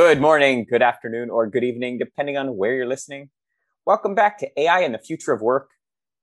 Good 0.00 0.20
morning, 0.20 0.64
good 0.64 0.80
afternoon, 0.80 1.28
or 1.28 1.48
good 1.48 1.64
evening, 1.64 1.98
depending 1.98 2.36
on 2.36 2.56
where 2.56 2.72
you're 2.72 2.86
listening. 2.86 3.30
Welcome 3.84 4.14
back 4.14 4.38
to 4.38 4.60
AI 4.60 4.82
and 4.82 4.94
the 4.94 4.98
Future 4.98 5.32
of 5.32 5.42
Work. 5.42 5.70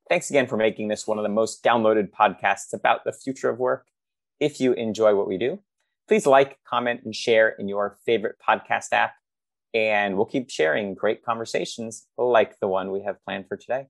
Thanks 0.08 0.30
again 0.30 0.48
for 0.48 0.56
making 0.56 0.88
this 0.88 1.06
one 1.06 1.18
of 1.18 1.24
the 1.24 1.30
most 1.30 1.62
downloaded 1.62 2.10
podcasts 2.10 2.72
about 2.72 3.04
the 3.04 3.12
future 3.12 3.50
of 3.50 3.60
work. 3.60 3.88
If 4.40 4.62
you 4.62 4.72
enjoy 4.72 5.14
what 5.16 5.28
we 5.28 5.38
do, 5.38 5.60
please 6.08 6.26
like, 6.26 6.58
comment, 6.66 7.02
and 7.04 7.14
share 7.14 7.50
in 7.50 7.68
your 7.68 7.98
favorite 8.06 8.38
podcast 8.40 8.94
app. 8.94 9.16
And 9.74 10.16
we'll 10.16 10.26
keep 10.26 10.50
sharing 10.50 10.94
great 10.94 11.26
conversations 11.26 12.08
like 12.18 12.58
the 12.62 12.70
one 12.70 12.94
we 12.94 13.02
have 13.02 13.22
planned 13.26 13.50
for 13.50 13.58
today. 13.58 13.88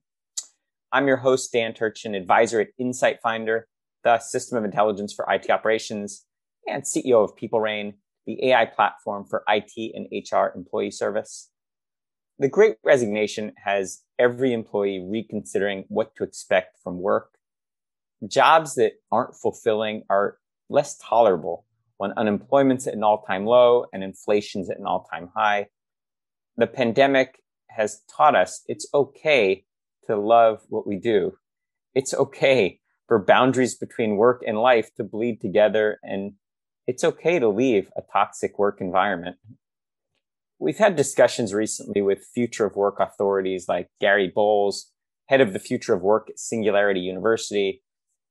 I'm 0.90 1.06
your 1.06 1.18
host, 1.18 1.52
Dan 1.52 1.74
Turchin, 1.74 2.16
advisor 2.16 2.60
at 2.60 2.70
Insight 2.76 3.20
Finder, 3.22 3.68
the 4.02 4.18
system 4.18 4.58
of 4.58 4.64
intelligence 4.64 5.12
for 5.12 5.32
IT 5.32 5.48
operations, 5.48 6.24
and 6.66 6.82
CEO 6.82 7.22
of 7.22 7.36
PeopleReign 7.36 7.94
the 8.26 8.50
AI 8.50 8.66
platform 8.66 9.24
for 9.24 9.44
IT 9.48 9.92
and 9.94 10.06
HR 10.12 10.56
employee 10.56 10.90
service. 10.90 11.50
The 12.38 12.48
great 12.48 12.76
resignation 12.84 13.52
has 13.64 14.02
every 14.18 14.52
employee 14.52 15.06
reconsidering 15.08 15.84
what 15.88 16.14
to 16.16 16.24
expect 16.24 16.78
from 16.82 17.00
work. 17.00 17.38
Jobs 18.26 18.74
that 18.74 18.92
aren't 19.10 19.36
fulfilling 19.36 20.02
are 20.10 20.38
less 20.68 20.98
tolerable 20.98 21.64
when 21.96 22.12
unemployment's 22.12 22.86
at 22.86 22.94
an 22.94 23.04
all 23.04 23.22
time 23.22 23.46
low 23.46 23.86
and 23.92 24.02
inflation's 24.02 24.68
at 24.68 24.78
an 24.78 24.86
all 24.86 25.08
time 25.10 25.30
high. 25.34 25.68
The 26.56 26.66
pandemic 26.66 27.42
has 27.68 28.02
taught 28.14 28.34
us 28.34 28.62
it's 28.66 28.86
okay 28.92 29.64
to 30.06 30.16
love 30.16 30.62
what 30.68 30.86
we 30.86 30.96
do. 30.96 31.36
It's 31.94 32.14
okay 32.14 32.80
for 33.06 33.18
boundaries 33.18 33.74
between 33.74 34.16
work 34.16 34.42
and 34.46 34.58
life 34.58 34.94
to 34.96 35.04
bleed 35.04 35.40
together 35.40 35.98
and 36.02 36.32
it's 36.86 37.04
okay 37.04 37.38
to 37.38 37.48
leave 37.48 37.90
a 37.96 38.02
toxic 38.12 38.58
work 38.58 38.80
environment. 38.80 39.36
We've 40.58 40.78
had 40.78 40.96
discussions 40.96 41.52
recently 41.52 42.00
with 42.00 42.26
future 42.34 42.64
of 42.64 42.76
work 42.76 43.00
authorities 43.00 43.66
like 43.68 43.88
Gary 44.00 44.30
Bolles, 44.34 44.92
head 45.26 45.40
of 45.40 45.52
the 45.52 45.58
future 45.58 45.94
of 45.94 46.02
work 46.02 46.30
at 46.30 46.38
Singularity 46.38 47.00
University, 47.00 47.82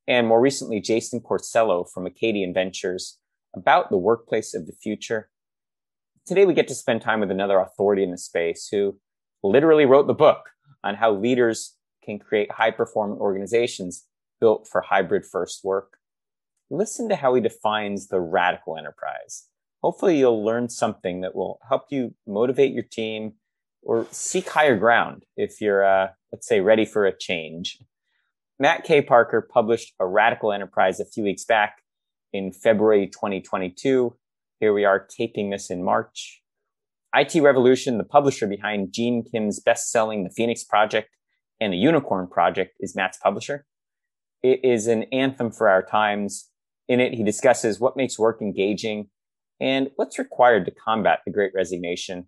and 0.08 0.26
more 0.26 0.40
recently, 0.40 0.80
Jason 0.80 1.20
Corsello 1.20 1.84
from 1.88 2.06
Acadian 2.06 2.54
Ventures 2.54 3.18
about 3.54 3.90
the 3.90 3.98
workplace 3.98 4.54
of 4.54 4.66
the 4.66 4.72
future. 4.72 5.30
Today, 6.24 6.46
we 6.46 6.54
get 6.54 6.68
to 6.68 6.74
spend 6.74 7.02
time 7.02 7.20
with 7.20 7.30
another 7.30 7.58
authority 7.58 8.02
in 8.02 8.12
the 8.12 8.18
space 8.18 8.68
who 8.70 8.98
literally 9.42 9.84
wrote 9.84 10.06
the 10.06 10.14
book 10.14 10.50
on 10.84 10.94
how 10.94 11.12
leaders 11.12 11.76
can 12.04 12.18
create 12.18 12.52
high 12.52 12.70
performing 12.70 13.18
organizations 13.18 14.04
built 14.40 14.68
for 14.68 14.80
hybrid 14.80 15.24
first 15.24 15.64
work 15.64 15.98
listen 16.70 17.08
to 17.08 17.16
how 17.16 17.34
he 17.34 17.40
defines 17.40 18.08
the 18.08 18.20
radical 18.20 18.76
enterprise. 18.76 19.48
Hopefully, 19.82 20.18
you'll 20.18 20.44
learn 20.44 20.68
something 20.68 21.20
that 21.20 21.34
will 21.34 21.60
help 21.68 21.84
you 21.90 22.14
motivate 22.26 22.72
your 22.72 22.82
team 22.82 23.34
or 23.82 24.06
seek 24.10 24.48
higher 24.48 24.76
ground 24.76 25.24
if 25.36 25.60
you're, 25.60 25.84
uh, 25.84 26.08
let's 26.32 26.48
say, 26.48 26.60
ready 26.60 26.84
for 26.84 27.06
a 27.06 27.16
change. 27.16 27.78
Matt 28.58 28.84
K. 28.84 29.02
Parker 29.02 29.40
published 29.40 29.94
A 30.00 30.06
Radical 30.06 30.52
Enterprise 30.52 30.98
a 30.98 31.04
few 31.04 31.22
weeks 31.22 31.44
back 31.44 31.82
in 32.32 32.52
February 32.52 33.06
2022. 33.06 34.16
Here 34.60 34.72
we 34.72 34.84
are 34.84 34.98
taping 34.98 35.50
this 35.50 35.70
in 35.70 35.84
March. 35.84 36.42
IT 37.14 37.40
Revolution, 37.40 37.98
the 37.98 38.04
publisher 38.04 38.46
behind 38.46 38.92
Gene 38.92 39.22
Kim's 39.22 39.60
best 39.60 39.90
selling 39.90 40.24
The 40.24 40.30
Phoenix 40.30 40.64
Project 40.64 41.10
and 41.60 41.72
The 41.72 41.78
Unicorn 41.78 42.26
Project, 42.26 42.76
is 42.80 42.96
Matt's 42.96 43.18
publisher. 43.18 43.66
It 44.42 44.60
is 44.64 44.86
an 44.86 45.04
anthem 45.12 45.50
for 45.50 45.68
our 45.68 45.82
times 45.82 46.50
in 46.88 47.00
it, 47.00 47.14
he 47.14 47.24
discusses 47.24 47.80
what 47.80 47.96
makes 47.96 48.18
work 48.18 48.40
engaging 48.40 49.08
and 49.60 49.90
what's 49.96 50.18
required 50.18 50.64
to 50.66 50.70
combat 50.70 51.20
the 51.24 51.32
great 51.32 51.52
resignation. 51.54 52.26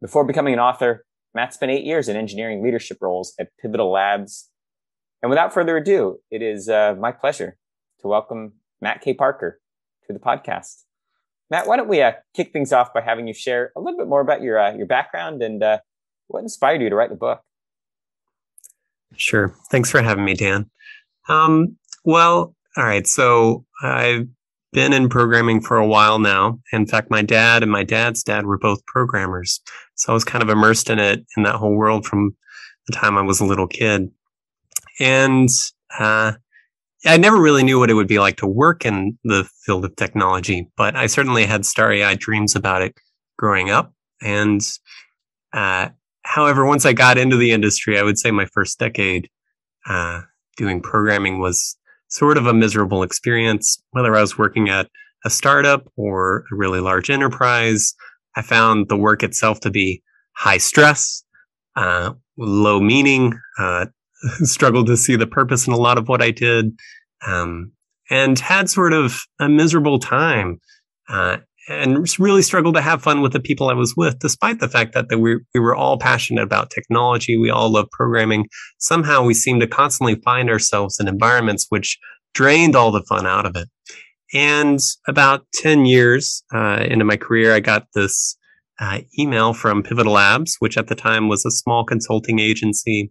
Before 0.00 0.24
becoming 0.24 0.54
an 0.54 0.60
author, 0.60 1.04
Matt 1.34 1.54
spent 1.54 1.72
eight 1.72 1.84
years 1.84 2.08
in 2.08 2.16
engineering 2.16 2.62
leadership 2.62 2.98
roles 3.00 3.34
at 3.38 3.48
Pivotal 3.60 3.90
Labs. 3.90 4.50
And 5.22 5.30
without 5.30 5.52
further 5.52 5.76
ado, 5.76 6.18
it 6.30 6.42
is 6.42 6.68
uh, 6.68 6.94
my 6.98 7.12
pleasure 7.12 7.56
to 8.00 8.08
welcome 8.08 8.54
Matt 8.80 9.00
K. 9.00 9.14
Parker 9.14 9.60
to 10.06 10.12
the 10.12 10.18
podcast. 10.18 10.84
Matt, 11.50 11.66
why 11.66 11.76
don't 11.76 11.88
we 11.88 12.02
uh, 12.02 12.12
kick 12.34 12.52
things 12.52 12.72
off 12.72 12.92
by 12.92 13.00
having 13.00 13.26
you 13.26 13.34
share 13.34 13.72
a 13.76 13.80
little 13.80 13.98
bit 13.98 14.06
more 14.06 14.20
about 14.20 14.42
your 14.42 14.58
uh, 14.58 14.74
your 14.74 14.86
background 14.86 15.42
and 15.42 15.62
uh, 15.62 15.78
what 16.28 16.40
inspired 16.40 16.82
you 16.82 16.90
to 16.90 16.94
write 16.94 17.10
the 17.10 17.16
book? 17.16 17.40
Sure. 19.16 19.54
Thanks 19.70 19.90
for 19.90 20.02
having 20.02 20.24
me, 20.24 20.34
Dan. 20.34 20.70
Um, 21.28 21.76
well, 22.04 22.54
all 22.78 22.84
right. 22.84 23.06
So 23.06 23.64
I've 23.82 24.28
been 24.72 24.92
in 24.92 25.08
programming 25.08 25.60
for 25.60 25.78
a 25.78 25.86
while 25.86 26.20
now. 26.20 26.60
In 26.72 26.86
fact, 26.86 27.10
my 27.10 27.22
dad 27.22 27.64
and 27.64 27.72
my 27.72 27.82
dad's 27.82 28.22
dad 28.22 28.46
were 28.46 28.58
both 28.58 28.86
programmers. 28.86 29.60
So 29.96 30.12
I 30.12 30.14
was 30.14 30.24
kind 30.24 30.42
of 30.42 30.48
immersed 30.48 30.88
in 30.88 31.00
it, 31.00 31.26
in 31.36 31.42
that 31.42 31.56
whole 31.56 31.74
world 31.74 32.06
from 32.06 32.36
the 32.86 32.92
time 32.92 33.18
I 33.18 33.22
was 33.22 33.40
a 33.40 33.44
little 33.44 33.66
kid. 33.66 34.10
And 35.00 35.48
uh, 35.98 36.34
I 37.04 37.16
never 37.16 37.40
really 37.40 37.64
knew 37.64 37.80
what 37.80 37.90
it 37.90 37.94
would 37.94 38.06
be 38.06 38.20
like 38.20 38.36
to 38.36 38.46
work 38.46 38.84
in 38.84 39.18
the 39.24 39.48
field 39.64 39.84
of 39.84 39.96
technology, 39.96 40.68
but 40.76 40.94
I 40.94 41.06
certainly 41.06 41.46
had 41.46 41.64
starry 41.64 42.04
eyed 42.04 42.20
dreams 42.20 42.54
about 42.54 42.82
it 42.82 42.94
growing 43.38 43.70
up. 43.70 43.92
And 44.22 44.60
uh, 45.52 45.88
however, 46.22 46.64
once 46.66 46.84
I 46.84 46.92
got 46.92 47.18
into 47.18 47.36
the 47.36 47.52
industry, 47.52 47.98
I 47.98 48.02
would 48.02 48.18
say 48.18 48.30
my 48.30 48.46
first 48.46 48.78
decade 48.78 49.30
uh, 49.88 50.22
doing 50.56 50.82
programming 50.82 51.38
was 51.38 51.77
sort 52.08 52.38
of 52.38 52.46
a 52.46 52.54
miserable 52.54 53.02
experience, 53.02 53.82
whether 53.90 54.16
I 54.16 54.20
was 54.20 54.38
working 54.38 54.68
at 54.68 54.88
a 55.24 55.30
startup 55.30 55.90
or 55.96 56.44
a 56.50 56.54
really 56.54 56.80
large 56.80 57.10
enterprise. 57.10 57.94
I 58.36 58.42
found 58.42 58.88
the 58.88 58.96
work 58.96 59.22
itself 59.22 59.60
to 59.60 59.70
be 59.70 60.02
high 60.32 60.58
stress, 60.58 61.24
uh, 61.76 62.12
low 62.36 62.80
meaning, 62.80 63.38
uh, 63.58 63.86
struggled 64.42 64.86
to 64.86 64.96
see 64.96 65.16
the 65.16 65.26
purpose 65.26 65.66
in 65.66 65.72
a 65.72 65.78
lot 65.78 65.98
of 65.98 66.08
what 66.08 66.22
I 66.22 66.30
did, 66.30 66.78
um, 67.26 67.72
and 68.10 68.38
had 68.38 68.70
sort 68.70 68.92
of 68.92 69.24
a 69.38 69.48
miserable 69.48 69.98
time. 69.98 70.60
Uh, 71.08 71.38
and 71.68 72.06
really 72.18 72.42
struggled 72.42 72.74
to 72.74 72.80
have 72.80 73.02
fun 73.02 73.20
with 73.20 73.32
the 73.32 73.40
people 73.40 73.68
I 73.68 73.74
was 73.74 73.94
with, 73.96 74.18
despite 74.18 74.60
the 74.60 74.68
fact 74.68 74.94
that 74.94 75.06
we, 75.18 75.38
we 75.54 75.60
were 75.60 75.76
all 75.76 75.98
passionate 75.98 76.42
about 76.42 76.70
technology. 76.70 77.36
We 77.36 77.50
all 77.50 77.70
love 77.70 77.88
programming. 77.92 78.46
Somehow 78.78 79.22
we 79.22 79.34
seemed 79.34 79.60
to 79.60 79.66
constantly 79.66 80.16
find 80.16 80.48
ourselves 80.48 80.98
in 80.98 81.08
environments 81.08 81.66
which 81.68 81.98
drained 82.34 82.74
all 82.74 82.90
the 82.90 83.02
fun 83.02 83.26
out 83.26 83.46
of 83.46 83.56
it. 83.56 83.68
And 84.34 84.80
about 85.06 85.46
10 85.54 85.86
years 85.86 86.42
uh, 86.54 86.84
into 86.88 87.04
my 87.04 87.16
career, 87.16 87.54
I 87.54 87.60
got 87.60 87.86
this 87.94 88.36
uh, 88.80 89.00
email 89.18 89.54
from 89.54 89.82
Pivotal 89.82 90.12
Labs, 90.12 90.56
which 90.58 90.76
at 90.76 90.88
the 90.88 90.94
time 90.94 91.28
was 91.28 91.44
a 91.44 91.50
small 91.50 91.84
consulting 91.84 92.38
agency 92.38 93.10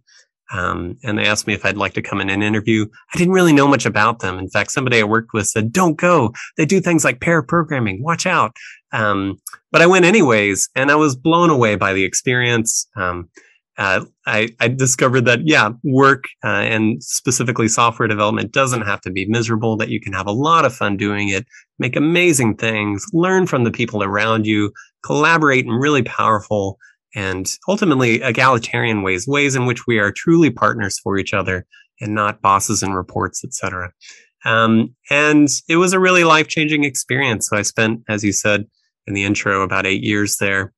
um, 0.52 0.96
and 1.02 1.18
they 1.18 1.26
asked 1.26 1.46
me 1.46 1.54
if 1.54 1.64
I'd 1.64 1.76
like 1.76 1.94
to 1.94 2.02
come 2.02 2.20
in 2.20 2.30
and 2.30 2.42
interview. 2.42 2.86
I 3.14 3.18
didn't 3.18 3.34
really 3.34 3.52
know 3.52 3.68
much 3.68 3.86
about 3.86 4.20
them. 4.20 4.38
In 4.38 4.48
fact, 4.48 4.70
somebody 4.70 5.00
I 5.00 5.04
worked 5.04 5.32
with 5.32 5.46
said, 5.46 5.72
"Don't 5.72 5.96
go. 5.96 6.32
They 6.56 6.66
do 6.66 6.80
things 6.80 7.04
like 7.04 7.20
pair 7.20 7.42
programming. 7.42 8.02
Watch 8.02 8.26
out." 8.26 8.52
Um, 8.92 9.38
but 9.70 9.82
I 9.82 9.86
went 9.86 10.04
anyways, 10.04 10.70
and 10.74 10.90
I 10.90 10.96
was 10.96 11.16
blown 11.16 11.50
away 11.50 11.76
by 11.76 11.92
the 11.92 12.04
experience. 12.04 12.88
Um, 12.96 13.28
uh, 13.76 14.04
I, 14.26 14.48
I, 14.58 14.66
discovered 14.66 15.24
that 15.26 15.46
yeah, 15.46 15.70
work 15.84 16.24
uh, 16.42 16.48
and 16.48 17.00
specifically 17.00 17.68
software 17.68 18.08
development 18.08 18.50
doesn't 18.50 18.82
have 18.82 19.00
to 19.02 19.10
be 19.10 19.24
miserable. 19.26 19.76
That 19.76 19.88
you 19.88 20.00
can 20.00 20.12
have 20.14 20.26
a 20.26 20.32
lot 20.32 20.64
of 20.64 20.74
fun 20.74 20.96
doing 20.96 21.28
it, 21.28 21.46
make 21.78 21.94
amazing 21.94 22.56
things, 22.56 23.06
learn 23.12 23.46
from 23.46 23.62
the 23.62 23.70
people 23.70 24.02
around 24.02 24.46
you, 24.46 24.72
collaborate 25.04 25.64
in 25.64 25.70
really 25.70 26.02
powerful 26.02 26.76
and 27.18 27.52
ultimately 27.68 28.22
egalitarian 28.22 29.02
ways, 29.02 29.26
ways 29.26 29.56
in 29.56 29.66
which 29.66 29.88
we 29.88 29.98
are 29.98 30.12
truly 30.12 30.50
partners 30.50 31.00
for 31.02 31.18
each 31.18 31.34
other 31.34 31.66
and 32.00 32.14
not 32.14 32.40
bosses 32.40 32.80
and 32.80 32.94
reports, 32.94 33.44
etc. 33.44 33.90
Um, 34.44 34.94
and 35.10 35.48
it 35.68 35.78
was 35.78 35.92
a 35.92 35.98
really 35.98 36.22
life 36.22 36.46
changing 36.46 36.84
experience. 36.84 37.48
So 37.48 37.56
I 37.56 37.62
spent, 37.62 38.02
as 38.08 38.22
you 38.22 38.32
said 38.32 38.66
in 39.08 39.14
the 39.14 39.24
intro, 39.24 39.62
about 39.62 39.84
eight 39.84 40.04
years 40.04 40.36
there. 40.36 40.72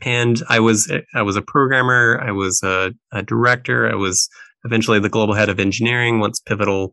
And 0.00 0.42
I 0.48 0.58
was 0.58 0.92
I 1.14 1.22
was 1.22 1.36
a 1.36 1.42
programmer. 1.42 2.20
I 2.24 2.32
was 2.32 2.60
a, 2.64 2.92
a 3.12 3.22
director. 3.22 3.88
I 3.88 3.94
was 3.94 4.28
eventually 4.64 4.98
the 4.98 5.08
global 5.08 5.34
head 5.34 5.48
of 5.48 5.60
engineering 5.60 6.18
once 6.18 6.40
Pivotal 6.40 6.92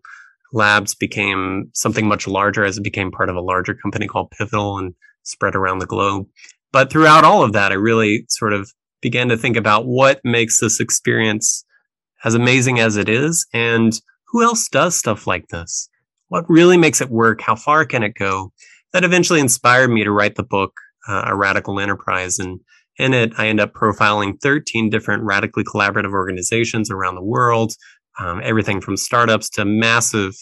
Labs 0.53 0.93
became 0.93 1.71
something 1.73 2.07
much 2.07 2.27
larger 2.27 2.63
as 2.63 2.77
it 2.77 2.83
became 2.83 3.09
part 3.09 3.29
of 3.29 3.35
a 3.35 3.41
larger 3.41 3.73
company 3.73 4.05
called 4.05 4.29
Pivotal 4.37 4.77
and 4.77 4.93
spread 5.23 5.55
around 5.55 5.79
the 5.79 5.87
globe. 5.87 6.27
But 6.75 6.91
throughout 6.91 7.23
all 7.23 7.41
of 7.41 7.53
that, 7.53 7.71
I 7.71 7.75
really 7.75 8.25
sort 8.27 8.51
of 8.51 8.69
began 9.01 9.29
to 9.29 9.37
think 9.37 9.55
about 9.55 9.85
what 9.85 10.19
makes 10.25 10.59
this 10.59 10.81
experience 10.81 11.63
as 12.25 12.35
amazing 12.35 12.81
as 12.81 12.97
it 12.97 13.07
is 13.07 13.47
and 13.53 13.97
who 14.27 14.43
else 14.43 14.67
does 14.67 14.93
stuff 14.93 15.25
like 15.25 15.47
this? 15.47 15.87
What 16.27 16.43
really 16.49 16.75
makes 16.75 16.99
it 16.99 17.09
work? 17.09 17.39
How 17.39 17.55
far 17.55 17.85
can 17.85 18.03
it 18.03 18.15
go? 18.19 18.51
That 18.91 19.05
eventually 19.05 19.39
inspired 19.39 19.89
me 19.89 20.03
to 20.03 20.11
write 20.11 20.35
the 20.35 20.43
book, 20.43 20.73
uh, 21.07 21.23
A 21.27 21.33
Radical 21.33 21.79
Enterprise. 21.79 22.39
And 22.39 22.59
in 22.99 23.13
it, 23.13 23.31
I 23.37 23.47
end 23.47 23.61
up 23.61 23.71
profiling 23.71 24.33
13 24.43 24.89
different 24.89 25.23
radically 25.23 25.63
collaborative 25.63 26.11
organizations 26.11 26.91
around 26.91 27.15
the 27.15 27.23
world, 27.23 27.71
um, 28.19 28.41
everything 28.43 28.81
from 28.81 28.97
startups 28.97 29.49
to 29.51 29.63
massive 29.63 30.33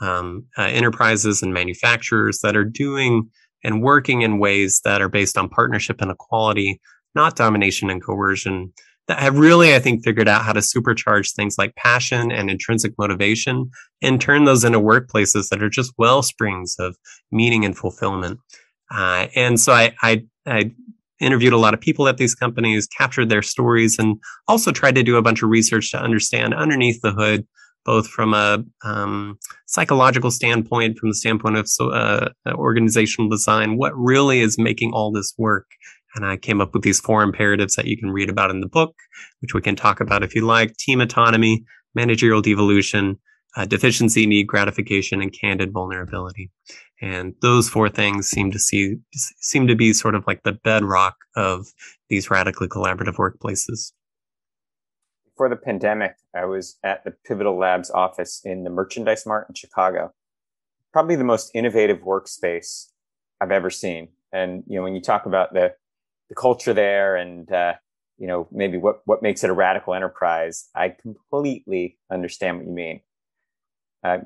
um, 0.00 0.46
uh, 0.58 0.62
enterprises 0.62 1.44
and 1.44 1.54
manufacturers 1.54 2.40
that 2.42 2.56
are 2.56 2.64
doing 2.64 3.30
and 3.66 3.82
working 3.82 4.22
in 4.22 4.38
ways 4.38 4.80
that 4.84 5.02
are 5.02 5.08
based 5.08 5.36
on 5.36 5.48
partnership 5.48 6.00
and 6.00 6.12
equality, 6.12 6.80
not 7.16 7.34
domination 7.34 7.90
and 7.90 8.00
coercion, 8.00 8.72
that 9.08 9.18
have 9.18 9.36
really, 9.36 9.74
I 9.74 9.80
think, 9.80 10.04
figured 10.04 10.28
out 10.28 10.44
how 10.44 10.52
to 10.52 10.60
supercharge 10.60 11.34
things 11.34 11.56
like 11.58 11.74
passion 11.74 12.30
and 12.30 12.48
intrinsic 12.48 12.92
motivation 12.96 13.68
and 14.02 14.20
turn 14.20 14.44
those 14.44 14.62
into 14.62 14.78
workplaces 14.78 15.48
that 15.48 15.64
are 15.64 15.68
just 15.68 15.92
well 15.98 16.22
springs 16.22 16.76
of 16.78 16.96
meaning 17.32 17.64
and 17.64 17.76
fulfillment. 17.76 18.38
Uh, 18.94 19.26
and 19.34 19.58
so 19.58 19.72
I, 19.72 19.94
I, 20.00 20.24
I 20.46 20.70
interviewed 21.18 21.52
a 21.52 21.58
lot 21.58 21.74
of 21.74 21.80
people 21.80 22.06
at 22.06 22.18
these 22.18 22.36
companies, 22.36 22.86
captured 22.86 23.30
their 23.30 23.42
stories, 23.42 23.98
and 23.98 24.16
also 24.46 24.70
tried 24.70 24.94
to 24.94 25.02
do 25.02 25.16
a 25.16 25.22
bunch 25.22 25.42
of 25.42 25.50
research 25.50 25.90
to 25.90 26.00
understand 26.00 26.54
underneath 26.54 27.00
the 27.02 27.12
hood, 27.12 27.44
both 27.86 28.08
from 28.08 28.34
a 28.34 28.62
um, 28.84 29.38
psychological 29.66 30.30
standpoint, 30.30 30.98
from 30.98 31.08
the 31.08 31.14
standpoint 31.14 31.56
of 31.56 31.70
uh, 31.80 32.28
organizational 32.52 33.30
design, 33.30 33.78
what 33.78 33.96
really 33.96 34.40
is 34.40 34.58
making 34.58 34.92
all 34.92 35.12
this 35.12 35.32
work. 35.38 35.66
And 36.16 36.26
I 36.26 36.36
came 36.36 36.60
up 36.60 36.74
with 36.74 36.82
these 36.82 37.00
four 37.00 37.22
imperatives 37.22 37.76
that 37.76 37.86
you 37.86 37.96
can 37.96 38.10
read 38.10 38.28
about 38.28 38.50
in 38.50 38.60
the 38.60 38.68
book, 38.68 38.94
which 39.40 39.54
we 39.54 39.62
can 39.62 39.76
talk 39.76 40.00
about 40.00 40.22
if 40.22 40.34
you 40.34 40.44
like 40.44 40.76
team 40.76 41.00
autonomy, 41.00 41.64
managerial 41.94 42.42
devolution, 42.42 43.18
uh, 43.56 43.64
deficiency, 43.64 44.26
need 44.26 44.46
gratification, 44.46 45.22
and 45.22 45.32
candid 45.32 45.72
vulnerability. 45.72 46.50
And 47.00 47.34
those 47.40 47.68
four 47.68 47.88
things 47.88 48.28
seem 48.28 48.50
to 48.52 48.58
see 48.58 48.96
seem 49.12 49.66
to 49.68 49.76
be 49.76 49.92
sort 49.92 50.14
of 50.14 50.24
like 50.26 50.42
the 50.42 50.52
bedrock 50.52 51.14
of 51.36 51.66
these 52.08 52.30
radically 52.30 52.68
collaborative 52.68 53.16
workplaces. 53.16 53.92
Before 55.36 55.50
the 55.50 55.56
pandemic, 55.56 56.16
I 56.34 56.46
was 56.46 56.78
at 56.82 57.04
the 57.04 57.10
Pivotal 57.10 57.58
Labs 57.58 57.90
office 57.90 58.40
in 58.42 58.64
the 58.64 58.70
Merchandise 58.70 59.26
Mart 59.26 59.46
in 59.50 59.54
Chicago. 59.54 60.14
Probably 60.94 61.14
the 61.14 61.24
most 61.24 61.50
innovative 61.52 61.98
workspace 61.98 62.86
I've 63.38 63.50
ever 63.50 63.68
seen. 63.68 64.08
And 64.32 64.64
you 64.66 64.76
know, 64.76 64.82
when 64.82 64.94
you 64.94 65.02
talk 65.02 65.26
about 65.26 65.52
the 65.52 65.74
the 66.30 66.34
culture 66.34 66.72
there 66.72 67.16
and 67.16 67.52
uh, 67.52 67.74
you 68.16 68.26
know 68.26 68.48
maybe 68.50 68.78
what 68.78 69.02
what 69.04 69.22
makes 69.22 69.44
it 69.44 69.50
a 69.50 69.52
radical 69.52 69.92
enterprise, 69.92 70.70
I 70.74 70.88
completely 70.88 71.98
understand 72.10 72.56
what 72.56 72.66
you 72.66 72.72
mean. 72.72 73.00
Uh, 74.02 74.18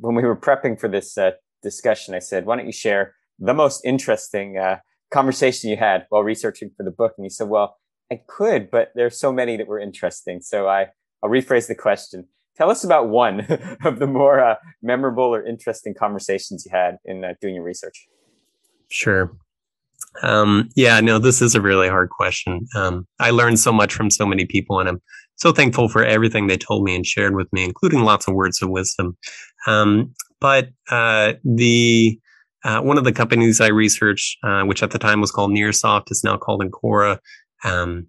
when 0.00 0.16
we 0.16 0.24
were 0.24 0.36
prepping 0.36 0.76
for 0.80 0.88
this 0.88 1.16
uh, 1.16 1.32
discussion, 1.62 2.16
I 2.16 2.18
said, 2.18 2.46
why 2.46 2.56
don't 2.56 2.66
you 2.66 2.72
share 2.72 3.14
the 3.38 3.54
most 3.54 3.84
interesting 3.84 4.58
uh, 4.58 4.78
conversation 5.12 5.70
you 5.70 5.76
had 5.76 6.06
while 6.08 6.24
researching 6.24 6.72
for 6.76 6.82
the 6.82 6.90
book? 6.90 7.14
And 7.16 7.24
you 7.24 7.30
said, 7.30 7.48
well, 7.48 7.76
I 8.10 8.20
could, 8.26 8.70
but 8.70 8.90
there's 8.94 9.18
so 9.18 9.32
many 9.32 9.56
that 9.56 9.66
were 9.66 9.78
interesting. 9.78 10.40
So 10.40 10.68
I, 10.68 10.88
I'll 11.22 11.30
rephrase 11.30 11.68
the 11.68 11.74
question. 11.74 12.26
Tell 12.56 12.70
us 12.70 12.82
about 12.84 13.08
one 13.08 13.40
of 13.84 13.98
the 13.98 14.06
more 14.06 14.40
uh, 14.40 14.56
memorable 14.82 15.24
or 15.24 15.44
interesting 15.44 15.94
conversations 15.94 16.64
you 16.64 16.76
had 16.76 16.98
in 17.04 17.24
uh, 17.24 17.34
doing 17.40 17.54
your 17.54 17.64
research. 17.64 18.08
Sure. 18.90 19.32
Um, 20.22 20.70
yeah, 20.74 21.00
no, 21.00 21.18
this 21.18 21.42
is 21.42 21.54
a 21.54 21.60
really 21.60 21.88
hard 21.88 22.10
question. 22.10 22.66
Um, 22.74 23.06
I 23.20 23.30
learned 23.30 23.60
so 23.60 23.72
much 23.72 23.92
from 23.92 24.10
so 24.10 24.26
many 24.26 24.46
people, 24.46 24.80
and 24.80 24.88
I'm 24.88 25.02
so 25.36 25.52
thankful 25.52 25.88
for 25.88 26.04
everything 26.04 26.46
they 26.46 26.56
told 26.56 26.82
me 26.84 26.94
and 26.94 27.06
shared 27.06 27.34
with 27.34 27.52
me, 27.52 27.64
including 27.64 28.00
lots 28.00 28.26
of 28.26 28.34
words 28.34 28.62
of 28.62 28.70
wisdom. 28.70 29.16
Um, 29.66 30.14
but 30.40 30.70
uh, 30.90 31.34
the 31.44 32.18
uh, 32.64 32.80
one 32.80 32.98
of 32.98 33.04
the 33.04 33.12
companies 33.12 33.60
I 33.60 33.68
researched, 33.68 34.38
uh, 34.42 34.64
which 34.64 34.82
at 34.82 34.90
the 34.90 34.98
time 34.98 35.20
was 35.20 35.30
called 35.30 35.52
Nearsoft, 35.52 36.10
is 36.10 36.24
now 36.24 36.36
called 36.36 36.62
Encora, 36.62 37.18
um, 37.64 38.06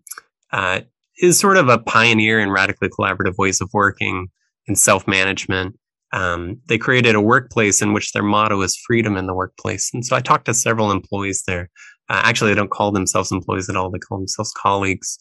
uh, 0.51 0.81
is 1.17 1.39
sort 1.39 1.57
of 1.57 1.69
a 1.69 1.77
pioneer 1.77 2.39
in 2.39 2.49
radically 2.49 2.89
collaborative 2.89 3.37
ways 3.37 3.61
of 3.61 3.69
working 3.73 4.27
and 4.67 4.77
self 4.77 5.07
management. 5.07 5.77
Um, 6.11 6.59
they 6.67 6.77
created 6.77 7.15
a 7.15 7.21
workplace 7.21 7.81
in 7.81 7.93
which 7.93 8.13
their 8.13 8.23
motto 8.23 8.61
is 8.61 8.81
freedom 8.87 9.15
in 9.15 9.27
the 9.27 9.33
workplace. 9.33 9.91
And 9.93 10.03
so 10.05 10.15
I 10.15 10.21
talked 10.21 10.45
to 10.45 10.53
several 10.53 10.91
employees 10.91 11.43
there. 11.45 11.69
Uh, 12.09 12.21
actually, 12.23 12.51
they 12.51 12.55
don't 12.55 12.71
call 12.71 12.91
themselves 12.91 13.31
employees 13.31 13.69
at 13.69 13.75
all. 13.75 13.91
They 13.91 13.99
call 13.99 14.17
themselves 14.17 14.51
colleagues. 14.53 15.19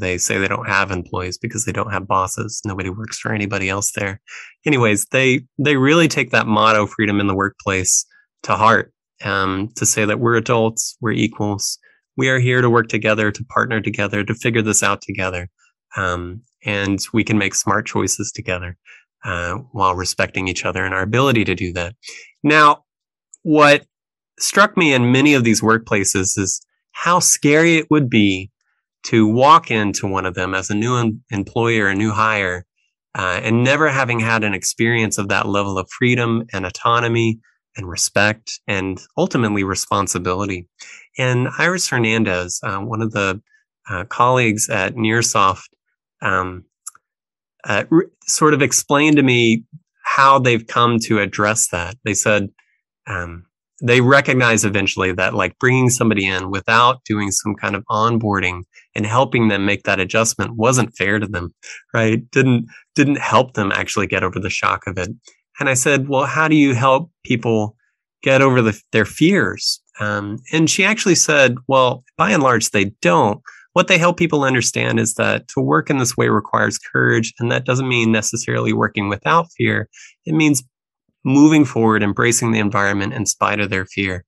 They 0.00 0.18
say 0.18 0.38
they 0.38 0.48
don't 0.48 0.68
have 0.68 0.90
employees 0.90 1.38
because 1.38 1.64
they 1.64 1.72
don't 1.72 1.92
have 1.92 2.06
bosses. 2.06 2.60
Nobody 2.64 2.90
works 2.90 3.18
for 3.18 3.32
anybody 3.32 3.68
else 3.68 3.92
there. 3.92 4.20
Anyways, 4.66 5.06
they 5.06 5.42
they 5.58 5.76
really 5.76 6.08
take 6.08 6.30
that 6.30 6.46
motto, 6.46 6.86
freedom 6.86 7.20
in 7.20 7.26
the 7.26 7.34
workplace, 7.34 8.04
to 8.44 8.54
heart. 8.54 8.92
Um, 9.24 9.70
to 9.74 9.84
say 9.84 10.04
that 10.04 10.20
we're 10.20 10.36
adults, 10.36 10.96
we're 11.00 11.12
equals. 11.12 11.78
We 12.18 12.28
are 12.28 12.40
here 12.40 12.60
to 12.60 12.68
work 12.68 12.88
together, 12.88 13.30
to 13.30 13.44
partner 13.44 13.80
together, 13.80 14.24
to 14.24 14.34
figure 14.34 14.60
this 14.60 14.82
out 14.82 15.00
together, 15.00 15.48
um, 15.96 16.42
and 16.64 16.98
we 17.12 17.22
can 17.22 17.38
make 17.38 17.54
smart 17.54 17.86
choices 17.86 18.32
together 18.32 18.76
uh, 19.24 19.54
while 19.72 19.94
respecting 19.94 20.48
each 20.48 20.64
other 20.64 20.84
and 20.84 20.92
our 20.92 21.02
ability 21.02 21.44
to 21.44 21.54
do 21.54 21.72
that. 21.74 21.94
Now, 22.42 22.84
what 23.44 23.86
struck 24.38 24.76
me 24.76 24.92
in 24.92 25.12
many 25.12 25.34
of 25.34 25.44
these 25.44 25.62
workplaces 25.62 26.36
is 26.36 26.60
how 26.90 27.20
scary 27.20 27.76
it 27.76 27.86
would 27.88 28.10
be 28.10 28.50
to 29.04 29.26
walk 29.26 29.70
into 29.70 30.08
one 30.08 30.26
of 30.26 30.34
them 30.34 30.54
as 30.54 30.70
a 30.70 30.74
new 30.74 30.96
em- 30.96 31.22
employer, 31.30 31.86
a 31.86 31.94
new 31.94 32.10
hire, 32.10 32.66
uh, 33.16 33.40
and 33.44 33.62
never 33.62 33.88
having 33.88 34.18
had 34.18 34.42
an 34.42 34.54
experience 34.54 35.18
of 35.18 35.28
that 35.28 35.46
level 35.46 35.78
of 35.78 35.88
freedom 35.96 36.42
and 36.52 36.66
autonomy 36.66 37.38
and 37.76 37.88
respect 37.88 38.60
and 38.66 39.00
ultimately 39.16 39.62
responsibility. 39.62 40.66
And 41.18 41.48
Iris 41.58 41.88
Hernandez, 41.88 42.60
uh, 42.62 42.78
one 42.78 43.02
of 43.02 43.12
the 43.12 43.40
uh, 43.90 44.04
colleagues 44.04 44.68
at 44.68 44.94
Nearsoft, 44.94 45.68
um, 46.22 46.64
uh, 47.64 47.84
re- 47.90 48.06
sort 48.26 48.54
of 48.54 48.62
explained 48.62 49.16
to 49.16 49.22
me 49.22 49.64
how 50.04 50.38
they've 50.38 50.66
come 50.66 50.98
to 51.00 51.18
address 51.18 51.68
that. 51.68 51.96
They 52.04 52.14
said, 52.14 52.48
um, 53.06 53.44
they 53.80 54.00
recognize 54.00 54.64
eventually 54.64 55.12
that 55.12 55.34
like 55.34 55.58
bringing 55.58 55.90
somebody 55.90 56.26
in 56.26 56.50
without 56.50 57.04
doing 57.04 57.30
some 57.30 57.54
kind 57.54 57.76
of 57.76 57.84
onboarding 57.90 58.62
and 58.94 59.06
helping 59.06 59.48
them 59.48 59.64
make 59.64 59.84
that 59.84 60.00
adjustment 60.00 60.56
wasn't 60.56 60.96
fair 60.96 61.18
to 61.18 61.26
them 61.26 61.54
right? 61.94 62.28
Didn't 62.30 62.66
didn't 62.94 63.18
help 63.18 63.54
them 63.54 63.70
actually 63.72 64.08
get 64.08 64.24
over 64.24 64.40
the 64.40 64.50
shock 64.50 64.86
of 64.86 64.98
it. 64.98 65.10
And 65.60 65.68
i 65.68 65.74
said 65.74 66.08
well 66.08 66.26
how 66.26 66.48
do 66.48 66.56
you 66.56 66.74
help 66.74 67.10
people 67.24 67.76
get 68.22 68.42
over 68.42 68.62
the, 68.62 68.80
their 68.92 69.04
fears 69.04 69.80
um, 70.00 70.38
and 70.52 70.68
she 70.70 70.84
actually 70.84 71.14
said 71.14 71.56
well 71.66 72.04
by 72.16 72.30
and 72.30 72.42
large 72.42 72.70
they 72.70 72.86
don't 73.02 73.40
what 73.74 73.86
they 73.86 73.98
help 73.98 74.16
people 74.16 74.42
understand 74.42 74.98
is 74.98 75.14
that 75.14 75.46
to 75.48 75.60
work 75.60 75.88
in 75.88 75.98
this 75.98 76.16
way 76.16 76.28
requires 76.28 76.78
courage 76.78 77.32
and 77.38 77.52
that 77.52 77.64
doesn't 77.64 77.88
mean 77.88 78.10
necessarily 78.10 78.72
working 78.72 79.08
without 79.08 79.46
fear 79.56 79.88
it 80.26 80.34
means 80.34 80.62
moving 81.24 81.64
forward, 81.64 82.02
embracing 82.02 82.52
the 82.52 82.58
environment 82.58 83.12
in 83.12 83.26
spite 83.26 83.60
of 83.60 83.70
their 83.70 83.86
fear. 83.86 84.24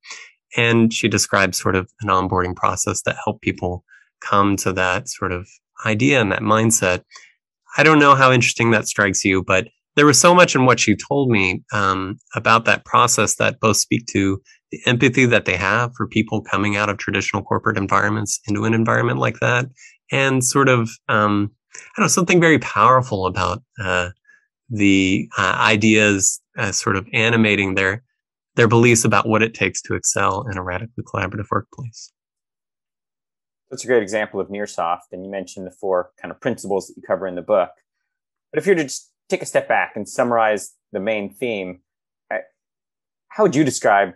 And 0.57 0.93
she 0.93 1.09
describes 1.09 1.61
sort 1.61 1.77
of 1.77 1.91
an 2.03 2.09
onboarding 2.09 2.57
process 2.57 3.03
that 3.03 3.17
helped 3.25 3.43
people 3.43 3.85
come 4.21 4.57
to 4.57 4.73
that 4.73 5.09
sort 5.09 5.33
of 5.33 5.49
idea 5.87 6.21
and 6.21 6.31
that 6.33 6.43
mindset. 6.43 7.03
I 7.77 7.83
don't 7.83 7.99
know 7.99 8.15
how 8.15 8.33
interesting 8.33 8.73
that 8.73 8.89
strikes 8.89 9.25
you, 9.25 9.43
but 9.43 9.69
there 9.97 10.07
was 10.07 10.21
so 10.21 10.35
much 10.35 10.55
in 10.55 10.67
what 10.67 10.81
she 10.81 10.97
told 10.97 11.31
me 11.31 11.63
um, 11.73 12.19
about 12.35 12.65
that 12.65 12.85
process 12.85 13.37
that 13.37 13.61
both 13.61 13.77
speak 13.77 14.07
to 14.07 14.41
the 14.71 14.81
empathy 14.87 15.27
that 15.27 15.45
they 15.45 15.57
have 15.57 15.93
for 15.97 16.07
people 16.07 16.43
coming 16.43 16.77
out 16.77 16.89
of 16.89 16.99
traditional 16.99 17.43
corporate 17.43 17.77
environments 17.77 18.41
into 18.49 18.65
an 18.65 18.75
environment 18.75 19.19
like 19.19 19.41
that, 19.41 19.67
and 20.13 20.45
sort 20.45 20.69
of 20.69 20.91
um, 21.09 21.51
I 21.75 21.81
don't 21.97 22.05
know 22.05 22.09
something 22.09 22.41
very 22.41 22.59
powerful 22.59 23.27
about 23.27 23.63
uh, 23.83 24.11
the 24.69 25.29
uh, 25.39 25.57
ideas 25.59 26.41
uh, 26.57 26.73
sort 26.73 26.97
of 26.97 27.07
animating 27.13 27.75
their 27.75 28.03
their 28.57 28.69
beliefs 28.69 29.05
about 29.05 29.29
what 29.29 29.43
it 29.43 29.55
takes 29.55 29.81
to 29.83 29.95
excel 29.95 30.47
in 30.51 30.59
a 30.59 30.63
radically 30.63 31.05
collaborative 31.05 31.47
workplace. 31.51 32.13
That's 33.71 33.85
a 33.85 33.87
great 33.87 34.03
example 34.03 34.41
of 34.41 34.49
Nearsoft, 34.49 35.13
and 35.13 35.25
you 35.25 35.31
mentioned 35.31 35.67
the 35.67 35.71
four 35.81 36.11
kind 36.21 36.33
of 36.33 36.41
principles 36.41 36.89
that 36.89 36.95
you 36.97 37.03
cover 37.07 37.27
in 37.27 37.37
the 37.37 37.43
book. 37.43 37.71
But 38.53 38.59
if 38.59 38.67
you 38.67 38.73
were 38.73 38.79
to 38.79 38.85
just 38.85 39.13
take 39.29 39.43
a 39.43 39.47
step 39.47 39.69
back 39.69 39.93
and 39.95 40.09
summarize 40.09 40.73
the 40.93 40.99
main 40.99 41.33
theme, 41.33 41.81
how 43.29 43.45
would 43.45 43.55
you 43.55 43.65
describe 43.65 44.15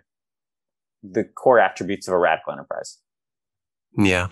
the 1.11 1.23
core 1.23 1.59
attributes 1.59 2.07
of 2.07 2.13
a 2.13 2.17
radical 2.17 2.53
enterprise? 2.53 2.97
Yeah. 3.97 4.27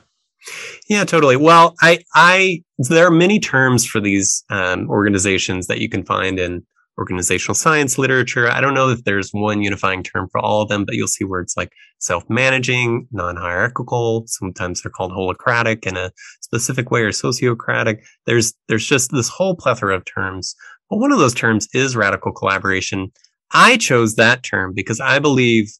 Yeah, 0.89 1.05
totally. 1.05 1.37
Well, 1.37 1.75
I, 1.81 1.99
I, 2.13 2.63
there 2.77 3.07
are 3.07 3.11
many 3.11 3.39
terms 3.39 3.85
for 3.85 4.01
these 4.01 4.43
um, 4.49 4.89
organizations 4.89 5.67
that 5.67 5.79
you 5.79 5.87
can 5.87 6.03
find 6.03 6.37
in 6.37 6.65
organizational 6.97 7.55
science 7.55 7.97
literature. 7.97 8.49
I 8.49 8.61
don't 8.61 8.73
know 8.73 8.89
if 8.89 9.03
there's 9.03 9.31
one 9.31 9.63
unifying 9.63 10.03
term 10.03 10.27
for 10.31 10.39
all 10.39 10.61
of 10.61 10.69
them, 10.69 10.85
but 10.85 10.95
you'll 10.95 11.07
see 11.07 11.23
words 11.23 11.55
like 11.55 11.71
self-managing, 11.99 13.07
non-hierarchical. 13.11 14.25
Sometimes 14.27 14.81
they're 14.81 14.91
called 14.91 15.11
holacratic 15.11 15.87
in 15.87 15.97
a 15.97 16.11
specific 16.41 16.91
way 16.91 17.01
or 17.01 17.11
sociocratic. 17.11 18.03
There's, 18.25 18.53
there's 18.67 18.85
just 18.85 19.11
this 19.11 19.29
whole 19.29 19.55
plethora 19.55 19.95
of 19.95 20.05
terms. 20.05 20.55
But 20.89 20.97
one 20.97 21.11
of 21.11 21.19
those 21.19 21.33
terms 21.33 21.67
is 21.73 21.95
radical 21.95 22.31
collaboration. 22.31 23.11
I 23.53 23.77
chose 23.77 24.15
that 24.15 24.43
term 24.43 24.73
because 24.75 24.99
I 24.99 25.19
believe 25.19 25.71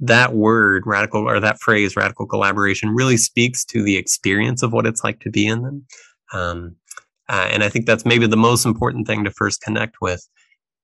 that 0.00 0.34
word 0.34 0.84
radical 0.86 1.28
or 1.28 1.40
that 1.40 1.60
phrase 1.60 1.96
radical 1.96 2.26
collaboration 2.26 2.90
really 2.90 3.16
speaks 3.16 3.64
to 3.64 3.82
the 3.82 3.96
experience 3.96 4.62
of 4.62 4.72
what 4.72 4.86
it's 4.86 5.02
like 5.02 5.20
to 5.20 5.30
be 5.30 5.46
in 5.46 5.62
them. 5.62 5.86
Um, 6.32 6.76
uh, 7.28 7.48
and 7.50 7.62
I 7.62 7.68
think 7.68 7.86
that's 7.86 8.06
maybe 8.06 8.26
the 8.26 8.36
most 8.36 8.64
important 8.64 9.06
thing 9.06 9.24
to 9.24 9.30
first 9.30 9.60
connect 9.60 9.96
with 10.00 10.26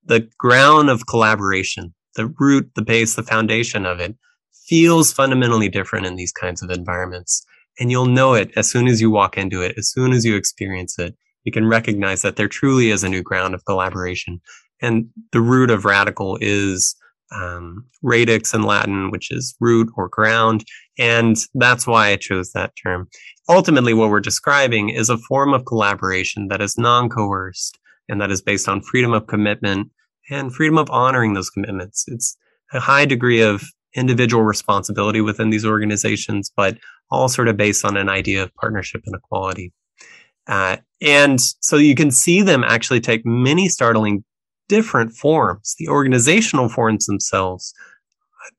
the 0.04 0.28
ground 0.38 0.90
of 0.90 1.06
collaboration, 1.06 1.94
the 2.16 2.26
root, 2.38 2.71
the 2.75 2.83
base, 2.83 3.14
the 3.14 3.23
foundation 3.23 3.87
of 3.87 4.00
it 4.00 4.16
feels 4.66 5.12
fundamentally 5.12 5.68
different 5.68 6.06
in 6.06 6.16
these 6.16 6.33
kinds 6.33 6.62
of 6.62 6.71
environments. 6.71 7.44
And 7.78 7.90
you'll 7.90 8.06
know 8.06 8.35
it 8.35 8.50
as 8.56 8.71
soon 8.71 8.87
as 8.87 9.00
you 9.00 9.11
walk 9.11 9.37
into 9.37 9.62
it, 9.62 9.75
as 9.76 9.90
soon 9.90 10.12
as 10.12 10.25
you 10.25 10.37
experience 10.37 10.99
it. 10.99 11.14
You 11.44 11.52
can 11.52 11.66
recognize 11.66 12.23
that 12.23 12.37
there 12.37 12.49
truly 12.49 12.90
is 12.90 13.04
a 13.04 13.09
new 13.09 13.23
ground 13.23 13.54
of 13.54 13.64
collaboration. 13.64 14.40
And 14.80 15.09
the 15.33 15.40
root 15.40 15.71
of 15.71 15.85
radical 15.85 16.38
is 16.40 16.97
um, 17.34 17.84
radix 18.02 18.54
in 18.54 18.62
Latin, 18.62 19.10
which 19.10 19.30
is 19.30 19.54
root 19.60 19.88
or 19.96 20.08
ground. 20.08 20.64
And 20.98 21.36
that's 21.54 21.86
why 21.86 22.08
I 22.08 22.16
chose 22.16 22.52
that 22.52 22.72
term. 22.82 23.08
Ultimately, 23.48 23.94
what 23.94 24.10
we're 24.10 24.20
describing 24.20 24.90
is 24.90 25.10
a 25.10 25.18
form 25.18 25.52
of 25.52 25.64
collaboration 25.64 26.48
that 26.48 26.62
is 26.62 26.78
non 26.78 27.08
coerced 27.08 27.78
and 28.08 28.20
that 28.20 28.30
is 28.30 28.42
based 28.42 28.68
on 28.68 28.82
freedom 28.82 29.12
of 29.12 29.26
commitment 29.26 29.90
and 30.30 30.54
freedom 30.54 30.78
of 30.78 30.90
honoring 30.90 31.34
those 31.34 31.50
commitments. 31.50 32.04
It's 32.08 32.36
a 32.72 32.80
high 32.80 33.04
degree 33.04 33.40
of 33.40 33.62
individual 33.94 34.42
responsibility 34.42 35.20
within 35.20 35.50
these 35.50 35.64
organizations, 35.64 36.50
but 36.56 36.78
all 37.10 37.28
sort 37.28 37.48
of 37.48 37.56
based 37.56 37.84
on 37.84 37.96
an 37.96 38.08
idea 38.08 38.42
of 38.42 38.54
partnership 38.54 39.02
and 39.06 39.14
equality. 39.14 39.72
Uh, 40.46 40.76
and 41.00 41.40
so 41.40 41.76
you 41.76 41.94
can 41.94 42.10
see 42.10 42.42
them 42.42 42.64
actually 42.64 43.00
take 43.00 43.24
many 43.24 43.68
startling 43.68 44.24
different 44.68 45.12
forms. 45.12 45.75
The 45.78 45.88
organizational 45.88 46.68
forms 46.68 47.06
themselves 47.06 47.75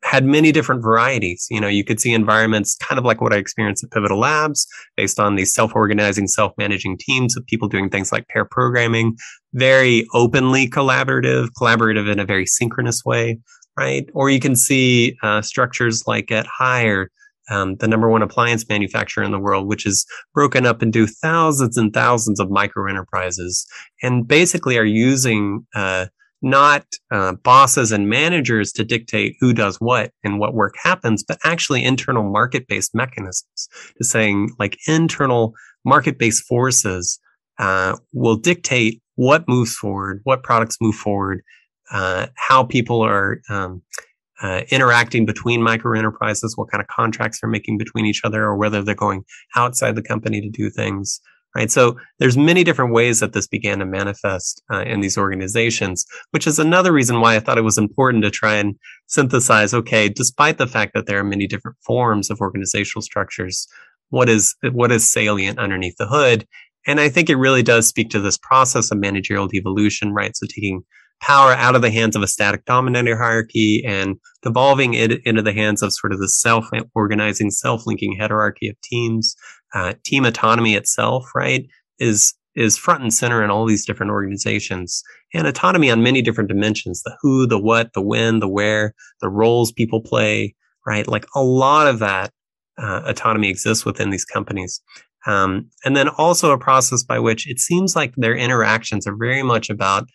had 0.04 0.26
many 0.26 0.52
different 0.52 0.82
varieties. 0.82 1.48
You 1.50 1.62
know, 1.62 1.68
you 1.68 1.84
could 1.84 2.00
see 2.00 2.14
environments 2.14 2.76
kind 2.78 2.98
of 2.98 3.06
like 3.06 3.22
what 3.22 3.34
I 3.34 3.38
experienced 3.38 3.84
at 3.84 3.92
Pivotal 3.92 4.20
Labs, 4.20 4.68
based 4.98 5.20
on 5.20 5.36
these 5.36 5.54
self-organizing, 5.54 6.28
self-managing 6.28 6.98
teams 7.00 7.38
of 7.38 7.46
people 7.46 7.68
doing 7.68 7.90
things 7.90 8.12
like 8.12 8.28
pair 8.28 8.46
programming, 8.46 9.16
very 9.54 10.08
openly 10.14 10.68
collaborative, 10.68 11.50
collaborative 11.60 12.12
in 12.12 12.20
a 12.20 12.26
very 12.26 12.46
synchronous 12.46 13.04
way, 13.06 13.40
right? 13.78 14.10
Or 14.14 14.30
you 14.30 14.40
can 14.40 14.56
see 14.56 15.18
uh, 15.22 15.42
structures 15.42 16.04
like 16.08 16.32
at 16.32 16.48
Haier, 16.60 17.08
um, 17.50 17.76
the 17.78 17.88
number 17.88 18.10
one 18.10 18.22
appliance 18.22 18.68
manufacturer 18.68 19.24
in 19.24 19.32
the 19.32 19.40
world, 19.40 19.68
which 19.68 19.86
is 19.86 20.06
broken 20.34 20.66
up 20.66 20.82
into 20.82 21.08
thousands 21.08 21.78
and 21.78 21.94
thousands 21.94 22.40
of 22.40 22.50
micro 22.50 22.88
enterprises, 22.90 23.66
and 24.02 24.28
basically 24.28 24.78
are 24.78 24.86
using 24.86 25.66
uh, 25.76 26.08
not 26.42 26.86
uh, 27.12 27.34
bosses 27.44 27.92
and 27.92 28.10
managers 28.10 28.72
to 28.72 28.84
dictate 28.84 29.36
who 29.40 29.54
does 29.54 29.78
what 29.78 30.12
and 30.24 30.40
what 30.40 30.54
work 30.54 30.76
happens, 30.82 31.24
but 31.24 31.40
actually 31.44 31.84
internal 31.84 32.24
market 32.24 32.68
based 32.68 32.94
mechanisms 32.94 33.68
to 33.98 34.04
saying 34.04 34.50
like 34.60 34.78
internal 34.88 35.54
market 35.84 36.20
based 36.20 36.44
forces 36.46 37.20
uh, 37.58 37.98
will 38.14 38.36
dictate 38.36 39.02
what 39.16 39.48
moves 39.48 39.76
forward, 39.76 40.20
what 40.24 40.44
products 40.44 40.78
move 40.82 40.96
forward, 40.96 41.42
uh, 41.92 42.28
how 42.36 42.64
people 42.64 43.02
are 43.02 43.42
um, 43.50 43.82
uh, 44.42 44.62
interacting 44.70 45.26
between 45.26 45.64
micro 45.64 45.98
enterprises, 45.98 46.58
what 46.58 46.70
kind 46.72 46.82
of 46.82 46.88
contracts 46.88 47.40
they're 47.40 47.50
making 47.50 47.78
between 47.78 48.06
each 48.06 48.22
other, 48.24 48.44
or 48.44 48.56
whether 48.56 48.82
they're 48.82 48.96
going 48.96 49.24
outside 49.56 49.96
the 49.96 50.02
company 50.02 50.42
to 50.42 50.50
do 50.50 50.70
things. 50.70 51.22
Right. 51.56 51.72
So 51.72 51.96
there's 52.20 52.36
many 52.36 52.66
different 52.66 52.92
ways 52.92 53.22
that 53.22 53.32
this 53.32 53.48
began 53.48 53.80
to 53.80 53.86
manifest 53.86 54.62
uh, 54.74 54.82
in 54.82 55.00
these 55.00 55.18
organizations, 55.18 56.06
which 56.32 56.48
is 56.48 56.60
another 56.60 56.92
reason 56.92 57.22
why 57.22 57.38
I 57.38 57.40
thought 57.40 57.58
it 57.58 57.64
was 57.64 57.78
important 57.78 58.26
to 58.26 58.30
try 58.30 58.56
and 58.56 58.76
synthesize. 59.08 59.74
Okay, 59.74 60.10
despite 60.10 60.58
the 60.58 60.68
fact 60.68 60.94
that 60.96 61.06
there 61.06 61.18
are 61.18 61.24
many 61.24 61.48
different 61.48 61.78
forms 61.86 62.30
of 62.30 62.42
organizational 62.42 63.04
structures, 63.04 63.70
what 64.10 64.28
is 64.28 64.54
what 64.74 64.92
is 64.92 65.10
salient 65.10 65.58
underneath 65.58 65.96
the 65.98 66.08
hood? 66.08 66.46
And 66.86 67.00
I 67.00 67.08
think 67.08 67.30
it 67.30 67.38
really 67.38 67.64
does 67.64 67.88
speak 67.88 68.10
to 68.10 68.20
this 68.20 68.38
process 68.38 68.92
of 68.92 68.98
managerial 68.98 69.48
devolution, 69.48 70.14
right? 70.14 70.36
So 70.36 70.46
taking 70.48 70.84
power 71.22 71.54
out 71.54 71.76
of 71.76 71.82
the 71.82 71.92
hands 71.92 72.16
of 72.16 72.22
a 72.22 72.28
static 72.28 72.66
dominator 72.66 73.18
hierarchy 73.18 73.84
and 73.86 74.18
devolving 74.44 74.94
it 74.94 75.26
into 75.26 75.42
the 75.42 75.54
hands 75.54 75.82
of 75.82 75.94
sort 75.94 76.14
of 76.14 76.20
the 76.20 76.30
self-organizing, 76.30 77.52
self-linking 77.52 78.18
hierarchy 78.18 78.70
of 78.70 78.80
teams. 78.82 79.36
Uh, 79.74 79.94
team 80.06 80.26
autonomy 80.26 80.76
itself, 80.76 81.26
right, 81.36 81.66
is 82.00 82.34
is 82.56 82.78
front 82.78 83.02
and 83.02 83.14
center 83.14 83.44
in 83.44 83.50
all 83.50 83.66
these 83.66 83.86
different 83.86 84.14
organizations. 84.14 85.04
And 85.34 85.46
autonomy 85.46 85.92
on 85.92 86.02
many 86.02 86.22
different 86.22 86.48
dimensions 86.48 87.04
the 87.04 87.18
who 87.22 87.46
the 87.46 87.60
what 87.60 87.92
the 87.94 88.02
when 88.02 88.40
the 88.40 88.48
where 88.48 88.94
the 89.20 89.28
roles 89.28 89.74
people 89.74 90.00
play 90.00 90.56
right? 90.86 91.08
Like 91.08 91.26
a 91.36 91.42
lot 91.42 91.88
of 91.88 92.00
that 92.00 92.32
uh, 92.78 93.02
autonomy 93.06 93.50
exists 93.50 93.86
within 93.86 94.10
these 94.10 94.26
companies. 94.26 94.82
Um, 95.26 95.70
and 95.84 95.98
then 95.98 96.08
also 96.08 96.52
a 96.52 96.58
process 96.58 97.04
by 97.04 97.20
which 97.20 97.50
it 97.50 97.60
seems 97.60 97.96
like 97.96 98.14
their 98.16 98.36
interactions 98.36 99.08
are 99.08 99.16
very 99.16 99.42
much 99.42 99.70
about 99.70 100.08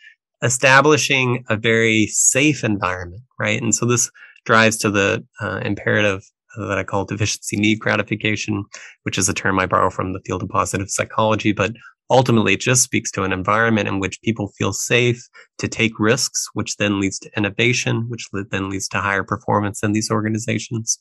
establishing 0.43 1.45
a 1.49 1.57
very 1.57 2.07
safe 2.07 2.65
environment, 2.65 3.23
right? 3.39 3.61
And 3.61 3.75
so 3.75 3.87
this 3.87 4.11
drives 4.45 4.77
to 4.79 4.91
the 4.91 5.25
uh, 5.41 5.61
imperative 5.65 6.23
that 6.57 6.79
I 6.79 6.85
call 6.85 7.05
deficiency 7.05 7.57
need 7.57 7.79
gratification, 7.79 8.65
which 9.05 9.19
is 9.19 9.29
a 9.29 9.35
term 9.35 9.59
I 9.61 9.67
borrow 9.67 9.91
from 9.91 10.13
the 10.13 10.21
field 10.27 10.43
of 10.43 10.49
positive 10.49 10.91
psychology, 10.91 11.53
but 11.53 11.73
ultimately 12.11 12.55
it 12.55 12.61
just 12.61 12.83
speaks 12.83 13.11
to 13.13 13.23
an 13.23 13.33
environment 13.33 13.87
in 13.87 14.01
which 14.01 14.21
people 14.23 14.53
feel 14.59 14.73
safe 14.73 15.23
to 15.59 15.69
take 15.69 15.93
risks, 15.99 16.49
which 16.55 16.77
then 16.77 17.01
leads 17.01 17.19
to 17.21 17.31
innovation, 17.37 18.07
which 18.09 18.27
then 18.51 18.69
leads 18.69 18.89
to 18.89 19.01
higher 19.01 19.23
performance 19.23 19.83
in 19.83 19.93
these 19.93 20.11
organizations. 20.11 20.99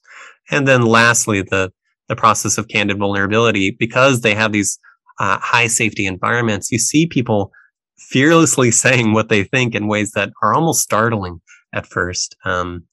And 0.52 0.68
then 0.68 0.84
lastly, 0.84 1.42
the, 1.42 1.72
the 2.08 2.16
process 2.16 2.58
of 2.58 2.68
candid 2.68 3.00
vulnerability, 3.00 3.72
because 3.72 4.22
they 4.22 4.36
have 4.36 4.52
these 4.52 4.78
uh, 5.20 5.40
high 5.40 5.68
safety 5.68 6.06
environments, 6.06 6.72
you 6.72 6.78
see 6.78 7.08
people 7.08 7.52
fearlessly 8.00 8.72
saying 8.86 9.14
what 9.14 9.30
they 9.30 9.44
think 9.44 9.76
in 9.76 9.88
ways 9.88 10.12
that 10.12 10.32
are 10.42 10.54
almost 10.54 10.82
startling 10.82 11.42
at 11.74 11.86
first. 11.86 12.36
Um, 12.46 12.86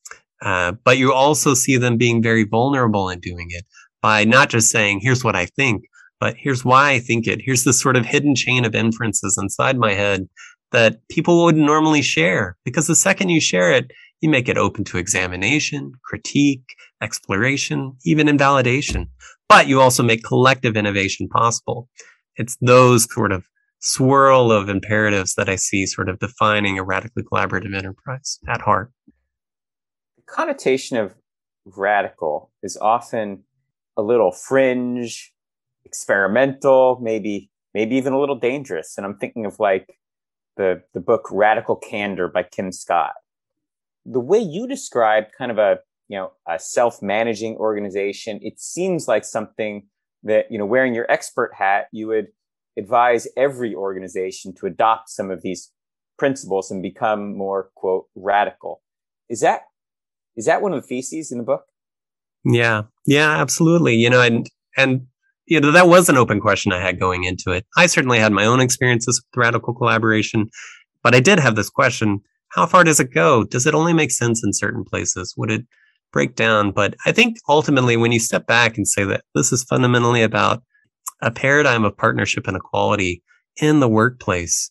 uh, 0.43 0.73
but 0.85 0.99
you 0.99 1.13
also 1.13 1.55
see 1.55 1.77
them 1.77 1.97
being 1.97 2.23
very 2.23 2.45
vulnerable 2.45 3.09
in 3.09 3.21
doing 3.21 3.47
it 3.51 3.65
by 4.03 4.25
not 4.25 4.51
just 4.51 4.71
saying, 4.71 5.01
here's 5.01 5.25
what 5.25 5.35
I 5.35 5.47
think, 5.47 5.85
but 6.21 6.37
here's 6.39 6.65
why 6.65 6.93
I 6.93 6.99
think 6.99 7.27
it. 7.27 7.41
Here's 7.43 7.65
this 7.65 7.81
sort 7.81 7.97
of 7.97 8.05
hidden 8.05 8.35
chain 8.35 8.65
of 8.65 8.75
inferences 8.75 9.39
inside 9.41 9.79
my 9.79 9.93
head 9.93 10.29
that 10.73 11.01
people 11.09 11.45
wouldn't 11.45 11.65
normally 11.65 12.03
share 12.03 12.57
because 12.65 12.87
the 12.87 12.95
second 12.95 13.31
you 13.31 13.41
share 13.41 13.73
it, 13.73 13.91
you 14.21 14.29
make 14.29 14.49
it 14.49 14.59
open 14.59 14.85
to 14.85 14.99
examination, 14.99 15.93
critique, 16.05 16.65
exploration, 17.03 17.97
even 18.05 18.29
invalidation. 18.29 19.09
But 19.49 19.69
you 19.69 19.81
also 19.81 20.03
make 20.03 20.25
collective 20.25 20.77
innovation 20.77 21.29
possible. 21.29 21.89
It's 22.37 22.57
those 22.61 23.13
sort 23.13 23.33
of 23.33 23.45
swirl 23.81 24.51
of 24.51 24.69
imperatives 24.69 25.35
that 25.35 25.49
I 25.49 25.57
see 25.57 25.87
sort 25.87 26.09
of 26.09 26.19
defining 26.19 26.79
a 26.79 26.85
radically 26.85 27.23
collaborative 27.23 27.77
enterprise 27.77 28.39
at 28.49 28.61
heart. 28.63 28.93
The 30.17 30.23
connotation 30.27 30.97
of 30.97 31.15
radical 31.65 32.53
is 32.63 32.77
often 32.77 33.45
a 33.97 34.03
little 34.03 34.33
fringe, 34.33 35.33
experimental, 35.85 36.99
maybe 37.03 37.51
maybe 37.75 37.97
even 37.97 38.13
a 38.13 38.19
little 38.19 38.39
dangerous. 38.39 38.95
And 38.97 39.05
I'm 39.05 39.19
thinking 39.19 39.47
of 39.47 39.59
like 39.59 39.99
the 40.57 40.83
the 40.95 41.01
book 41.01 41.29
Radical 41.31 41.77
Candor 41.77 42.29
by 42.29 42.43
Kim 42.43 42.73
Scott. 42.73 43.15
The 44.05 44.21
way 44.21 44.39
you 44.39 44.67
described 44.67 45.33
kind 45.37 45.51
of 45.51 45.59
a 45.59 45.79
you 46.09 46.17
know 46.19 46.33
a 46.49 46.59
self-managing 46.59 47.57
organization, 47.57 48.39
it 48.43 48.61
seems 48.61 49.09
like 49.09 49.25
something 49.25 49.87
that 50.23 50.47
you 50.51 50.59
know 50.59 50.67
wearing 50.67 50.95
your 50.95 51.11
expert 51.11 51.53
hat 51.55 51.87
you 51.93 52.09
would 52.09 52.29
advise 52.77 53.27
every 53.37 53.75
organization 53.75 54.55
to 54.55 54.67
adopt 54.67 55.09
some 55.11 55.31
of 55.31 55.43
these 55.43 55.73
principles 56.19 56.71
and 56.71 56.83
become 56.83 57.37
more 57.37 57.71
quote 57.75 58.07
radical. 58.15 58.83
Is 59.29 59.41
that 59.41 59.63
is 60.37 60.47
that 60.47 60.63
one 60.63 60.73
of 60.73 60.83
the 60.83 60.87
theses 60.87 61.33
in 61.33 61.39
the 61.39 61.45
book? 61.45 61.65
Yeah, 62.45 62.83
yeah, 63.07 63.41
absolutely. 63.41 63.97
You 63.97 64.11
know, 64.11 64.21
and 64.21 64.49
and 64.77 65.07
you 65.47 65.61
know 65.61 65.73
that 65.73 65.89
was 65.89 66.09
an 66.09 66.17
open 66.17 66.41
question 66.41 66.73
I 66.73 66.81
had 66.81 67.01
going 67.01 67.25
into 67.25 67.51
it. 67.51 67.67
I 67.77 67.87
certainly 67.87 68.19
had 68.19 68.33
my 68.33 68.45
own 68.45 68.61
experiences 68.61 69.23
with 69.23 69.41
radical 69.41 69.75
collaboration, 69.75 70.49
but 71.03 71.15
I 71.15 71.21
did 71.21 71.41
have 71.41 71.57
this 71.57 71.71
question: 71.71 72.21
How 72.51 72.67
far 72.67 72.85
does 72.85 73.01
it 73.01 73.13
go? 73.13 73.45
Does 73.45 73.67
it 73.67 73.75
only 73.75 73.93
make 73.93 74.11
sense 74.11 74.45
in 74.45 74.53
certain 74.53 74.85
places? 74.85 75.35
Would 75.37 75.51
it 75.51 75.67
break 76.13 76.37
down? 76.37 76.71
But 76.71 76.95
I 77.05 77.13
think 77.13 77.39
ultimately, 77.49 77.97
when 77.97 78.13
you 78.13 78.21
step 78.21 78.47
back 78.47 78.77
and 78.77 78.87
say 78.87 79.05
that 79.05 79.25
this 79.35 79.53
is 79.53 79.65
fundamentally 79.65 80.23
about 80.23 80.63
a 81.23 81.31
paradigm 81.31 81.85
of 81.85 81.97
partnership 81.97 82.47
and 82.47 82.57
equality 82.57 83.23
in 83.61 83.81
the 83.81 83.89
workplace, 83.89 84.71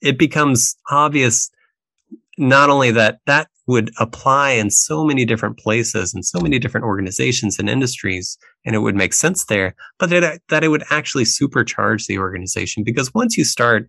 it 0.00 0.18
becomes 0.18 0.76
obvious 0.90 1.50
not 2.38 2.70
only 2.70 2.90
that 2.90 3.18
that 3.26 3.48
would 3.66 3.90
apply 3.98 4.50
in 4.50 4.70
so 4.70 5.04
many 5.04 5.24
different 5.24 5.58
places 5.58 6.12
and 6.12 6.24
so 6.24 6.40
many 6.40 6.58
different 6.58 6.84
organizations 6.84 7.58
and 7.58 7.70
industries, 7.70 8.36
and 8.64 8.74
it 8.74 8.80
would 8.80 8.96
make 8.96 9.12
sense 9.12 9.44
there, 9.44 9.74
but 9.98 10.10
that, 10.10 10.40
that 10.48 10.64
it 10.64 10.68
would 10.68 10.84
actually 10.90 11.24
supercharge 11.24 12.06
the 12.06 12.18
organization. 12.18 12.82
Because 12.82 13.14
once 13.14 13.38
you 13.38 13.44
start 13.44 13.88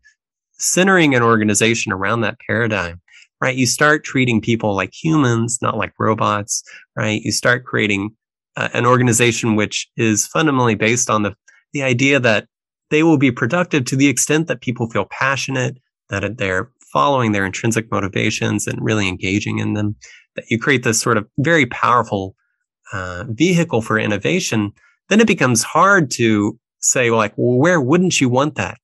centering 0.53 1.15
an 1.15 1.23
organization 1.23 1.91
around 1.91 2.21
that 2.21 2.37
paradigm, 2.47 3.01
right, 3.41 3.55
you 3.55 3.65
start 3.65 4.03
treating 4.03 4.39
people 4.39 4.75
like 4.75 4.93
humans, 4.93 5.57
not 5.61 5.77
like 5.77 5.93
robots, 5.99 6.63
right? 6.95 7.21
You 7.21 7.31
start 7.31 7.65
creating 7.65 8.15
uh, 8.55 8.69
an 8.73 8.85
organization 8.85 9.55
which 9.55 9.89
is 9.97 10.27
fundamentally 10.27 10.75
based 10.75 11.09
on 11.09 11.23
the 11.23 11.35
the 11.73 11.83
idea 11.83 12.19
that 12.19 12.47
they 12.89 13.03
will 13.03 13.17
be 13.17 13.31
productive 13.31 13.85
to 13.85 13.95
the 13.95 14.07
extent 14.07 14.47
that 14.47 14.61
people 14.61 14.89
feel 14.89 15.05
passionate, 15.05 15.77
that 16.09 16.37
they're 16.37 16.71
following 16.91 17.31
their 17.31 17.45
intrinsic 17.45 17.91
motivations 17.91 18.67
and 18.67 18.83
really 18.83 19.07
engaging 19.07 19.57
in 19.57 19.73
them, 19.73 19.95
that 20.35 20.45
you 20.49 20.59
create 20.59 20.83
this 20.83 21.01
sort 21.01 21.17
of 21.17 21.27
very 21.39 21.65
powerful 21.65 22.35
uh, 22.91 23.25
vehicle 23.29 23.81
for 23.81 23.97
innovation, 23.97 24.71
then 25.09 25.19
it 25.19 25.27
becomes 25.27 25.63
hard 25.63 26.11
to 26.11 26.57
say, 26.79 27.09
like, 27.09 27.33
well, 27.35 27.57
where 27.57 27.81
wouldn't 27.81 28.21
you 28.21 28.29
want 28.29 28.55
that? 28.55 28.77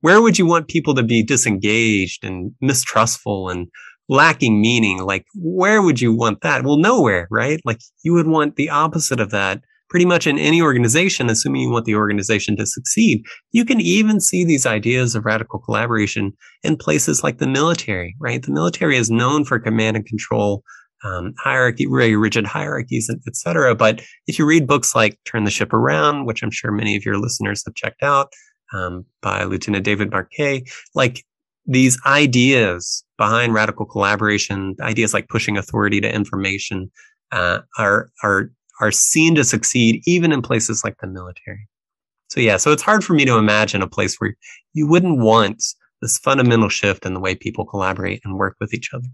Where 0.00 0.20
would 0.20 0.38
you 0.38 0.46
want 0.46 0.68
people 0.68 0.94
to 0.96 1.02
be 1.02 1.22
disengaged 1.22 2.24
and 2.24 2.52
mistrustful 2.60 3.48
and 3.48 3.68
lacking 4.08 4.60
meaning? 4.60 4.98
Like, 5.04 5.24
where 5.34 5.80
would 5.80 6.00
you 6.00 6.12
want 6.12 6.40
that? 6.40 6.64
Well, 6.64 6.78
nowhere, 6.78 7.28
right? 7.30 7.60
Like, 7.64 7.78
you 8.02 8.12
would 8.14 8.26
want 8.26 8.56
the 8.56 8.70
opposite 8.70 9.20
of 9.20 9.30
that 9.30 9.62
pretty 9.92 10.06
much 10.06 10.26
in 10.26 10.38
any 10.38 10.62
organization, 10.62 11.28
assuming 11.28 11.60
you 11.60 11.70
want 11.70 11.84
the 11.84 11.94
organization 11.94 12.56
to 12.56 12.64
succeed. 12.64 13.22
You 13.50 13.66
can 13.66 13.78
even 13.78 14.20
see 14.20 14.42
these 14.42 14.64
ideas 14.64 15.14
of 15.14 15.26
radical 15.26 15.58
collaboration 15.58 16.32
in 16.62 16.78
places 16.78 17.22
like 17.22 17.36
the 17.36 17.46
military, 17.46 18.16
right? 18.18 18.42
The 18.42 18.52
military 18.52 18.96
is 18.96 19.10
known 19.10 19.44
for 19.44 19.58
command 19.58 19.98
and 19.98 20.06
control 20.06 20.62
um, 21.04 21.34
hierarchy, 21.36 21.84
very 21.84 22.16
rigid 22.16 22.46
hierarchies, 22.46 23.10
et 23.10 23.36
cetera. 23.36 23.74
But 23.74 24.00
if 24.26 24.38
you 24.38 24.46
read 24.46 24.66
books 24.66 24.94
like 24.94 25.18
Turn 25.26 25.44
the 25.44 25.50
Ship 25.50 25.70
Around, 25.74 26.24
which 26.24 26.42
I'm 26.42 26.50
sure 26.50 26.72
many 26.72 26.96
of 26.96 27.04
your 27.04 27.18
listeners 27.18 27.62
have 27.66 27.74
checked 27.74 28.02
out 28.02 28.32
um, 28.72 29.04
by 29.20 29.44
Lieutenant 29.44 29.84
David 29.84 30.10
Marquet, 30.10 30.64
like 30.94 31.22
these 31.66 31.98
ideas 32.06 33.04
behind 33.18 33.52
radical 33.52 33.84
collaboration, 33.84 34.74
ideas 34.80 35.12
like 35.12 35.28
pushing 35.28 35.58
authority 35.58 36.00
to 36.00 36.14
information, 36.14 36.90
uh, 37.30 37.58
are 37.76 38.08
are 38.22 38.50
are 38.82 38.90
seen 38.90 39.36
to 39.36 39.44
succeed 39.44 40.02
even 40.06 40.32
in 40.32 40.42
places 40.42 40.82
like 40.84 40.98
the 40.98 41.06
military. 41.06 41.68
So 42.28 42.40
yeah, 42.40 42.56
so 42.56 42.72
it's 42.72 42.82
hard 42.82 43.04
for 43.04 43.14
me 43.14 43.24
to 43.24 43.38
imagine 43.38 43.80
a 43.80 43.88
place 43.88 44.16
where 44.16 44.34
you 44.74 44.88
wouldn't 44.88 45.20
want 45.20 45.62
this 46.00 46.18
fundamental 46.18 46.68
shift 46.68 47.06
in 47.06 47.14
the 47.14 47.20
way 47.20 47.36
people 47.36 47.64
collaborate 47.64 48.20
and 48.24 48.36
work 48.36 48.56
with 48.60 48.74
each 48.74 48.92
other 48.92 49.06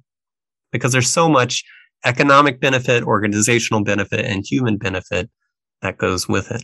because 0.72 0.92
there's 0.92 1.12
so 1.12 1.28
much 1.28 1.64
economic 2.06 2.60
benefit, 2.60 3.02
organizational 3.02 3.84
benefit, 3.84 4.24
and 4.24 4.44
human 4.48 4.78
benefit 4.78 5.28
that 5.82 5.98
goes 5.98 6.26
with 6.26 6.50
it. 6.50 6.62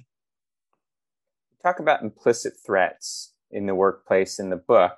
Talk 1.62 1.78
about 1.78 2.02
implicit 2.02 2.54
threats 2.64 3.34
in 3.50 3.66
the 3.66 3.74
workplace 3.74 4.38
in 4.38 4.48
the 4.48 4.56
book. 4.56 4.96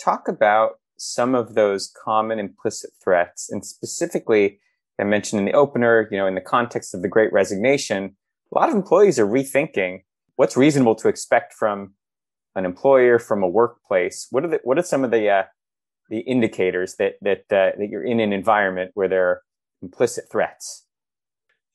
Talk 0.00 0.28
about 0.28 0.78
some 0.96 1.34
of 1.34 1.54
those 1.54 1.92
common 2.04 2.38
implicit 2.38 2.90
threats, 3.02 3.50
and 3.50 3.66
specifically, 3.66 4.60
I 4.98 5.04
mentioned 5.04 5.40
in 5.40 5.46
the 5.46 5.52
opener, 5.52 6.08
you 6.10 6.18
know, 6.18 6.26
in 6.26 6.34
the 6.34 6.40
context 6.40 6.94
of 6.94 7.02
the 7.02 7.08
great 7.08 7.32
resignation, 7.32 8.16
a 8.52 8.58
lot 8.58 8.68
of 8.68 8.74
employees 8.74 9.18
are 9.18 9.26
rethinking 9.26 10.02
what's 10.36 10.56
reasonable 10.56 10.94
to 10.96 11.08
expect 11.08 11.52
from 11.52 11.94
an 12.54 12.64
employer, 12.64 13.18
from 13.18 13.42
a 13.42 13.48
workplace. 13.48 14.28
What 14.30 14.44
are 14.44 14.48
the, 14.48 14.60
what 14.62 14.78
are 14.78 14.82
some 14.82 15.04
of 15.04 15.10
the 15.10 15.28
uh, 15.28 15.42
the 16.10 16.20
indicators 16.20 16.96
that 16.98 17.14
that 17.22 17.40
uh, 17.50 17.76
that 17.78 17.88
you're 17.90 18.04
in 18.04 18.20
an 18.20 18.32
environment 18.32 18.92
where 18.94 19.08
there 19.08 19.28
are 19.28 19.42
implicit 19.82 20.24
threats? 20.30 20.86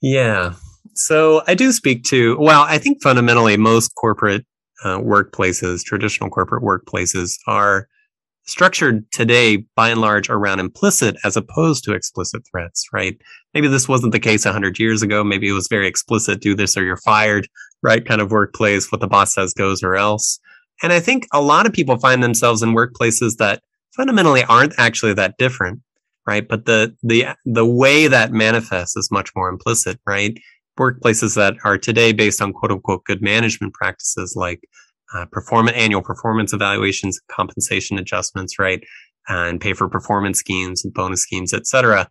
Yeah. 0.02 0.54
So 0.96 1.42
I 1.48 1.56
do 1.56 1.72
speak 1.72 2.04
to. 2.06 2.38
Well, 2.40 2.64
I 2.64 2.78
think 2.78 3.04
fundamentally 3.04 3.58
most 3.58 3.90
corporate 3.96 4.46
uh, 4.84 5.00
workplaces, 5.00 5.84
traditional 5.84 6.30
corporate 6.30 6.64
workplaces, 6.64 7.34
are 7.48 7.88
structured 8.46 9.10
today 9.12 9.58
by 9.76 9.90
and 9.90 10.02
large 10.02 10.30
around 10.30 10.60
implicit 10.60 11.16
as 11.24 11.38
opposed 11.38 11.84
to 11.84 11.94
explicit 11.94 12.42
threats, 12.50 12.88
right? 12.92 13.20
Maybe 13.54 13.68
this 13.68 13.88
wasn't 13.88 14.12
the 14.12 14.20
case 14.20 14.46
100 14.46 14.80
years 14.80 15.02
ago. 15.02 15.24
Maybe 15.24 15.48
it 15.48 15.54
was 15.54 15.68
very 15.68 15.88
explicit 15.88 16.42
do 16.42 16.56
this 16.56 16.76
or 16.76 16.84
you're 16.84 16.98
fired, 16.98 17.48
right? 17.84 18.06
Kind 18.06 18.22
of 18.22 18.32
workplace. 18.32 18.92
What 18.92 19.02
the 19.02 19.08
boss 19.08 19.34
says 19.34 19.54
goes 19.54 19.84
or 19.84 19.96
else. 19.96 20.40
And 20.82 20.94
I 20.94 21.00
think 21.00 21.28
a 21.34 21.42
lot 21.42 21.66
of 21.66 21.74
people 21.74 21.98
find 21.98 22.24
themselves 22.24 22.64
in 22.64 22.76
workplaces 22.76 23.38
that 23.38 23.62
fundamentally 23.96 24.44
aren't 24.46 24.74
actually 24.78 25.14
that 25.14 25.38
different, 25.38 25.82
right? 26.26 26.48
But 26.48 26.66
the 26.66 26.96
the 27.04 27.28
the 27.46 27.66
way 27.66 28.08
that 28.08 28.32
manifests 28.32 28.96
is 28.96 29.12
much 29.12 29.32
more 29.36 29.50
implicit, 29.50 30.00
right? 30.08 30.38
Workplaces 30.80 31.36
that 31.36 31.56
are 31.66 31.78
today 31.78 32.14
based 32.14 32.42
on 32.42 32.54
quote 32.54 32.72
unquote 32.72 33.04
good 33.04 33.22
management 33.22 33.74
practices 33.74 34.36
like 34.38 34.62
uh, 35.14 35.26
performance 35.32 35.78
annual 35.78 36.02
performance 36.02 36.54
evaluations, 36.54 37.20
compensation 37.32 37.98
adjustments, 37.98 38.60
right, 38.60 38.84
and 39.28 39.62
pay 39.62 39.74
for 39.74 39.88
performance 39.90 40.40
schemes 40.40 40.84
and 40.84 40.94
bonus 40.94 41.22
schemes, 41.22 41.54
et 41.54 41.66
cetera. 41.66 42.10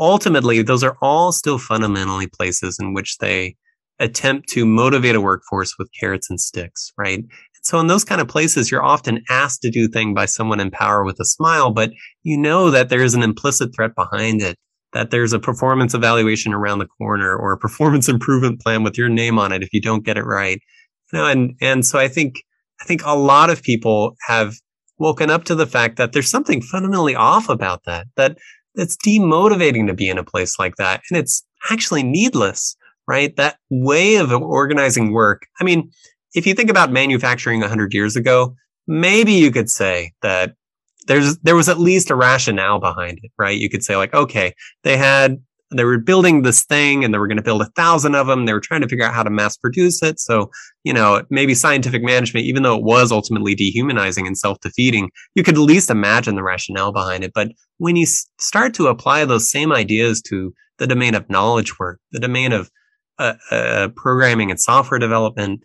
Ultimately, 0.00 0.62
those 0.62 0.82
are 0.82 0.96
all 1.02 1.32
still 1.32 1.58
fundamentally 1.58 2.26
places 2.26 2.78
in 2.80 2.94
which 2.94 3.18
they 3.18 3.56
attempt 3.98 4.48
to 4.48 4.66
motivate 4.66 5.14
a 5.14 5.20
workforce 5.20 5.74
with 5.78 5.88
carrots 5.98 6.28
and 6.28 6.40
sticks, 6.40 6.92
right? 6.98 7.24
So 7.62 7.78
in 7.78 7.86
those 7.86 8.04
kind 8.04 8.20
of 8.20 8.26
places, 8.26 8.70
you're 8.70 8.82
often 8.82 9.22
asked 9.30 9.62
to 9.62 9.70
do 9.70 9.86
thing 9.86 10.14
by 10.14 10.26
someone 10.26 10.58
in 10.58 10.70
power 10.70 11.04
with 11.04 11.20
a 11.20 11.24
smile, 11.24 11.70
but 11.70 11.92
you 12.24 12.36
know 12.36 12.70
that 12.70 12.88
there 12.88 13.02
is 13.02 13.14
an 13.14 13.22
implicit 13.22 13.74
threat 13.74 13.94
behind 13.94 14.42
it, 14.42 14.56
that 14.92 15.10
there's 15.10 15.32
a 15.32 15.38
performance 15.38 15.94
evaluation 15.94 16.52
around 16.52 16.80
the 16.80 16.88
corner 16.98 17.36
or 17.36 17.52
a 17.52 17.58
performance 17.58 18.08
improvement 18.08 18.60
plan 18.60 18.82
with 18.82 18.98
your 18.98 19.08
name 19.08 19.38
on 19.38 19.52
it 19.52 19.62
if 19.62 19.72
you 19.72 19.80
don't 19.80 20.04
get 20.04 20.18
it 20.18 20.24
right. 20.24 20.60
Know, 21.12 21.26
and, 21.26 21.54
and 21.60 21.84
so 21.84 21.98
I 21.98 22.08
think, 22.08 22.42
I 22.80 22.84
think 22.84 23.02
a 23.04 23.16
lot 23.16 23.50
of 23.50 23.62
people 23.62 24.16
have 24.26 24.54
woken 24.98 25.30
up 25.30 25.44
to 25.44 25.54
the 25.54 25.66
fact 25.66 25.96
that 25.96 26.12
there's 26.12 26.30
something 26.30 26.62
fundamentally 26.62 27.14
off 27.14 27.48
about 27.48 27.84
that, 27.84 28.06
that 28.16 28.38
it's 28.74 28.96
demotivating 28.96 29.86
to 29.86 29.94
be 29.94 30.08
in 30.08 30.18
a 30.18 30.24
place 30.24 30.58
like 30.58 30.76
that. 30.76 31.02
And 31.10 31.18
it's 31.18 31.44
actually 31.70 32.02
needless, 32.02 32.76
right? 33.06 33.34
That 33.36 33.58
way 33.70 34.16
of 34.16 34.32
organizing 34.32 35.12
work. 35.12 35.46
I 35.60 35.64
mean, 35.64 35.90
if 36.34 36.46
you 36.46 36.54
think 36.54 36.70
about 36.70 36.92
manufacturing 36.92 37.60
100 37.60 37.92
years 37.92 38.16
ago, 38.16 38.54
maybe 38.86 39.32
you 39.32 39.50
could 39.50 39.70
say 39.70 40.12
that 40.22 40.54
there's 41.06 41.36
there 41.38 41.56
was 41.56 41.68
at 41.68 41.80
least 41.80 42.10
a 42.10 42.14
rationale 42.14 42.78
behind 42.78 43.18
it, 43.22 43.32
right? 43.38 43.58
You 43.58 43.68
could 43.68 43.84
say 43.84 43.96
like, 43.96 44.14
okay, 44.14 44.54
they 44.84 44.96
had 44.96 45.42
they 45.76 45.84
were 45.84 45.98
building 45.98 46.42
this 46.42 46.64
thing 46.64 47.04
and 47.04 47.12
they 47.12 47.18
were 47.18 47.26
going 47.26 47.36
to 47.36 47.42
build 47.42 47.62
a 47.62 47.70
thousand 47.76 48.14
of 48.14 48.26
them. 48.26 48.46
They 48.46 48.52
were 48.52 48.60
trying 48.60 48.82
to 48.82 48.88
figure 48.88 49.04
out 49.04 49.14
how 49.14 49.22
to 49.22 49.30
mass 49.30 49.56
produce 49.56 50.02
it. 50.02 50.20
So, 50.20 50.50
you 50.84 50.92
know, 50.92 51.24
maybe 51.30 51.54
scientific 51.54 52.02
management, 52.02 52.46
even 52.46 52.62
though 52.62 52.76
it 52.76 52.84
was 52.84 53.12
ultimately 53.12 53.54
dehumanizing 53.54 54.26
and 54.26 54.36
self 54.36 54.60
defeating, 54.60 55.10
you 55.34 55.42
could 55.42 55.54
at 55.54 55.60
least 55.60 55.90
imagine 55.90 56.34
the 56.34 56.42
rationale 56.42 56.92
behind 56.92 57.24
it. 57.24 57.32
But 57.34 57.52
when 57.78 57.96
you 57.96 58.06
start 58.06 58.74
to 58.74 58.88
apply 58.88 59.24
those 59.24 59.50
same 59.50 59.72
ideas 59.72 60.22
to 60.22 60.52
the 60.78 60.86
domain 60.86 61.14
of 61.14 61.28
knowledge 61.28 61.78
work, 61.78 62.00
the 62.12 62.20
domain 62.20 62.52
of 62.52 62.70
uh, 63.18 63.34
uh, 63.50 63.88
programming 63.96 64.50
and 64.50 64.60
software 64.60 64.98
development, 64.98 65.62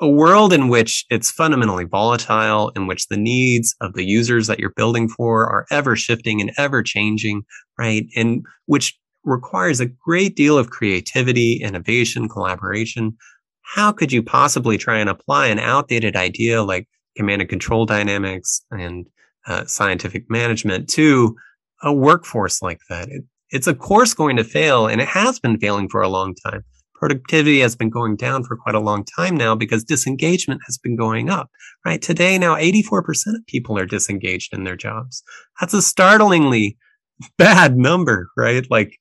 a 0.00 0.08
world 0.08 0.52
in 0.52 0.68
which 0.68 1.06
it's 1.10 1.30
fundamentally 1.30 1.84
volatile, 1.84 2.70
in 2.76 2.86
which 2.86 3.08
the 3.08 3.16
needs 3.16 3.74
of 3.80 3.94
the 3.94 4.04
users 4.04 4.46
that 4.46 4.58
you're 4.58 4.74
building 4.76 5.08
for 5.08 5.48
are 5.48 5.66
ever 5.70 5.96
shifting 5.96 6.40
and 6.40 6.52
ever 6.58 6.82
changing, 6.82 7.42
right? 7.78 8.06
And 8.14 8.44
which 8.66 8.98
requires 9.24 9.80
a 9.80 9.86
great 9.86 10.36
deal 10.36 10.56
of 10.56 10.70
creativity, 10.70 11.60
innovation, 11.62 12.28
collaboration. 12.28 13.16
How 13.62 13.92
could 13.92 14.12
you 14.12 14.22
possibly 14.22 14.78
try 14.78 14.98
and 14.98 15.08
apply 15.08 15.48
an 15.48 15.58
outdated 15.58 16.16
idea 16.16 16.62
like 16.62 16.88
command 17.16 17.42
and 17.42 17.48
control 17.48 17.86
dynamics 17.86 18.62
and 18.70 19.06
uh, 19.46 19.64
scientific 19.66 20.30
management 20.30 20.88
to 20.90 21.36
a 21.82 21.92
workforce 21.92 22.62
like 22.62 22.80
that? 22.88 23.08
It, 23.08 23.24
it's 23.50 23.66
of 23.66 23.78
course 23.78 24.14
going 24.14 24.36
to 24.36 24.44
fail, 24.44 24.86
and 24.86 25.00
it 25.00 25.08
has 25.08 25.38
been 25.38 25.58
failing 25.58 25.88
for 25.88 26.02
a 26.02 26.08
long 26.08 26.34
time 26.46 26.64
productivity 27.00 27.60
has 27.60 27.74
been 27.74 27.88
going 27.88 28.14
down 28.14 28.44
for 28.44 28.56
quite 28.56 28.74
a 28.74 28.80
long 28.80 29.04
time 29.04 29.34
now 29.34 29.54
because 29.54 29.82
disengagement 29.82 30.60
has 30.66 30.76
been 30.76 30.96
going 30.96 31.30
up, 31.30 31.50
right? 31.84 32.02
Today, 32.02 32.36
now 32.36 32.54
84% 32.54 33.00
of 33.34 33.46
people 33.46 33.78
are 33.78 33.86
disengaged 33.86 34.52
in 34.52 34.64
their 34.64 34.76
jobs. 34.76 35.22
That's 35.58 35.72
a 35.72 35.80
startlingly 35.80 36.76
bad 37.38 37.76
number, 37.76 38.28
right? 38.36 38.66
Like, 38.70 38.96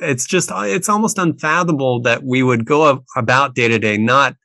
it's 0.00 0.26
just, 0.26 0.50
it's 0.52 0.88
almost 0.88 1.18
unfathomable 1.18 2.02
that 2.02 2.24
we 2.24 2.42
would 2.42 2.66
go 2.66 3.04
about 3.16 3.54
day 3.54 3.68
to 3.68 3.78
day, 3.78 3.96
not, 3.96 4.36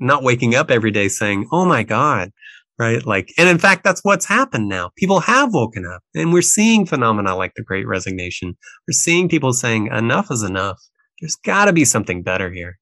not 0.00 0.22
waking 0.22 0.54
up 0.54 0.70
every 0.70 0.90
day 0.90 1.08
saying, 1.08 1.48
Oh 1.52 1.64
my 1.64 1.82
God, 1.82 2.32
right? 2.78 3.04
Like, 3.04 3.32
and 3.36 3.48
in 3.48 3.58
fact, 3.58 3.84
that's 3.84 4.02
what's 4.04 4.26
happened 4.26 4.68
now. 4.68 4.90
People 4.96 5.20
have 5.20 5.52
woken 5.52 5.84
up 5.86 6.02
and 6.14 6.32
we're 6.32 6.42
seeing 6.42 6.86
phenomena 6.86 7.36
like 7.36 7.52
the 7.56 7.62
great 7.62 7.86
resignation. 7.86 8.56
We're 8.88 8.92
seeing 8.92 9.28
people 9.28 9.52
saying 9.52 9.88
enough 9.88 10.30
is 10.30 10.42
enough 10.42 10.80
there's 11.20 11.36
got 11.36 11.66
to 11.66 11.72
be 11.72 11.84
something 11.84 12.22
better 12.22 12.50
here. 12.50 12.78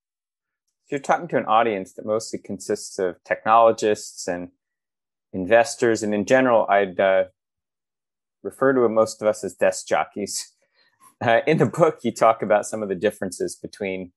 You're 0.91 1.01
talking 1.01 1.29
to 1.29 1.37
an 1.37 1.47
audience 1.47 1.93
that 1.95 2.05
mostly 2.05 2.39
consists 2.39 2.99
of 2.99 3.23
technologists 3.25 4.27
and 4.27 4.49
investors, 5.33 6.03
and 6.03 6.13
in 6.13 6.27
general, 6.27 6.67
I'd 6.69 6.99
uh, 7.01 7.25
refer 8.43 8.73
to 8.73 8.89
most 8.89 9.23
of 9.23 9.29
us 9.29 9.45
as 9.45 9.55
desk 9.55 9.87
jockeys. 9.87 10.53
Uh, 11.25 11.41
in 11.47 11.57
the 11.59 11.67
book, 11.67 12.01
you 12.03 12.11
talk 12.11 12.43
about 12.43 12.67
some 12.67 12.83
of 12.83 12.89
the 12.89 12.97
differences 12.97 13.55
between 13.55 14.11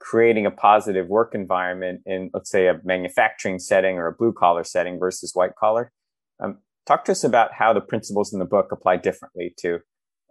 creating 0.00 0.44
a 0.44 0.50
positive 0.50 1.06
work 1.06 1.32
environment 1.32 2.00
in, 2.04 2.30
let's 2.34 2.50
say, 2.50 2.66
a 2.66 2.80
manufacturing 2.82 3.60
setting 3.60 3.96
or 3.96 4.08
a 4.08 4.12
blue 4.12 4.32
collar 4.32 4.64
setting 4.64 4.98
versus 4.98 5.30
white 5.34 5.54
collar. 5.54 5.92
Um, 6.40 6.58
talk 6.84 7.04
to 7.04 7.12
us 7.12 7.22
about 7.22 7.52
how 7.52 7.72
the 7.72 7.80
principles 7.80 8.32
in 8.32 8.40
the 8.40 8.44
book 8.44 8.72
apply 8.72 8.96
differently 8.96 9.54
to 9.58 9.78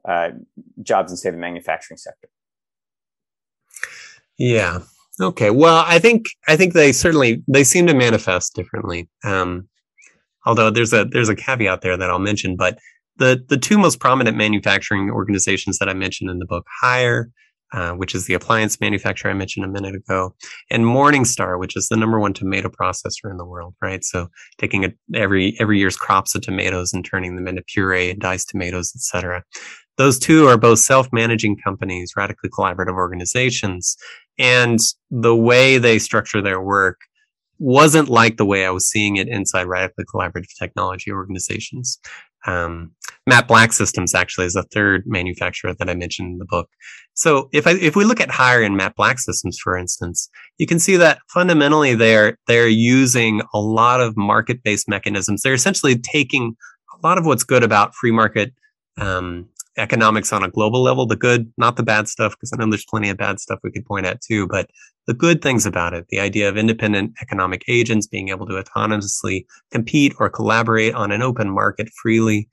uh, 0.05 0.31
jobs 0.83 1.11
in, 1.11 1.17
say, 1.17 1.29
the 1.29 1.37
manufacturing 1.37 1.97
sector. 1.97 2.27
Yeah. 4.37 4.79
Okay. 5.19 5.49
Well, 5.49 5.83
I 5.87 5.99
think 5.99 6.25
I 6.47 6.55
think 6.55 6.73
they 6.73 6.91
certainly 6.91 7.43
they 7.47 7.63
seem 7.63 7.87
to 7.87 7.93
manifest 7.93 8.53
differently. 8.53 9.09
Um, 9.23 9.67
although 10.45 10.69
there's 10.69 10.93
a 10.93 11.05
there's 11.05 11.29
a 11.29 11.35
caveat 11.35 11.81
there 11.81 11.97
that 11.97 12.09
I'll 12.09 12.19
mention, 12.19 12.55
but 12.55 12.77
the 13.17 13.43
the 13.47 13.57
two 13.57 13.77
most 13.77 13.99
prominent 13.99 14.37
manufacturing 14.37 15.09
organizations 15.09 15.79
that 15.79 15.89
I 15.89 15.93
mentioned 15.93 16.29
in 16.29 16.39
the 16.39 16.45
book, 16.45 16.65
Haier, 16.83 17.25
uh, 17.73 17.91
which 17.91 18.15
is 18.15 18.25
the 18.25 18.33
appliance 18.33 18.79
manufacturer 18.79 19.31
I 19.31 19.33
mentioned 19.33 19.65
a 19.65 19.69
minute 19.69 19.95
ago, 19.95 20.35
and 20.69 20.85
Morning 20.85 21.25
Star, 21.25 21.57
which 21.57 21.75
is 21.75 21.89
the 21.89 21.97
number 21.97 22.19
one 22.19 22.33
tomato 22.33 22.69
processor 22.69 23.29
in 23.29 23.37
the 23.37 23.45
world, 23.45 23.75
right? 23.81 24.03
So 24.03 24.27
taking 24.57 24.85
a, 24.85 24.93
every 25.13 25.55
every 25.59 25.79
year's 25.79 25.97
crops 25.97 26.35
of 26.35 26.41
tomatoes 26.41 26.93
and 26.93 27.03
turning 27.03 27.35
them 27.35 27.47
into 27.47 27.63
puree 27.63 28.11
and 28.11 28.19
diced 28.19 28.49
tomatoes, 28.49 28.93
etc. 28.95 29.43
Those 29.97 30.19
two 30.19 30.47
are 30.47 30.57
both 30.57 30.79
self-managing 30.79 31.57
companies, 31.63 32.13
radically 32.15 32.49
collaborative 32.49 32.93
organizations, 32.93 33.97
and 34.37 34.79
the 35.09 35.35
way 35.35 35.77
they 35.77 35.99
structure 35.99 36.41
their 36.41 36.61
work 36.61 36.97
wasn't 37.59 38.07
like 38.07 38.37
the 38.37 38.45
way 38.45 38.65
I 38.65 38.69
was 38.69 38.87
seeing 38.87 39.15
it 39.15 39.27
inside 39.27 39.63
radically 39.63 40.05
collaborative 40.05 40.55
technology 40.59 41.11
organizations. 41.11 41.99
Um, 42.45 42.91
Matt 43.25 43.47
Black 43.47 43.73
Systems 43.73 44.15
actually 44.15 44.45
is 44.45 44.55
a 44.55 44.63
third 44.63 45.03
manufacturer 45.05 45.73
that 45.77 45.89
I 45.89 45.95
mentioned 45.95 46.33
in 46.33 46.37
the 46.37 46.45
book. 46.45 46.69
So 47.13 47.49
if 47.51 47.67
I, 47.67 47.71
if 47.71 47.95
we 47.95 48.05
look 48.05 48.21
at 48.21 48.29
Haier 48.29 48.65
and 48.65 48.77
Matt 48.77 48.95
Black 48.95 49.19
Systems, 49.19 49.57
for 49.61 49.75
instance, 49.75 50.29
you 50.57 50.65
can 50.65 50.79
see 50.79 50.95
that 50.97 51.19
fundamentally 51.33 51.93
they're 51.95 52.37
they're 52.47 52.67
using 52.67 53.41
a 53.53 53.59
lot 53.59 53.99
of 53.99 54.15
market 54.15 54.63
based 54.63 54.87
mechanisms. 54.87 55.41
They're 55.41 55.53
essentially 55.53 55.97
taking 55.97 56.55
a 56.93 57.05
lot 57.05 57.17
of 57.17 57.25
what's 57.25 57.43
good 57.43 57.63
about 57.63 57.95
free 57.95 58.11
market 58.11 58.53
um, 58.97 59.49
economics 59.77 60.33
on 60.33 60.43
a 60.43 60.49
global 60.49 60.81
level, 60.81 61.05
the 61.05 61.15
good, 61.15 61.51
not 61.57 61.77
the 61.77 61.83
bad 61.83 62.07
stuff, 62.07 62.33
because 62.33 62.51
I 62.51 62.57
know 62.57 62.69
there's 62.69 62.85
plenty 62.85 63.09
of 63.09 63.17
bad 63.17 63.39
stuff 63.39 63.59
we 63.63 63.71
could 63.71 63.85
point 63.85 64.05
at 64.05 64.21
too, 64.21 64.47
but 64.47 64.69
the 65.05 65.13
good 65.13 65.41
things 65.41 65.65
about 65.65 65.93
it, 65.93 66.07
the 66.09 66.19
idea 66.19 66.49
of 66.49 66.57
independent 66.57 67.13
economic 67.21 67.63
agents 67.67 68.07
being 68.07 68.29
able 68.29 68.45
to 68.47 68.61
autonomously 68.61 69.45
compete 69.71 70.13
or 70.19 70.29
collaborate 70.29 70.93
on 70.93 71.11
an 71.11 71.21
open 71.21 71.49
market 71.49 71.89
freely 72.01 72.49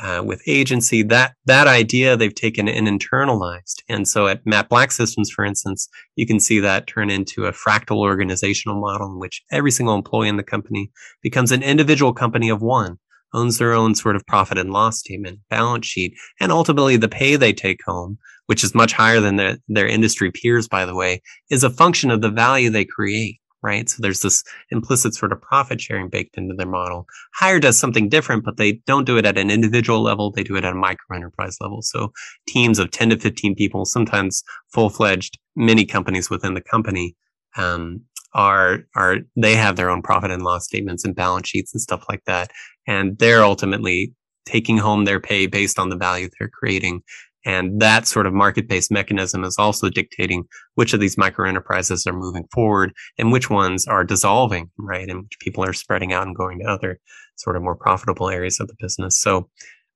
uh, 0.00 0.22
with 0.24 0.40
agency, 0.46 1.02
that, 1.02 1.34
that 1.46 1.66
idea 1.66 2.16
they've 2.16 2.34
taken 2.34 2.68
and 2.68 2.86
internalized. 2.86 3.82
And 3.88 4.06
so 4.06 4.28
at 4.28 4.46
Matt 4.46 4.68
Black 4.68 4.92
Systems, 4.92 5.30
for 5.30 5.44
instance, 5.44 5.88
you 6.14 6.26
can 6.26 6.38
see 6.38 6.60
that 6.60 6.86
turn 6.86 7.10
into 7.10 7.46
a 7.46 7.52
fractal 7.52 7.96
organizational 7.96 8.80
model 8.80 9.08
in 9.08 9.18
which 9.18 9.42
every 9.50 9.72
single 9.72 9.96
employee 9.96 10.28
in 10.28 10.36
the 10.36 10.44
company 10.44 10.92
becomes 11.20 11.50
an 11.50 11.64
individual 11.64 12.12
company 12.12 12.48
of 12.48 12.62
one 12.62 12.98
owns 13.34 13.58
their 13.58 13.72
own 13.72 13.94
sort 13.94 14.16
of 14.16 14.26
profit 14.26 14.58
and 14.58 14.70
loss 14.70 14.98
statement, 14.98 15.40
balance 15.50 15.86
sheet, 15.86 16.14
and 16.40 16.52
ultimately 16.52 16.96
the 16.96 17.08
pay 17.08 17.36
they 17.36 17.52
take 17.52 17.80
home, 17.84 18.18
which 18.46 18.64
is 18.64 18.74
much 18.74 18.92
higher 18.92 19.20
than 19.20 19.36
their, 19.36 19.58
their 19.68 19.86
industry 19.86 20.30
peers, 20.30 20.68
by 20.68 20.84
the 20.84 20.94
way, 20.94 21.20
is 21.50 21.64
a 21.64 21.70
function 21.70 22.10
of 22.10 22.22
the 22.22 22.30
value 22.30 22.70
they 22.70 22.84
create, 22.84 23.38
right? 23.62 23.88
So 23.88 23.98
there's 24.00 24.20
this 24.20 24.44
implicit 24.70 25.14
sort 25.14 25.32
of 25.32 25.42
profit 25.42 25.80
sharing 25.80 26.08
baked 26.08 26.36
into 26.36 26.54
their 26.54 26.66
model. 26.66 27.06
Haier 27.40 27.60
does 27.60 27.78
something 27.78 28.08
different, 28.08 28.44
but 28.44 28.56
they 28.56 28.80
don't 28.86 29.06
do 29.06 29.18
it 29.18 29.26
at 29.26 29.38
an 29.38 29.50
individual 29.50 30.02
level. 30.02 30.30
They 30.30 30.44
do 30.44 30.56
it 30.56 30.64
at 30.64 30.72
a 30.72 30.76
micro 30.76 31.16
enterprise 31.16 31.56
level. 31.60 31.82
So 31.82 32.12
teams 32.46 32.78
of 32.78 32.90
10 32.90 33.10
to 33.10 33.18
15 33.18 33.54
people, 33.54 33.84
sometimes 33.84 34.42
full 34.72 34.90
fledged 34.90 35.38
mini 35.56 35.84
companies 35.84 36.30
within 36.30 36.54
the 36.54 36.60
company, 36.60 37.16
um, 37.56 38.02
are 38.34 38.80
are 38.94 39.18
they 39.36 39.54
have 39.54 39.76
their 39.76 39.90
own 39.90 40.02
profit 40.02 40.30
and 40.30 40.42
loss 40.42 40.64
statements 40.64 41.04
and 41.04 41.14
balance 41.14 41.48
sheets 41.48 41.72
and 41.74 41.80
stuff 41.80 42.04
like 42.08 42.22
that 42.26 42.50
and 42.86 43.18
they're 43.18 43.42
ultimately 43.42 44.12
taking 44.44 44.78
home 44.78 45.04
their 45.04 45.20
pay 45.20 45.46
based 45.46 45.78
on 45.78 45.88
the 45.88 45.96
value 45.96 46.28
they're 46.38 46.48
creating 46.48 47.02
and 47.44 47.80
that 47.80 48.06
sort 48.06 48.26
of 48.26 48.34
market-based 48.34 48.90
mechanism 48.90 49.44
is 49.44 49.56
also 49.58 49.88
dictating 49.88 50.44
which 50.74 50.92
of 50.92 51.00
these 51.00 51.16
micro 51.16 51.48
enterprises 51.48 52.06
are 52.06 52.12
moving 52.12 52.44
forward 52.52 52.92
and 53.16 53.32
which 53.32 53.48
ones 53.48 53.86
are 53.86 54.04
dissolving, 54.04 54.70
right? 54.78 55.08
And 55.08 55.22
which 55.22 55.38
people 55.40 55.64
are 55.64 55.72
spreading 55.72 56.12
out 56.12 56.26
and 56.26 56.36
going 56.36 56.58
to 56.58 56.66
other 56.66 56.98
sort 57.36 57.56
of 57.56 57.62
more 57.62 57.76
profitable 57.76 58.28
areas 58.28 58.60
of 58.60 58.68
the 58.68 58.74
business. 58.78 59.20
So 59.20 59.48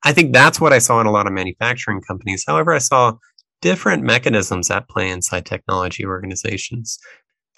I 0.04 0.12
think 0.12 0.32
that's 0.32 0.60
what 0.60 0.72
I 0.72 0.78
saw 0.78 1.00
in 1.00 1.06
a 1.06 1.12
lot 1.12 1.26
of 1.26 1.32
manufacturing 1.32 2.00
companies. 2.00 2.44
However, 2.46 2.72
I 2.72 2.78
saw 2.78 3.14
different 3.60 4.02
mechanisms 4.02 4.70
at 4.70 4.88
play 4.88 5.10
inside 5.10 5.44
technology 5.44 6.06
organizations 6.06 6.98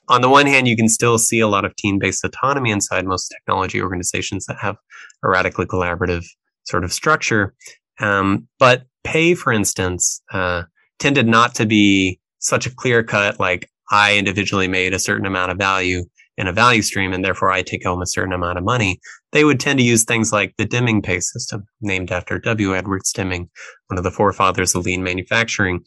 on 0.08 0.20
the 0.20 0.28
one 0.28 0.46
hand, 0.46 0.68
you 0.68 0.76
can 0.76 0.88
still 0.88 1.18
see 1.18 1.40
a 1.40 1.48
lot 1.48 1.64
of 1.64 1.74
team 1.76 1.98
based 1.98 2.24
autonomy 2.24 2.70
inside 2.70 3.06
most 3.06 3.28
technology 3.28 3.80
organizations 3.80 4.46
that 4.46 4.56
have 4.60 4.76
a 5.22 5.28
radically 5.28 5.66
collaborative 5.66 6.24
sort 6.64 6.84
of 6.84 6.92
structure. 6.92 7.54
Um, 8.00 8.48
but 8.58 8.84
pay, 9.04 9.34
for 9.34 9.52
instance, 9.52 10.20
uh, 10.32 10.64
tended 10.98 11.26
not 11.26 11.54
to 11.56 11.66
be 11.66 12.20
such 12.38 12.66
a 12.66 12.74
clear 12.74 13.02
cut, 13.02 13.38
like 13.40 13.68
I 13.90 14.16
individually 14.16 14.68
made 14.68 14.94
a 14.94 14.98
certain 14.98 15.26
amount 15.26 15.50
of 15.50 15.58
value 15.58 16.04
in 16.36 16.46
a 16.48 16.52
value 16.52 16.82
stream 16.82 17.12
and 17.12 17.24
therefore 17.24 17.50
I 17.50 17.62
take 17.62 17.84
home 17.84 18.02
a 18.02 18.06
certain 18.06 18.32
amount 18.32 18.58
of 18.58 18.64
money. 18.64 19.00
They 19.32 19.44
would 19.44 19.60
tend 19.60 19.78
to 19.78 19.84
use 19.84 20.04
things 20.04 20.32
like 20.32 20.54
the 20.58 20.64
Deming 20.64 21.00
pay 21.00 21.20
system, 21.20 21.64
named 21.80 22.10
after 22.10 22.38
W. 22.38 22.74
Edwards 22.74 23.12
Deming, 23.12 23.48
one 23.88 23.98
of 23.98 24.04
the 24.04 24.10
forefathers 24.10 24.74
of 24.74 24.84
lean 24.84 25.02
manufacturing, 25.02 25.80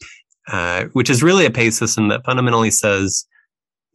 uh, 0.48 0.84
which 0.92 1.10
is 1.10 1.22
really 1.22 1.44
a 1.44 1.50
pay 1.50 1.70
system 1.70 2.08
that 2.08 2.24
fundamentally 2.24 2.70
says, 2.70 3.26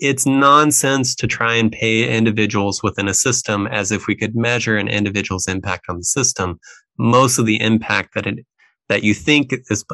it's 0.03 0.25
nonsense 0.25 1.15
to 1.15 1.27
try 1.27 1.55
and 1.55 1.71
pay 1.71 2.15
individuals 2.15 2.83
within 2.83 3.07
a 3.07 3.13
system 3.13 3.67
as 3.67 3.89
if 3.89 4.05
we 4.05 4.15
could 4.15 4.35
measure 4.35 4.77
an 4.77 4.89
individual's 4.89 5.47
impact 5.47 5.85
on 5.89 5.97
the 5.97 6.03
system. 6.03 6.59
Most 6.99 7.39
of 7.39 7.45
the 7.45 7.59
impact 7.61 8.13
that 8.13 8.27
it, 8.27 8.45
that 8.89 9.03
you 9.03 9.13
think 9.13 9.53
is, 9.69 9.85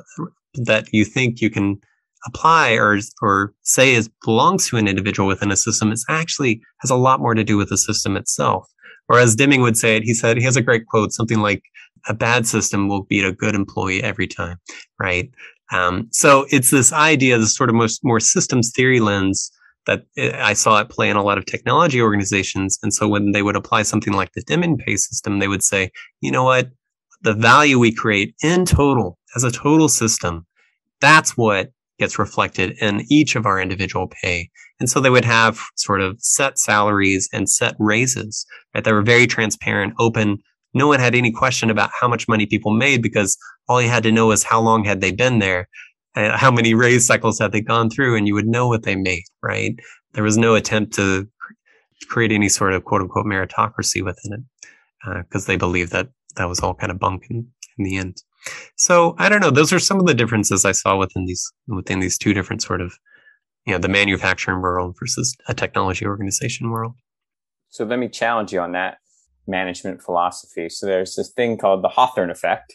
that 0.56 0.88
you 0.91 1.06
think 1.06 1.41
you 1.41 1.50
can 1.50 1.80
apply 2.26 2.72
or, 2.74 2.98
or 3.22 3.54
say 3.62 3.93
is 3.93 4.10
belongs 4.26 4.67
to 4.67 4.78
an 4.78 4.88
individual 4.88 5.28
within 5.28 5.52
a 5.52 5.56
system 5.56 5.91
is 5.91 6.06
actually 6.10 6.60
has 6.82 6.89
a 6.89 6.95
lot 6.95 7.22
more 7.22 7.36
to 7.36 7.43
do 7.43 7.56
with 7.56 7.69
the 7.69 7.78
system 7.78 8.17
itself. 8.17 8.67
Or 9.10 9.19
as 9.19 9.36
Deming 9.36 9.62
would 9.62 9.78
say 9.78 9.95
it, 9.95 10.04
he 10.04 10.13
said, 10.13 10.38
he 10.38 10.43
has 10.43 10.58
a 10.58 10.62
great 10.62 10.88
quote, 10.88 11.13
something 11.13 11.39
like, 11.39 11.63
a 12.08 12.13
bad 12.13 12.48
system 12.48 12.88
will 12.88 13.04
beat 13.04 13.26
a 13.26 13.34
good 13.34 13.56
employee 13.56 14.02
every 14.02 14.26
time, 14.26 14.58
right? 15.00 15.30
Um, 15.72 16.08
so 16.12 16.45
it's 16.50 16.72
this 16.72 16.93
idea, 16.93 17.38
this 17.38 17.54
sort 17.54 17.69
of 17.69 17.76
more, 17.76 17.88
more 18.04 18.22
systems 18.22 18.72
theory 18.74 19.02
lens 19.02 19.52
that 19.86 20.04
I 20.18 20.54
saw 20.54 20.80
it 20.80 20.89
play 20.89 21.10
in 21.10 21.18
a 21.18 21.24
lot 21.24 21.38
of 21.38 21.46
technology 21.46 22.02
organizations. 22.02 22.78
And 22.84 22.94
so 22.94 23.08
when 23.08 23.32
they 23.32 23.42
would 23.42 23.56
apply 23.56 23.84
something 23.84 24.13
like 24.13 24.32
the 24.34 24.42
Deming 24.42 24.78
pay 24.78 24.98
system, 24.98 25.39
they 25.39 25.48
would 25.48 25.63
say, 25.63 25.92
you 26.22 26.32
know 26.32 26.44
what? 26.44 26.70
The 27.22 27.34
value 27.34 27.80
we 27.80 27.94
create 27.94 28.36
in 28.44 28.65
total 28.65 29.18
as 29.36 29.44
a 29.44 29.52
total 29.52 29.89
system, 29.89 30.46
that's 31.02 31.36
what 31.36 31.72
gets 32.00 32.18
reflected 32.18 32.78
in 32.82 33.06
each 33.10 33.36
of 33.36 33.46
our 33.46 33.60
individual 33.60 34.08
pay. 34.08 34.50
And 34.80 34.89
so 34.89 35.00
they 35.00 35.10
would 35.10 35.26
have 35.26 35.60
sort 35.76 36.02
of 36.02 36.15
set 36.20 36.58
salaries 36.58 37.28
and 37.34 37.50
set 37.50 37.76
raises, 37.78 38.46
right? 38.74 38.86
Were 38.86 39.02
very 39.02 39.28
transparent, 39.28 39.94
open. 40.00 40.38
No 40.74 40.88
one 40.88 41.00
had 41.00 41.15
any 41.15 41.32
question 41.32 41.70
about 41.70 41.89
how 42.00 42.08
much 42.08 42.28
money 42.28 42.46
people 42.46 42.72
made 42.72 43.02
because 43.02 43.38
all 43.68 43.82
you 43.82 43.89
had 43.89 44.04
to 44.04 44.12
know 44.12 44.28
was 44.28 44.44
how 44.44 44.62
long 44.62 44.86
had 44.86 45.02
they 45.02 45.12
been 45.12 45.39
there 45.39 45.68
how 46.15 46.52
many 46.52 46.74
raise 46.74 47.06
cycles 47.06 47.39
had 47.39 47.52
they 47.52 47.62
gone 47.62 47.89
through 47.89 48.15
and 48.15 48.28
you 48.28 48.34
would 48.34 48.48
know 48.48 48.67
what 48.67 48.84
they 48.84 48.95
made, 48.95 49.24
right? 49.43 49.76
There 50.13 50.24
was 50.24 50.38
no 50.38 50.56
attempt 50.56 50.93
to 50.95 51.28
create 52.08 52.32
any 52.32 52.50
sort 52.50 52.74
of 52.74 52.86
quote 52.86 53.02
unquote 53.02 53.26
meritocracy 53.26 54.04
within 54.04 54.34
it 54.34 55.24
because 55.24 55.45
uh, 55.45 55.48
they 55.48 55.58
believed 55.58 55.91
that 55.91 56.10
that 56.36 56.50
was 56.50 56.60
all 56.60 56.74
kind 56.74 56.91
of 56.91 57.00
bunk 57.00 57.26
in, 57.30 57.48
in 57.78 57.86
the 57.86 57.98
end. 57.98 58.17
So 58.76 59.15
I 59.17 59.30
don't 59.30 59.41
know. 59.41 59.52
Those 59.52 59.74
are 59.74 59.80
some 59.80 60.00
of 60.00 60.06
the 60.06 60.13
differences 60.13 60.65
I 60.65 60.72
saw 60.72 60.98
within 60.98 61.26
these 61.26 61.45
within 61.67 62.00
these 62.00 62.17
two 62.17 62.34
different 62.34 62.62
sort 62.62 62.82
of 62.82 62.93
you 63.65 63.74
know 63.74 63.80
the 63.80 63.89
manufacturing 63.89 64.62
world 64.62 64.95
versus 65.00 65.36
a 65.48 65.54
technology 65.54 66.06
organization 66.06 66.72
world. 66.72 66.93
So 67.69 67.86
let 67.86 68.00
me 68.00 68.08
challenge 68.08 68.52
you 68.52 68.62
on 68.62 68.72
that 68.72 68.98
management 69.45 70.02
philosophy. 70.02 70.69
So 70.69 70.86
there's 70.86 71.15
this 71.15 71.32
thing 71.32 71.58
called 71.58 71.84
the 71.84 71.89
Hawthorne 71.89 72.30
effect. 72.30 72.74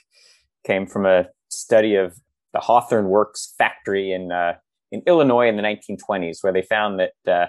Came 0.64 0.86
from 0.86 1.06
a 1.06 1.26
study 1.48 1.94
of 1.94 2.18
the 2.54 2.60
Hawthorne 2.60 3.08
Works 3.08 3.52
factory 3.58 4.12
in 4.12 4.32
uh, 4.32 4.54
in 4.90 5.02
Illinois 5.06 5.48
in 5.48 5.56
the 5.56 5.62
1920s, 5.62 6.38
where 6.40 6.52
they 6.52 6.62
found 6.62 7.00
that 7.00 7.30
uh, 7.30 7.46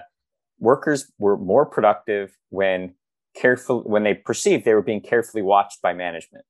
workers 0.58 1.10
were 1.18 1.38
more 1.38 1.64
productive 1.64 2.36
when 2.50 2.94
careful 3.34 3.82
when 3.82 4.02
they 4.02 4.14
perceived 4.14 4.64
they 4.64 4.74
were 4.74 4.82
being 4.82 5.00
carefully 5.00 5.42
watched 5.42 5.80
by 5.80 5.94
management. 5.94 6.44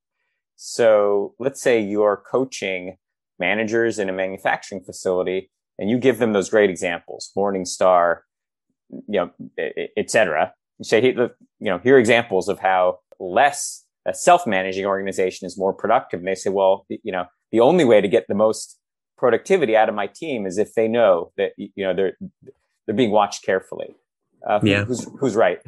So 0.57 1.35
let's 1.39 1.61
say 1.61 1.81
you're 1.81 2.23
coaching 2.29 2.97
managers 3.39 3.99
in 3.99 4.09
a 4.09 4.13
manufacturing 4.13 4.83
facility, 4.83 5.51
and 5.79 5.91
you 5.91 5.99
give 5.99 6.19
them 6.19 6.33
those 6.33 6.49
great 6.49 6.71
examples, 6.71 7.31
Morning 7.37 7.67
Star, 7.67 8.25
you 8.91 9.21
know, 9.21 9.31
etc. 9.97 10.55
You 10.79 10.85
say, 10.85 11.05
you 11.05 11.31
know, 11.61 11.79
here 11.79 11.97
are 11.97 11.99
examples 11.99 12.49
of 12.49 12.59
how 12.59 13.01
less 13.21 13.85
a 14.07 14.15
self-managing 14.15 14.87
organization 14.87 15.47
is 15.47 15.59
more 15.59 15.73
productive. 15.73 16.21
And 16.21 16.29
they 16.29 16.35
say, 16.35 16.51
well, 16.51 16.87
you 16.89 17.13
know, 17.13 17.27
the 17.53 17.61
only 17.61 17.85
way 17.85 18.01
to 18.01 18.09
get 18.09 18.27
the 18.29 18.35
most 18.35 18.79
productivity 19.19 19.77
out 19.77 19.89
of 19.89 19.95
my 19.95 20.07
team 20.07 20.47
is 20.47 20.59
if 20.59 20.75
they 20.75 20.89
know 20.89 21.33
that 21.37 21.53
you 21.57 21.71
know 21.77 21.95
they're 21.95 22.17
they're 22.87 22.95
being 22.95 23.11
watched 23.11 23.45
carefully. 23.45 23.95
Uh, 24.47 24.61
yeah. 24.63 24.85
Who's 24.85 25.09
who's 25.19 25.35
right? 25.35 25.59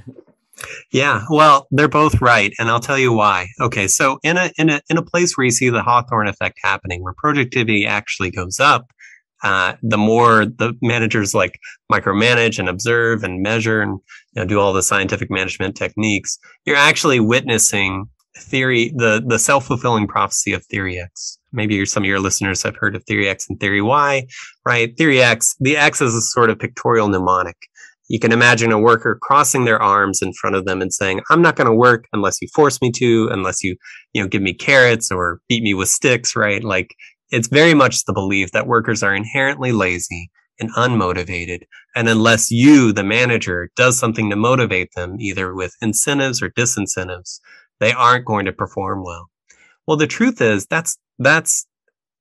Yeah, 0.92 1.24
well, 1.31 1.68
they're 1.70 1.88
both 1.88 2.20
right, 2.20 2.53
and 2.59 2.68
I'll 2.68 2.81
tell 2.81 2.98
you 2.98 3.12
why. 3.12 3.46
Okay, 3.61 3.87
so 3.87 4.18
in 4.24 4.37
a 4.37 4.51
in 4.59 4.70
a 4.70 4.81
in 4.90 4.96
a 4.96 5.03
place 5.03 5.37
where 5.37 5.44
you 5.44 5.53
see 5.53 5.68
the 5.68 5.83
Hawthorne 5.83 6.27
effect 6.27 6.59
happening, 6.62 7.03
where 7.03 7.14
productivity 7.16 7.87
actually 7.87 8.33
goes 8.33 8.59
up, 8.59 8.87
uh, 9.44 9.74
the 9.83 9.98
more 9.98 10.46
the 10.46 10.74
managers 10.83 11.35
like 11.35 11.61
micromanage 11.92 12.59
and 12.59 12.68
observe 12.68 13.22
and 13.22 13.40
measure 13.40 13.81
and 13.81 14.01
you 14.35 14.42
know, 14.42 14.44
do 14.44 14.59
all 14.59 14.72
the 14.72 14.83
scientific 14.83 15.31
management 15.31 15.77
techniques, 15.77 16.38
you're 16.64 16.77
actually 16.77 17.20
witnessing 17.20 18.07
theory, 18.38 18.92
the 18.96 19.22
the 19.27 19.38
self 19.38 19.66
fulfilling 19.66 20.07
prophecy 20.07 20.53
of 20.53 20.64
theory 20.66 20.98
X. 20.98 21.38
Maybe 21.53 21.85
some 21.87 22.03
of 22.03 22.09
your 22.09 22.20
listeners 22.20 22.62
have 22.62 22.77
heard 22.77 22.94
of 22.94 23.05
theory 23.05 23.29
X 23.29 23.46
and 23.48 23.59
theory 23.59 23.81
Y, 23.81 24.27
right? 24.66 24.96
Theory 24.96 25.22
X, 25.22 25.55
the 25.61 25.77
X 25.77 26.01
is 26.01 26.14
a 26.14 26.20
sort 26.20 26.51
of 26.51 26.59
pictorial 26.59 27.09
mnemonic. 27.09 27.57
You 28.09 28.18
can 28.18 28.33
imagine 28.33 28.72
a 28.72 28.79
worker 28.79 29.18
crossing 29.20 29.64
their 29.64 29.81
arms 29.81 30.22
in 30.22 30.33
front 30.33 30.57
of 30.57 30.64
them 30.64 30.81
and 30.81 30.92
saying, 30.92 31.20
I'm 31.31 31.42
not 31.42 31.57
going 31.57 31.66
to 31.66 31.74
work 31.74 32.07
unless 32.12 32.40
you 32.40 32.48
force 32.55 32.81
me 32.81 32.90
to, 32.92 33.29
unless 33.31 33.62
you, 33.62 33.77
you 34.14 34.22
know, 34.22 34.29
give 34.29 34.40
me 34.40 34.55
carrots 34.55 35.11
or 35.11 35.40
beat 35.48 35.62
me 35.62 35.74
with 35.74 35.88
sticks, 35.90 36.35
right? 36.35 36.64
Like 36.64 36.94
it's 37.31 37.48
very 37.48 37.74
much 37.74 38.05
the 38.05 38.14
belief 38.14 38.53
that 38.53 38.66
workers 38.66 39.03
are 39.03 39.14
inherently 39.14 39.72
lazy 39.72 40.31
and 40.59 40.74
unmotivated. 40.74 41.61
And 41.94 42.09
unless 42.09 42.51
you, 42.51 42.92
the 42.92 43.05
manager, 43.05 43.70
does 43.77 43.98
something 43.98 44.31
to 44.31 44.37
motivate 44.37 44.90
them, 44.94 45.16
either 45.20 45.55
with 45.55 45.74
incentives 45.81 46.42
or 46.42 46.51
disincentives, 46.51 47.40
they 47.81 47.93
aren't 47.93 48.25
going 48.25 48.47
to 48.47 48.53
perform 48.53 49.03
well. 49.05 49.31
Well, 49.87 49.97
the 49.97 50.07
truth 50.07 50.41
is 50.41 50.67
that's, 50.67 50.99
that's, 51.19 51.67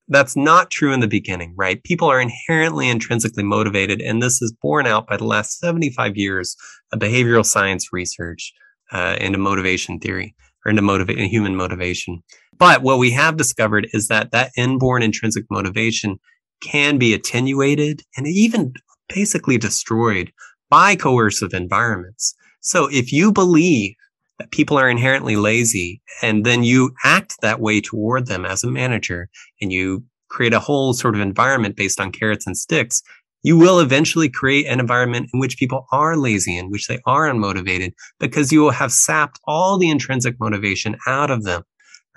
that's 0.08 0.36
not 0.36 0.72
true 0.72 0.93
in 0.93 1.02
the 1.02 1.08
beginning, 1.08 1.54
right? 1.58 1.84
People 1.84 2.10
are 2.10 2.22
inherently 2.22 2.89
intrinsically 2.89 3.43
motivated. 3.43 4.02
And 4.02 4.22
this 4.22 4.41
is 4.41 4.54
borne 4.62 4.88
out 4.88 5.08
by 5.08 5.17
the 5.17 5.26
last 5.26 5.60
75 5.60 6.15
years 6.15 6.56
of 6.93 7.00
behavioral 7.00 7.46
science 7.46 7.89
research 7.91 8.54
uh, 8.91 9.17
into 9.20 9.38
motivation 9.38 10.00
theory 10.00 10.34
or 10.65 10.70
into 10.70 10.82
motivate 10.82 11.17
human 11.17 11.56
motivation. 11.56 12.24
But 12.58 12.82
what 12.82 13.00
we 13.00 13.12
have 13.12 13.38
discovered 13.38 13.88
is 13.91 14.08
that 14.08 14.32
that 14.32 14.52
inborn 14.58 15.04
intrinsic 15.04 15.46
motivation 15.52 16.20
can 16.62 16.98
be 16.98 17.13
attenuated 17.13 18.02
and 18.15 18.28
even 18.28 18.74
basically 19.13 19.58
destroyed 19.58 20.32
by 20.70 20.96
coercive 20.96 21.54
environments. 21.54 22.36
So 22.62 22.89
if 22.91 23.12
you 23.13 23.32
believe 23.32 23.96
that 24.39 24.52
people 24.52 24.78
are 24.78 24.89
inherently 24.89 25.36
lazy 25.36 26.02
and 26.21 26.45
then 26.45 26.63
you 26.63 26.91
act 27.04 27.36
that 27.41 27.60
way 27.60 27.82
toward 27.82 28.28
them 28.28 28.45
as 28.45 28.63
a 28.63 28.71
manager 28.71 29.30
and 29.62 29.71
you 29.71 30.04
create 30.30 30.54
a 30.54 30.60
whole 30.60 30.93
sort 30.93 31.15
of 31.15 31.21
environment 31.21 31.76
based 31.76 32.00
on 32.00 32.12
carrots 32.12 32.45
and 32.45 32.58
sticks, 32.58 33.02
you 33.43 33.58
will 33.58 33.80
eventually 33.80 34.30
create 34.30 34.65
an 34.65 34.80
environment 34.80 35.30
in 35.34 35.39
which 35.39 35.58
people 35.58 35.88
are 35.91 36.17
lazy, 36.17 36.58
in 36.58 36.69
which 36.69 36.88
they 36.88 37.00
are 37.06 37.32
unmotivated, 37.32 37.93
because 38.19 38.52
you 38.52 38.62
will 38.62 38.71
have 38.71 38.91
sapped 38.91 39.39
all 39.45 39.78
the 39.78 39.89
intrinsic 39.89 40.36
motivation 40.39 40.97
out 41.08 41.32
of 41.32 41.43
them 41.43 41.63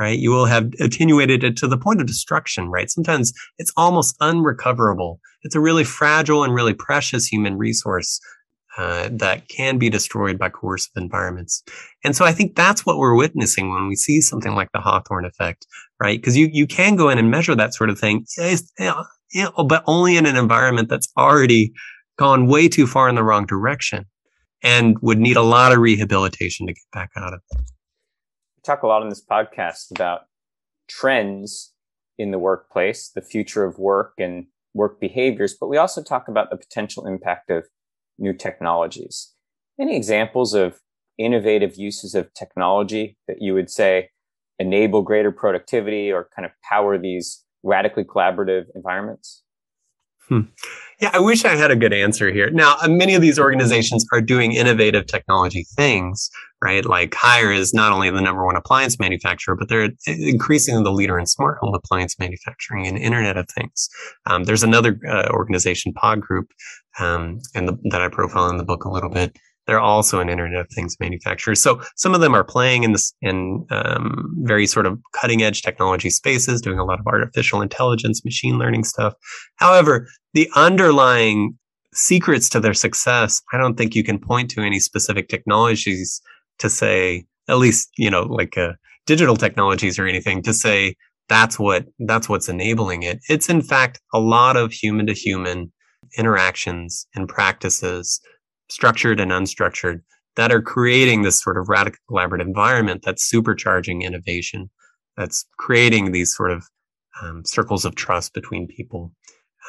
right? 0.00 0.18
You 0.18 0.30
will 0.30 0.46
have 0.46 0.72
attenuated 0.80 1.44
it 1.44 1.58
to 1.58 1.68
the 1.68 1.76
point 1.76 2.00
of 2.00 2.06
destruction, 2.06 2.70
right? 2.70 2.90
Sometimes 2.90 3.34
it's 3.58 3.72
almost 3.76 4.16
unrecoverable. 4.20 5.20
It's 5.42 5.54
a 5.54 5.60
really 5.60 5.84
fragile 5.84 6.42
and 6.42 6.54
really 6.54 6.72
precious 6.72 7.26
human 7.26 7.58
resource 7.58 8.18
uh, 8.80 9.10
that 9.12 9.46
can 9.48 9.76
be 9.76 9.90
destroyed 9.90 10.38
by 10.38 10.48
coercive 10.48 10.92
environments. 10.96 11.62
And 12.02 12.16
so 12.16 12.24
I 12.24 12.32
think 12.32 12.56
that's 12.56 12.86
what 12.86 12.96
we're 12.96 13.14
witnessing 13.14 13.68
when 13.68 13.88
we 13.88 13.94
see 13.94 14.22
something 14.22 14.54
like 14.54 14.72
the 14.72 14.80
Hawthorne 14.80 15.26
effect, 15.26 15.66
right? 16.02 16.18
Because 16.18 16.34
you, 16.34 16.48
you 16.50 16.66
can 16.66 16.96
go 16.96 17.10
in 17.10 17.18
and 17.18 17.30
measure 17.30 17.54
that 17.54 17.74
sort 17.74 17.90
of 17.90 17.98
thing, 17.98 18.24
but 18.38 19.84
only 19.86 20.16
in 20.16 20.24
an 20.24 20.34
environment 20.34 20.88
that's 20.88 21.12
already 21.18 21.74
gone 22.18 22.46
way 22.46 22.68
too 22.68 22.86
far 22.86 23.06
in 23.10 23.16
the 23.16 23.22
wrong 23.22 23.44
direction 23.44 24.06
and 24.62 24.96
would 25.02 25.18
need 25.18 25.36
a 25.36 25.42
lot 25.42 25.72
of 25.72 25.78
rehabilitation 25.78 26.66
to 26.66 26.72
get 26.72 26.82
back 26.90 27.10
out 27.18 27.34
of 27.34 27.40
it 27.50 27.58
We 27.58 28.62
talk 28.64 28.82
a 28.82 28.86
lot 28.86 29.02
on 29.02 29.10
this 29.10 29.22
podcast 29.22 29.90
about 29.90 30.22
trends 30.88 31.74
in 32.16 32.30
the 32.30 32.38
workplace, 32.38 33.10
the 33.14 33.20
future 33.20 33.64
of 33.64 33.78
work 33.78 34.14
and 34.16 34.46
work 34.72 35.00
behaviors, 35.00 35.54
but 35.60 35.66
we 35.66 35.76
also 35.76 36.02
talk 36.02 36.28
about 36.28 36.48
the 36.48 36.56
potential 36.56 37.06
impact 37.06 37.50
of 37.50 37.66
new 38.20 38.32
technologies. 38.32 39.34
Any 39.80 39.96
examples 39.96 40.54
of 40.54 40.78
innovative 41.18 41.76
uses 41.76 42.14
of 42.14 42.32
technology 42.34 43.16
that 43.26 43.42
you 43.42 43.54
would 43.54 43.70
say 43.70 44.10
enable 44.58 45.02
greater 45.02 45.32
productivity 45.32 46.12
or 46.12 46.28
kind 46.34 46.46
of 46.46 46.52
power 46.62 46.98
these 46.98 47.44
radically 47.62 48.04
collaborative 48.04 48.64
environments? 48.74 49.42
Hmm. 50.30 50.42
Yeah, 51.00 51.10
I 51.12 51.18
wish 51.18 51.44
I 51.44 51.56
had 51.56 51.70
a 51.70 51.76
good 51.76 51.92
answer 51.92 52.30
here. 52.30 52.50
Now, 52.50 52.76
uh, 52.80 52.88
many 52.88 53.14
of 53.14 53.22
these 53.22 53.38
organizations 53.38 54.06
are 54.12 54.20
doing 54.20 54.52
innovative 54.52 55.06
technology 55.06 55.66
things, 55.74 56.30
right? 56.62 56.84
Like 56.84 57.10
Haier 57.12 57.56
is 57.56 57.74
not 57.74 57.90
only 57.90 58.10
the 58.10 58.20
number 58.20 58.44
one 58.44 58.54
appliance 58.54 58.98
manufacturer, 59.00 59.56
but 59.56 59.68
they're 59.68 59.90
increasingly 60.06 60.84
the 60.84 60.92
leader 60.92 61.18
in 61.18 61.26
smart 61.26 61.58
home 61.60 61.74
appliance 61.74 62.16
manufacturing 62.18 62.86
and 62.86 62.96
Internet 62.96 63.38
of 63.38 63.48
Things. 63.48 63.88
Um, 64.26 64.44
there's 64.44 64.62
another 64.62 65.00
uh, 65.08 65.28
organization, 65.30 65.92
Pod 65.94 66.20
Group, 66.20 66.52
um, 67.00 67.40
and 67.54 67.66
the, 67.66 67.76
that 67.90 68.02
I 68.02 68.08
profile 68.08 68.48
in 68.50 68.58
the 68.58 68.64
book 68.64 68.84
a 68.84 68.90
little 68.90 69.10
bit 69.10 69.36
they're 69.70 69.78
also 69.78 70.18
an 70.18 70.28
Internet 70.28 70.62
of 70.62 70.68
Things 70.70 70.96
manufacturer. 70.98 71.54
So 71.54 71.80
some 71.94 72.12
of 72.12 72.20
them 72.20 72.34
are 72.34 72.42
playing 72.42 72.82
in 72.82 72.90
this 72.90 73.14
in 73.22 73.64
um, 73.70 74.34
very 74.38 74.66
sort 74.66 74.84
of 74.84 74.98
cutting 75.12 75.44
edge 75.44 75.62
technology 75.62 76.10
spaces, 76.10 76.60
doing 76.60 76.80
a 76.80 76.84
lot 76.84 76.98
of 76.98 77.06
artificial 77.06 77.62
intelligence, 77.62 78.24
machine 78.24 78.58
learning 78.58 78.82
stuff. 78.82 79.14
However, 79.58 80.08
the 80.34 80.50
underlying 80.56 81.56
secrets 81.94 82.48
to 82.48 82.58
their 82.58 82.74
success, 82.74 83.40
I 83.52 83.58
don't 83.58 83.76
think 83.76 83.94
you 83.94 84.02
can 84.02 84.18
point 84.18 84.50
to 84.50 84.60
any 84.60 84.80
specific 84.80 85.28
technologies 85.28 86.20
to 86.58 86.68
say, 86.68 87.26
at 87.46 87.58
least 87.58 87.90
you 87.96 88.10
know, 88.10 88.22
like 88.22 88.58
uh, 88.58 88.72
digital 89.06 89.36
technologies 89.36 90.00
or 90.00 90.06
anything 90.08 90.42
to 90.42 90.52
say 90.52 90.96
that's 91.28 91.60
what 91.60 91.86
that's 92.00 92.28
what's 92.28 92.48
enabling 92.48 93.04
it. 93.04 93.20
It's 93.28 93.48
in 93.48 93.62
fact 93.62 94.00
a 94.12 94.18
lot 94.18 94.56
of 94.56 94.72
human 94.72 95.06
to 95.06 95.12
human 95.12 95.70
interactions 96.18 97.06
and 97.14 97.28
practices 97.28 98.20
structured 98.70 99.20
and 99.20 99.30
unstructured, 99.30 100.00
that 100.36 100.52
are 100.52 100.62
creating 100.62 101.22
this 101.22 101.42
sort 101.42 101.58
of 101.58 101.68
radical 101.68 101.98
collaborative 102.10 102.42
environment 102.42 103.02
that's 103.04 103.30
supercharging 103.30 104.02
innovation, 104.02 104.70
that's 105.16 105.44
creating 105.58 106.12
these 106.12 106.34
sort 106.34 106.50
of 106.50 106.64
um, 107.22 107.44
circles 107.44 107.84
of 107.84 107.94
trust 107.96 108.32
between 108.32 108.66
people, 108.66 109.12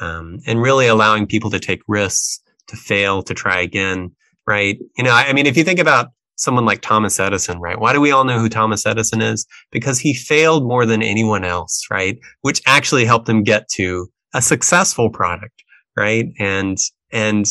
um, 0.00 0.38
and 0.46 0.62
really 0.62 0.86
allowing 0.86 1.26
people 1.26 1.50
to 1.50 1.60
take 1.60 1.80
risks, 1.88 2.40
to 2.68 2.76
fail, 2.76 3.22
to 3.22 3.34
try 3.34 3.60
again. 3.60 4.10
Right? 4.46 4.78
You 4.96 5.04
know, 5.04 5.12
I, 5.12 5.26
I 5.28 5.32
mean, 5.32 5.46
if 5.46 5.56
you 5.56 5.62
think 5.62 5.78
about 5.78 6.08
someone 6.36 6.64
like 6.64 6.80
Thomas 6.82 7.20
Edison, 7.20 7.60
right? 7.60 7.78
Why 7.78 7.92
do 7.92 8.00
we 8.00 8.10
all 8.10 8.24
know 8.24 8.38
who 8.38 8.48
Thomas 8.48 8.84
Edison 8.84 9.22
is? 9.22 9.46
Because 9.70 9.98
he 9.98 10.14
failed 10.14 10.66
more 10.66 10.84
than 10.84 11.02
anyone 11.02 11.44
else, 11.44 11.86
right? 11.90 12.18
Which 12.40 12.60
actually 12.66 13.04
helped 13.04 13.28
him 13.28 13.44
get 13.44 13.68
to 13.74 14.08
a 14.34 14.42
successful 14.42 15.10
product, 15.10 15.62
right? 15.96 16.26
And 16.38 16.78
and 17.12 17.46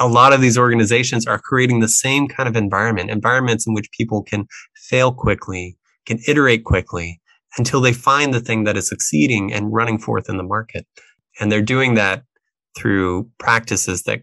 a 0.00 0.08
lot 0.08 0.32
of 0.32 0.40
these 0.40 0.58
organizations 0.58 1.26
are 1.26 1.38
creating 1.38 1.80
the 1.80 1.88
same 1.88 2.28
kind 2.28 2.48
of 2.48 2.56
environment, 2.56 3.10
environments 3.10 3.66
in 3.66 3.74
which 3.74 3.90
people 3.92 4.22
can 4.22 4.46
fail 4.76 5.12
quickly, 5.12 5.76
can 6.06 6.18
iterate 6.26 6.64
quickly 6.64 7.20
until 7.58 7.80
they 7.80 7.92
find 7.92 8.32
the 8.32 8.40
thing 8.40 8.64
that 8.64 8.76
is 8.76 8.88
succeeding 8.88 9.52
and 9.52 9.72
running 9.72 9.98
forth 9.98 10.28
in 10.28 10.36
the 10.36 10.42
market. 10.42 10.86
And 11.40 11.50
they're 11.50 11.62
doing 11.62 11.94
that 11.94 12.24
through 12.76 13.30
practices 13.38 14.02
that 14.04 14.22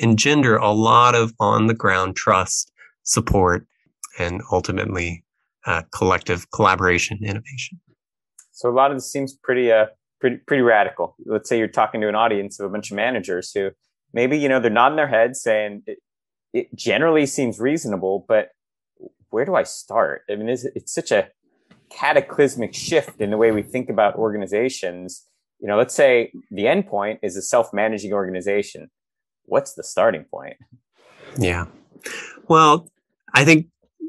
engender 0.00 0.56
a 0.56 0.70
lot 0.70 1.14
of 1.14 1.32
on 1.38 1.66
the 1.66 1.74
ground 1.74 2.16
trust, 2.16 2.72
support, 3.04 3.66
and 4.18 4.42
ultimately 4.50 5.24
uh, 5.66 5.82
collective 5.92 6.50
collaboration 6.50 7.18
innovation. 7.22 7.80
So 8.52 8.68
a 8.68 8.72
lot 8.72 8.90
of 8.90 8.96
this 8.96 9.10
seems 9.10 9.36
pretty, 9.42 9.72
uh, 9.72 9.86
pretty, 10.20 10.36
pretty 10.46 10.62
radical. 10.62 11.16
Let's 11.26 11.48
say 11.48 11.58
you're 11.58 11.68
talking 11.68 12.00
to 12.00 12.08
an 12.08 12.14
audience 12.14 12.60
of 12.60 12.66
a 12.66 12.68
bunch 12.68 12.90
of 12.90 12.96
managers 12.96 13.52
who 13.52 13.70
maybe 14.14 14.38
you 14.38 14.48
know 14.48 14.60
they're 14.60 14.70
nodding 14.70 14.96
their 14.96 15.08
heads 15.08 15.42
saying 15.42 15.82
it, 15.86 15.98
it 16.54 16.74
generally 16.74 17.26
seems 17.26 17.60
reasonable 17.60 18.24
but 18.26 18.48
where 19.30 19.44
do 19.44 19.54
i 19.54 19.64
start? 19.64 20.22
I 20.30 20.36
mean 20.36 20.48
it's, 20.48 20.64
it's 20.64 20.94
such 20.94 21.10
a 21.12 21.28
cataclysmic 21.90 22.74
shift 22.74 23.20
in 23.20 23.30
the 23.30 23.36
way 23.36 23.52
we 23.52 23.62
think 23.62 23.90
about 23.90 24.14
organizations. 24.16 25.26
You 25.60 25.68
know 25.68 25.76
let's 25.76 25.94
say 25.94 26.32
the 26.50 26.66
end 26.66 26.86
point 26.86 27.20
is 27.22 27.36
a 27.36 27.42
self-managing 27.42 28.12
organization. 28.12 28.90
What's 29.44 29.74
the 29.74 29.84
starting 29.84 30.24
point? 30.24 30.56
Yeah. 31.36 31.66
Well 32.48 32.88
i 33.34 33.44
think 33.44 33.66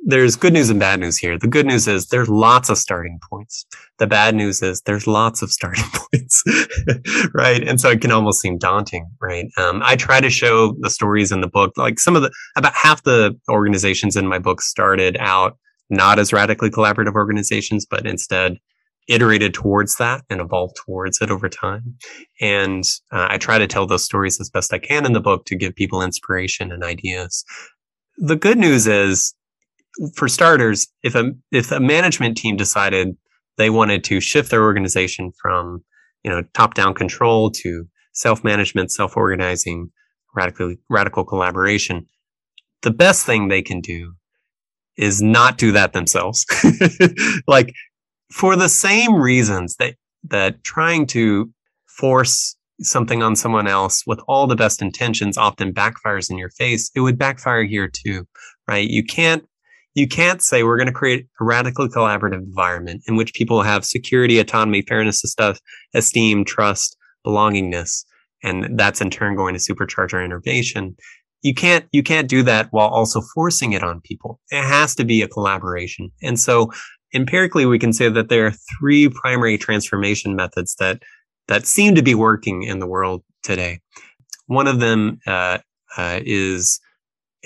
there's 0.07 0.35
good 0.35 0.53
news 0.53 0.69
and 0.69 0.79
bad 0.79 0.99
news 0.99 1.17
here. 1.17 1.37
The 1.37 1.47
good 1.47 1.65
news 1.65 1.87
is 1.87 2.07
there's 2.07 2.29
lots 2.29 2.69
of 2.69 2.77
starting 2.77 3.19
points. 3.27 3.65
The 3.97 4.05
bad 4.05 4.35
news 4.35 4.61
is 4.61 4.81
there's 4.81 5.07
lots 5.07 5.41
of 5.41 5.51
starting 5.51 5.83
points, 5.93 6.43
right? 7.33 7.67
And 7.67 7.81
so 7.81 7.89
it 7.89 8.01
can 8.01 8.11
almost 8.11 8.39
seem 8.39 8.59
daunting, 8.59 9.09
right? 9.19 9.47
Um, 9.57 9.81
I 9.83 9.95
try 9.95 10.21
to 10.21 10.29
show 10.29 10.75
the 10.79 10.91
stories 10.91 11.31
in 11.31 11.41
the 11.41 11.47
book, 11.47 11.73
like 11.75 11.99
some 11.99 12.15
of 12.15 12.21
the, 12.21 12.31
about 12.55 12.75
half 12.75 13.01
the 13.01 13.35
organizations 13.49 14.15
in 14.15 14.27
my 14.27 14.37
book 14.37 14.61
started 14.61 15.17
out 15.19 15.57
not 15.89 16.19
as 16.19 16.31
radically 16.31 16.69
collaborative 16.69 17.15
organizations, 17.15 17.85
but 17.89 18.05
instead 18.05 18.57
iterated 19.07 19.55
towards 19.55 19.97
that 19.97 20.23
and 20.29 20.39
evolved 20.39 20.75
towards 20.75 21.19
it 21.19 21.31
over 21.31 21.49
time. 21.49 21.95
And 22.39 22.83
uh, 23.11 23.27
I 23.29 23.37
try 23.39 23.57
to 23.57 23.67
tell 23.67 23.87
those 23.87 24.03
stories 24.03 24.39
as 24.39 24.51
best 24.51 24.73
I 24.73 24.79
can 24.79 25.05
in 25.05 25.13
the 25.13 25.19
book 25.19 25.45
to 25.45 25.55
give 25.55 25.75
people 25.75 26.01
inspiration 26.01 26.71
and 26.71 26.83
ideas. 26.83 27.43
The 28.17 28.35
good 28.35 28.57
news 28.57 28.87
is 28.87 29.33
for 30.15 30.27
starters, 30.27 30.87
if 31.03 31.15
a 31.15 31.31
if 31.51 31.71
a 31.71 31.79
management 31.79 32.37
team 32.37 32.55
decided 32.55 33.15
they 33.57 33.69
wanted 33.69 34.03
to 34.05 34.19
shift 34.19 34.51
their 34.51 34.63
organization 34.63 35.31
from 35.41 35.83
you 36.23 36.31
know 36.31 36.43
top 36.53 36.73
down 36.73 36.93
control 36.93 37.51
to 37.51 37.85
self 38.13 38.43
management, 38.43 38.91
self 38.91 39.15
organizing, 39.15 39.89
radical 40.35 40.75
radical 40.89 41.23
collaboration, 41.23 42.07
the 42.81 42.91
best 42.91 43.25
thing 43.25 43.47
they 43.47 43.61
can 43.61 43.81
do 43.81 44.13
is 44.97 45.21
not 45.21 45.57
do 45.57 45.71
that 45.73 45.93
themselves. 45.93 46.45
like 47.47 47.73
for 48.31 48.55
the 48.55 48.69
same 48.69 49.15
reasons 49.15 49.75
that 49.77 49.95
that 50.23 50.63
trying 50.63 51.05
to 51.07 51.51
force 51.87 52.55
something 52.81 53.23
on 53.23 53.35
someone 53.35 53.67
else 53.67 54.03
with 54.05 54.19
all 54.27 54.47
the 54.47 54.55
best 54.55 54.81
intentions 54.81 55.37
often 55.37 55.73
backfires 55.73 56.29
in 56.29 56.37
your 56.37 56.49
face, 56.49 56.91
it 56.95 56.99
would 56.99 57.17
backfire 57.17 57.63
here 57.63 57.87
too, 57.87 58.27
right? 58.67 58.89
You 58.89 59.03
can't 59.03 59.47
you 59.95 60.07
can't 60.07 60.41
say 60.41 60.61
we're 60.61 60.77
going 60.77 60.87
to 60.87 60.93
create 60.93 61.25
a 61.39 61.43
radically 61.43 61.87
collaborative 61.87 62.43
environment 62.43 63.01
in 63.07 63.15
which 63.15 63.33
people 63.33 63.63
have 63.63 63.85
security, 63.85 64.39
autonomy, 64.39 64.81
fairness, 64.81 65.21
stuff, 65.21 65.59
esteem, 65.93 66.43
trust, 66.43 66.97
belongingness, 67.25 68.03
and 68.43 68.77
that's 68.77 69.01
in 69.01 69.09
turn 69.09 69.35
going 69.35 69.55
to 69.55 69.59
supercharge 69.59 70.13
our 70.13 70.23
innovation. 70.23 70.95
You 71.41 71.53
can't 71.53 71.85
you 71.91 72.03
can't 72.03 72.27
do 72.27 72.43
that 72.43 72.67
while 72.71 72.89
also 72.89 73.21
forcing 73.33 73.71
it 73.71 73.83
on 73.83 74.01
people. 74.01 74.39
It 74.51 74.63
has 74.63 74.95
to 74.95 75.05
be 75.05 75.21
a 75.21 75.27
collaboration. 75.27 76.11
And 76.21 76.39
so 76.39 76.71
empirically 77.13 77.65
we 77.65 77.79
can 77.79 77.93
say 77.93 78.09
that 78.09 78.29
there 78.29 78.47
are 78.47 78.53
three 78.77 79.09
primary 79.09 79.57
transformation 79.57 80.35
methods 80.35 80.75
that 80.79 81.01
that 81.47 81.65
seem 81.65 81.95
to 81.95 82.01
be 82.01 82.15
working 82.15 82.63
in 82.63 82.79
the 82.79 82.87
world 82.87 83.23
today. 83.43 83.79
One 84.47 84.67
of 84.67 84.79
them 84.79 85.19
uh, 85.25 85.59
uh, 85.97 86.19
is 86.23 86.79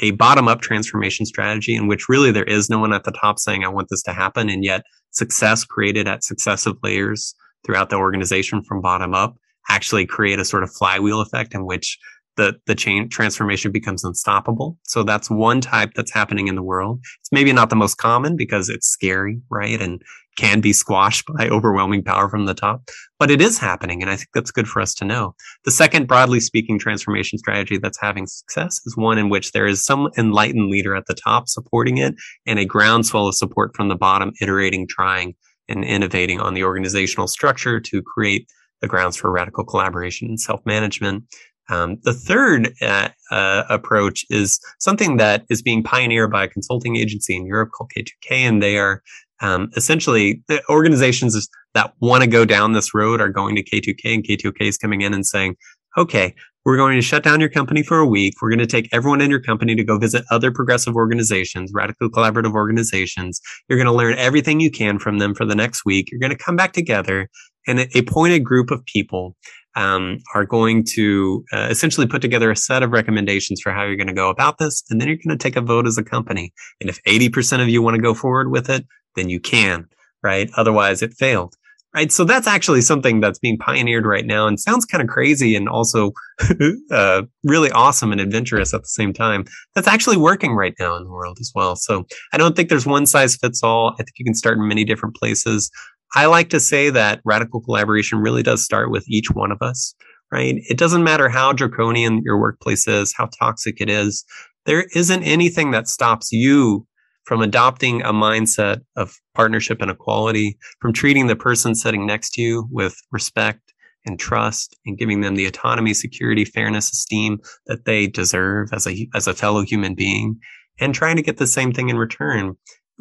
a 0.01 0.11
bottom 0.11 0.47
up 0.47 0.61
transformation 0.61 1.25
strategy 1.25 1.75
in 1.75 1.87
which 1.87 2.09
really 2.09 2.31
there 2.31 2.43
is 2.43 2.69
no 2.69 2.79
one 2.79 2.93
at 2.93 3.03
the 3.03 3.11
top 3.11 3.39
saying, 3.39 3.63
I 3.63 3.69
want 3.69 3.87
this 3.89 4.03
to 4.03 4.13
happen. 4.13 4.49
And 4.49 4.63
yet 4.63 4.83
success 5.11 5.63
created 5.63 6.07
at 6.07 6.23
successive 6.23 6.75
layers 6.83 7.35
throughout 7.65 7.89
the 7.89 7.97
organization 7.97 8.63
from 8.63 8.81
bottom 8.81 9.13
up 9.13 9.35
actually 9.69 10.05
create 10.05 10.39
a 10.39 10.45
sort 10.45 10.63
of 10.63 10.71
flywheel 10.73 11.21
effect 11.21 11.53
in 11.53 11.65
which 11.65 11.97
the 12.37 12.55
the 12.67 12.75
chain 12.75 13.09
transformation 13.09 13.71
becomes 13.71 14.03
unstoppable. 14.03 14.77
So 14.83 15.03
that's 15.03 15.29
one 15.29 15.61
type 15.61 15.91
that's 15.95 16.13
happening 16.13 16.47
in 16.47 16.55
the 16.55 16.63
world. 16.63 16.99
It's 17.19 17.31
maybe 17.31 17.51
not 17.51 17.69
the 17.69 17.75
most 17.75 17.95
common 17.95 18.35
because 18.35 18.69
it's 18.69 18.87
scary, 18.87 19.41
right? 19.49 19.79
And 19.81 20.01
can 20.39 20.61
be 20.61 20.71
squashed 20.71 21.25
by 21.37 21.49
overwhelming 21.49 22.01
power 22.01 22.29
from 22.29 22.45
the 22.45 22.53
top, 22.53 22.89
but 23.19 23.29
it 23.29 23.41
is 23.41 23.59
happening. 23.59 24.01
And 24.01 24.09
I 24.09 24.15
think 24.15 24.29
that's 24.33 24.51
good 24.51 24.69
for 24.69 24.81
us 24.81 24.93
to 24.95 25.05
know. 25.05 25.35
The 25.65 25.71
second, 25.71 26.07
broadly 26.07 26.39
speaking, 26.39 26.79
transformation 26.79 27.37
strategy 27.37 27.77
that's 27.77 27.99
having 27.99 28.25
success 28.25 28.79
is 28.85 28.95
one 28.95 29.17
in 29.17 29.27
which 29.27 29.51
there 29.51 29.67
is 29.67 29.83
some 29.83 30.09
enlightened 30.17 30.69
leader 30.69 30.95
at 30.95 31.07
the 31.07 31.13
top 31.13 31.49
supporting 31.49 31.97
it 31.97 32.15
and 32.45 32.57
a 32.57 32.63
groundswell 32.63 33.27
of 33.27 33.35
support 33.35 33.75
from 33.75 33.89
the 33.89 33.97
bottom, 33.97 34.31
iterating, 34.41 34.87
trying, 34.87 35.35
and 35.67 35.83
innovating 35.83 36.39
on 36.39 36.53
the 36.53 36.63
organizational 36.63 37.27
structure 37.27 37.81
to 37.81 38.01
create 38.01 38.47
the 38.79 38.87
grounds 38.87 39.17
for 39.17 39.29
radical 39.29 39.65
collaboration 39.65 40.29
and 40.29 40.39
self-management. 40.39 41.25
Um, 41.69 41.97
the 42.03 42.13
third 42.13 42.73
uh, 42.81 43.09
uh, 43.29 43.63
approach 43.69 44.25
is 44.29 44.59
something 44.79 45.17
that 45.17 45.43
is 45.49 45.61
being 45.61 45.83
pioneered 45.83 46.31
by 46.31 46.45
a 46.45 46.47
consulting 46.47 46.95
agency 46.95 47.35
in 47.35 47.45
Europe 47.45 47.71
called 47.71 47.91
K2K, 47.95 48.31
and 48.31 48.63
they 48.63 48.77
are 48.77 49.03
um, 49.41 49.69
essentially 49.75 50.41
the 50.47 50.61
organizations 50.69 51.49
that 51.73 51.93
want 51.99 52.23
to 52.23 52.29
go 52.29 52.45
down 52.45 52.73
this 52.73 52.93
road 52.93 53.21
are 53.21 53.29
going 53.29 53.55
to 53.55 53.63
K2K, 53.63 54.13
and 54.13 54.23
K2K 54.23 54.61
is 54.61 54.77
coming 54.77 55.01
in 55.01 55.13
and 55.13 55.25
saying, 55.25 55.55
"Okay, 55.97 56.35
we're 56.65 56.77
going 56.77 56.95
to 56.95 57.01
shut 57.01 57.23
down 57.23 57.39
your 57.39 57.49
company 57.49 57.83
for 57.83 57.97
a 57.97 58.05
week. 58.05 58.35
We're 58.41 58.49
going 58.49 58.59
to 58.59 58.67
take 58.67 58.89
everyone 58.91 59.21
in 59.21 59.29
your 59.29 59.41
company 59.41 59.75
to 59.75 59.83
go 59.83 59.97
visit 59.97 60.25
other 60.29 60.51
progressive 60.51 60.95
organizations, 60.95 61.71
radical 61.73 62.09
collaborative 62.09 62.53
organizations. 62.53 63.41
You're 63.67 63.77
going 63.77 63.87
to 63.87 63.93
learn 63.93 64.17
everything 64.17 64.59
you 64.59 64.69
can 64.69 64.99
from 64.99 65.19
them 65.19 65.33
for 65.33 65.45
the 65.45 65.55
next 65.55 65.85
week. 65.85 66.11
You're 66.11 66.19
going 66.19 66.35
to 66.35 66.43
come 66.43 66.55
back 66.55 66.73
together, 66.73 67.29
and 67.67 67.87
a 67.95 68.01
pointed 68.03 68.43
group 68.43 68.71
of 68.71 68.85
people 68.85 69.35
um, 69.75 70.19
are 70.35 70.45
going 70.45 70.83
to 70.95 71.45
uh, 71.53 71.67
essentially 71.69 72.07
put 72.07 72.21
together 72.21 72.51
a 72.51 72.55
set 72.55 72.83
of 72.83 72.91
recommendations 72.91 73.61
for 73.61 73.71
how 73.71 73.83
you're 73.83 73.95
going 73.95 74.07
to 74.07 74.13
go 74.13 74.29
about 74.29 74.57
this. 74.57 74.83
And 74.89 74.99
then 74.99 75.07
you're 75.07 75.17
going 75.17 75.37
to 75.37 75.41
take 75.41 75.55
a 75.55 75.61
vote 75.61 75.87
as 75.87 75.97
a 75.97 76.03
company. 76.03 76.53
And 76.81 76.89
if 76.89 77.01
80% 77.03 77.61
of 77.61 77.69
you 77.69 77.81
want 77.81 77.95
to 77.95 78.01
go 78.01 78.13
forward 78.13 78.51
with 78.51 78.69
it, 78.69 78.85
then 79.19 79.29
you 79.29 79.39
can, 79.39 79.85
right? 80.23 80.49
Otherwise 80.55 81.01
it 81.01 81.13
failed. 81.13 81.55
Right. 81.95 82.11
So 82.11 82.23
that's 82.23 82.45
actually 82.45 82.81
something 82.81 83.19
that's 83.19 83.39
being 83.39 83.57
pioneered 83.57 84.05
right 84.05 84.25
now 84.25 84.45
and 84.45 84.59
sounds 84.59 84.85
kind 84.85 85.01
of 85.01 85.09
crazy 85.09 85.55
and 85.55 85.67
also 85.67 86.11
uh, 86.91 87.23
really 87.43 87.71
awesome 87.71 88.11
and 88.11 88.21
adventurous 88.21 88.75
at 88.75 88.81
the 88.81 88.87
same 88.87 89.11
time. 89.11 89.45
That's 89.73 89.87
actually 89.87 90.17
working 90.17 90.53
right 90.53 90.75
now 90.79 90.95
in 90.97 91.03
the 91.03 91.09
world 91.09 91.39
as 91.41 91.51
well. 91.55 91.75
So 91.75 92.05
I 92.31 92.37
don't 92.37 92.55
think 92.55 92.69
there's 92.69 92.85
one 92.85 93.07
size 93.07 93.35
fits 93.35 93.63
all. 93.63 93.93
I 93.93 94.03
think 94.03 94.13
you 94.19 94.25
can 94.25 94.35
start 94.35 94.59
in 94.59 94.67
many 94.67 94.85
different 94.85 95.15
places. 95.15 95.71
I 96.13 96.27
like 96.27 96.51
to 96.51 96.59
say 96.59 96.91
that 96.91 97.21
radical 97.25 97.59
collaboration 97.59 98.19
really 98.19 98.43
does 98.43 98.63
start 98.63 98.91
with 98.91 99.09
each 99.09 99.31
one 99.31 99.51
of 99.51 99.57
us, 99.61 99.95
right? 100.31 100.57
It 100.69 100.77
doesn't 100.77 101.03
matter 101.03 101.27
how 101.27 101.53
draconian 101.53 102.21
your 102.23 102.39
workplace 102.39 102.87
is, 102.87 103.15
how 103.17 103.29
toxic 103.39 103.81
it 103.81 103.89
is. 103.89 104.23
There 104.67 104.85
isn't 104.93 105.23
anything 105.23 105.71
that 105.71 105.87
stops 105.87 106.31
you 106.31 106.85
from 107.23 107.41
adopting 107.41 108.01
a 108.01 108.11
mindset 108.11 108.81
of 108.95 109.15
partnership 109.35 109.81
and 109.81 109.91
equality, 109.91 110.57
from 110.81 110.93
treating 110.93 111.27
the 111.27 111.35
person 111.35 111.75
sitting 111.75 112.05
next 112.05 112.31
to 112.31 112.41
you 112.41 112.67
with 112.71 112.95
respect 113.11 113.73
and 114.05 114.19
trust 114.19 114.75
and 114.85 114.97
giving 114.97 115.21
them 115.21 115.35
the 115.35 115.45
autonomy, 115.45 115.93
security, 115.93 116.45
fairness, 116.45 116.91
esteem 116.91 117.39
that 117.67 117.85
they 117.85 118.07
deserve 118.07 118.69
as 118.73 118.87
a, 118.87 119.07
as 119.13 119.27
a 119.27 119.33
fellow 119.33 119.61
human 119.61 119.93
being 119.93 120.39
and 120.79 120.95
trying 120.95 121.17
to 121.17 121.21
get 121.21 121.37
the 121.37 121.47
same 121.47 121.71
thing 121.71 121.89
in 121.89 121.97
return 121.97 122.55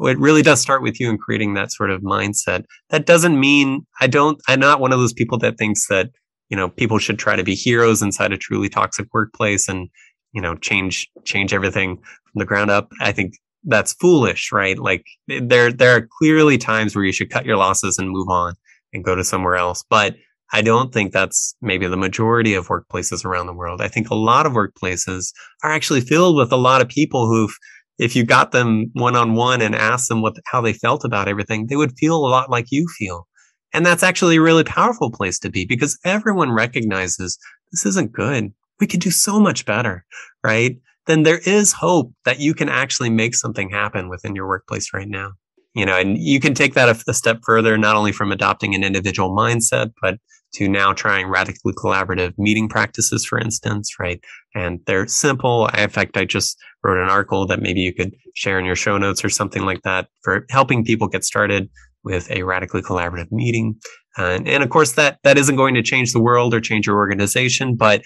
it 0.07 0.18
really 0.18 0.42
does 0.42 0.61
start 0.61 0.83
with 0.83 1.00
you 1.00 1.11
and 1.11 1.18
creating 1.18 1.54
that 1.54 1.72
sort 1.72 1.90
of 1.90 2.02
mindset. 2.02 2.64
That 2.90 3.07
doesn't 3.07 3.38
mean 3.38 3.87
I 4.00 4.07
don't, 4.07 4.40
I'm 4.46 4.61
not 4.61 4.81
one 4.81 4.92
of 4.92 5.00
those 5.00 5.12
people 5.12 5.38
that 5.38 5.59
thinks 5.59 5.88
that, 5.88 6.11
you 6.48 6.57
know, 6.57 6.68
people 6.68 6.98
should 6.98 7.18
try 7.18 7.37
to 7.37 7.42
be 7.42 7.54
heroes 7.54 8.00
inside 8.00 8.33
a 8.33 8.38
truly 8.38 8.68
toxic 8.68 9.09
workplace 9.12 9.68
and, 9.68 9.88
you 10.33 10.40
know, 10.40 10.54
change, 10.57 11.11
change 11.24 11.52
everything 11.52 11.96
from 11.96 12.38
the 12.38 12.44
ground 12.44 12.70
up. 12.70 12.92
I 13.00 13.12
think 13.12 13.35
that's 13.68 13.92
foolish, 13.94 14.50
right? 14.50 14.78
Like 14.78 15.04
there, 15.28 15.72
there 15.72 15.96
are 15.96 16.09
clearly 16.18 16.59
times 16.59 16.96
where 16.96 17.04
you 17.04 17.12
should 17.12 17.31
cut 17.31 17.46
your 17.46 17.57
losses 17.57 17.98
and 17.98 18.11
move 18.11 18.28
on 18.28 18.54
and 18.92 19.04
go 19.04 19.14
to 19.14 19.22
somewhere 19.22 19.57
else. 19.57 19.85
But 19.88 20.16
I 20.52 20.62
don't 20.62 20.92
think 20.92 21.12
that's 21.12 21.54
maybe 21.61 21.87
the 21.87 21.96
majority 21.96 22.54
of 22.54 22.68
workplaces 22.68 23.24
around 23.24 23.46
the 23.46 23.52
world. 23.52 23.83
I 23.83 23.88
think 23.88 24.09
a 24.09 24.14
lot 24.14 24.46
of 24.46 24.52
workplaces 24.52 25.33
are 25.62 25.70
actually 25.70 26.00
filled 26.00 26.37
with 26.37 26.52
a 26.52 26.57
lot 26.57 26.81
of 26.81 26.88
people 26.88 27.26
who've, 27.26 27.54
if 27.98 28.16
you 28.16 28.24
got 28.24 28.52
them 28.52 28.90
one 28.94 29.14
on 29.14 29.35
one 29.35 29.61
and 29.61 29.74
asked 29.74 30.09
them 30.09 30.22
what 30.22 30.37
how 30.46 30.61
they 30.61 30.72
felt 30.72 31.04
about 31.04 31.28
everything, 31.28 31.66
they 31.66 31.76
would 31.76 31.98
feel 31.98 32.16
a 32.16 32.28
lot 32.28 32.50
like 32.50 32.66
you 32.70 32.87
feel. 32.98 33.28
And 33.74 33.85
that's 33.85 34.02
actually 34.02 34.37
a 34.37 34.42
really 34.42 34.64
powerful 34.64 35.11
place 35.11 35.38
to 35.40 35.50
be 35.50 35.66
because 35.66 35.98
everyone 36.04 36.52
recognizes 36.52 37.38
this 37.70 37.85
isn't 37.85 38.12
good. 38.12 38.52
We 38.81 38.87
could 38.87 39.00
do 39.00 39.11
so 39.11 39.38
much 39.38 39.66
better, 39.66 40.07
right? 40.42 40.76
Then 41.09 41.25
there 41.25 41.38
is 41.38 41.73
hope 41.73 42.12
that 42.25 42.38
you 42.38 42.55
can 42.55 42.68
actually 42.68 43.11
make 43.11 43.35
something 43.35 43.71
happen 43.71 44.09
within 44.09 44.37
your 44.37 44.47
workplace 44.47 44.94
right 44.94 45.09
now. 45.09 45.33
You 45.75 45.87
know, 45.87 45.97
and 45.97 46.16
you 46.18 46.38
can 46.38 46.55
take 46.55 46.75
that 46.75 46.88
a, 46.88 47.11
a 47.11 47.14
step 47.14 47.40
further, 47.44 47.77
not 47.77 47.97
only 47.97 48.12
from 48.12 48.31
adopting 48.31 48.75
an 48.75 48.85
individual 48.85 49.35
mindset, 49.35 49.92
but 50.01 50.18
to 50.55 50.68
now 50.68 50.92
trying 50.92 51.29
radically 51.29 51.73
collaborative 51.73 52.33
meeting 52.38 52.68
practices, 52.68 53.25
for 53.25 53.38
instance, 53.38 53.94
right? 53.99 54.21
And 54.55 54.81
they're 54.87 55.07
simple. 55.07 55.66
In 55.68 55.90
fact, 55.90 56.16
I 56.16 56.25
just 56.25 56.59
wrote 56.83 57.03
an 57.03 57.11
article 57.11 57.47
that 57.47 57.61
maybe 57.61 57.81
you 57.81 57.94
could 57.94 58.14
share 58.35 58.59
in 58.59 58.64
your 58.64 58.77
show 58.77 58.99
notes 58.99 59.25
or 59.25 59.29
something 59.29 59.64
like 59.64 59.83
that 59.83 60.09
for 60.23 60.47
helping 60.51 60.85
people 60.85 61.09
get 61.09 61.25
started 61.25 61.68
with 62.05 62.31
a 62.31 62.42
radically 62.42 62.83
collaborative 62.83 63.31
meeting. 63.31 63.77
And, 64.16 64.49
and 64.49 64.62
of 64.62 64.71
course, 64.71 64.92
that, 64.92 65.18
that 65.23 65.38
isn't 65.38 65.57
going 65.57 65.75
to 65.75 65.83
change 65.83 66.12
the 66.12 66.21
world 66.21 66.55
or 66.55 66.61
change 66.61 66.87
your 66.87 66.97
organization, 66.97 67.77
but 67.77 68.03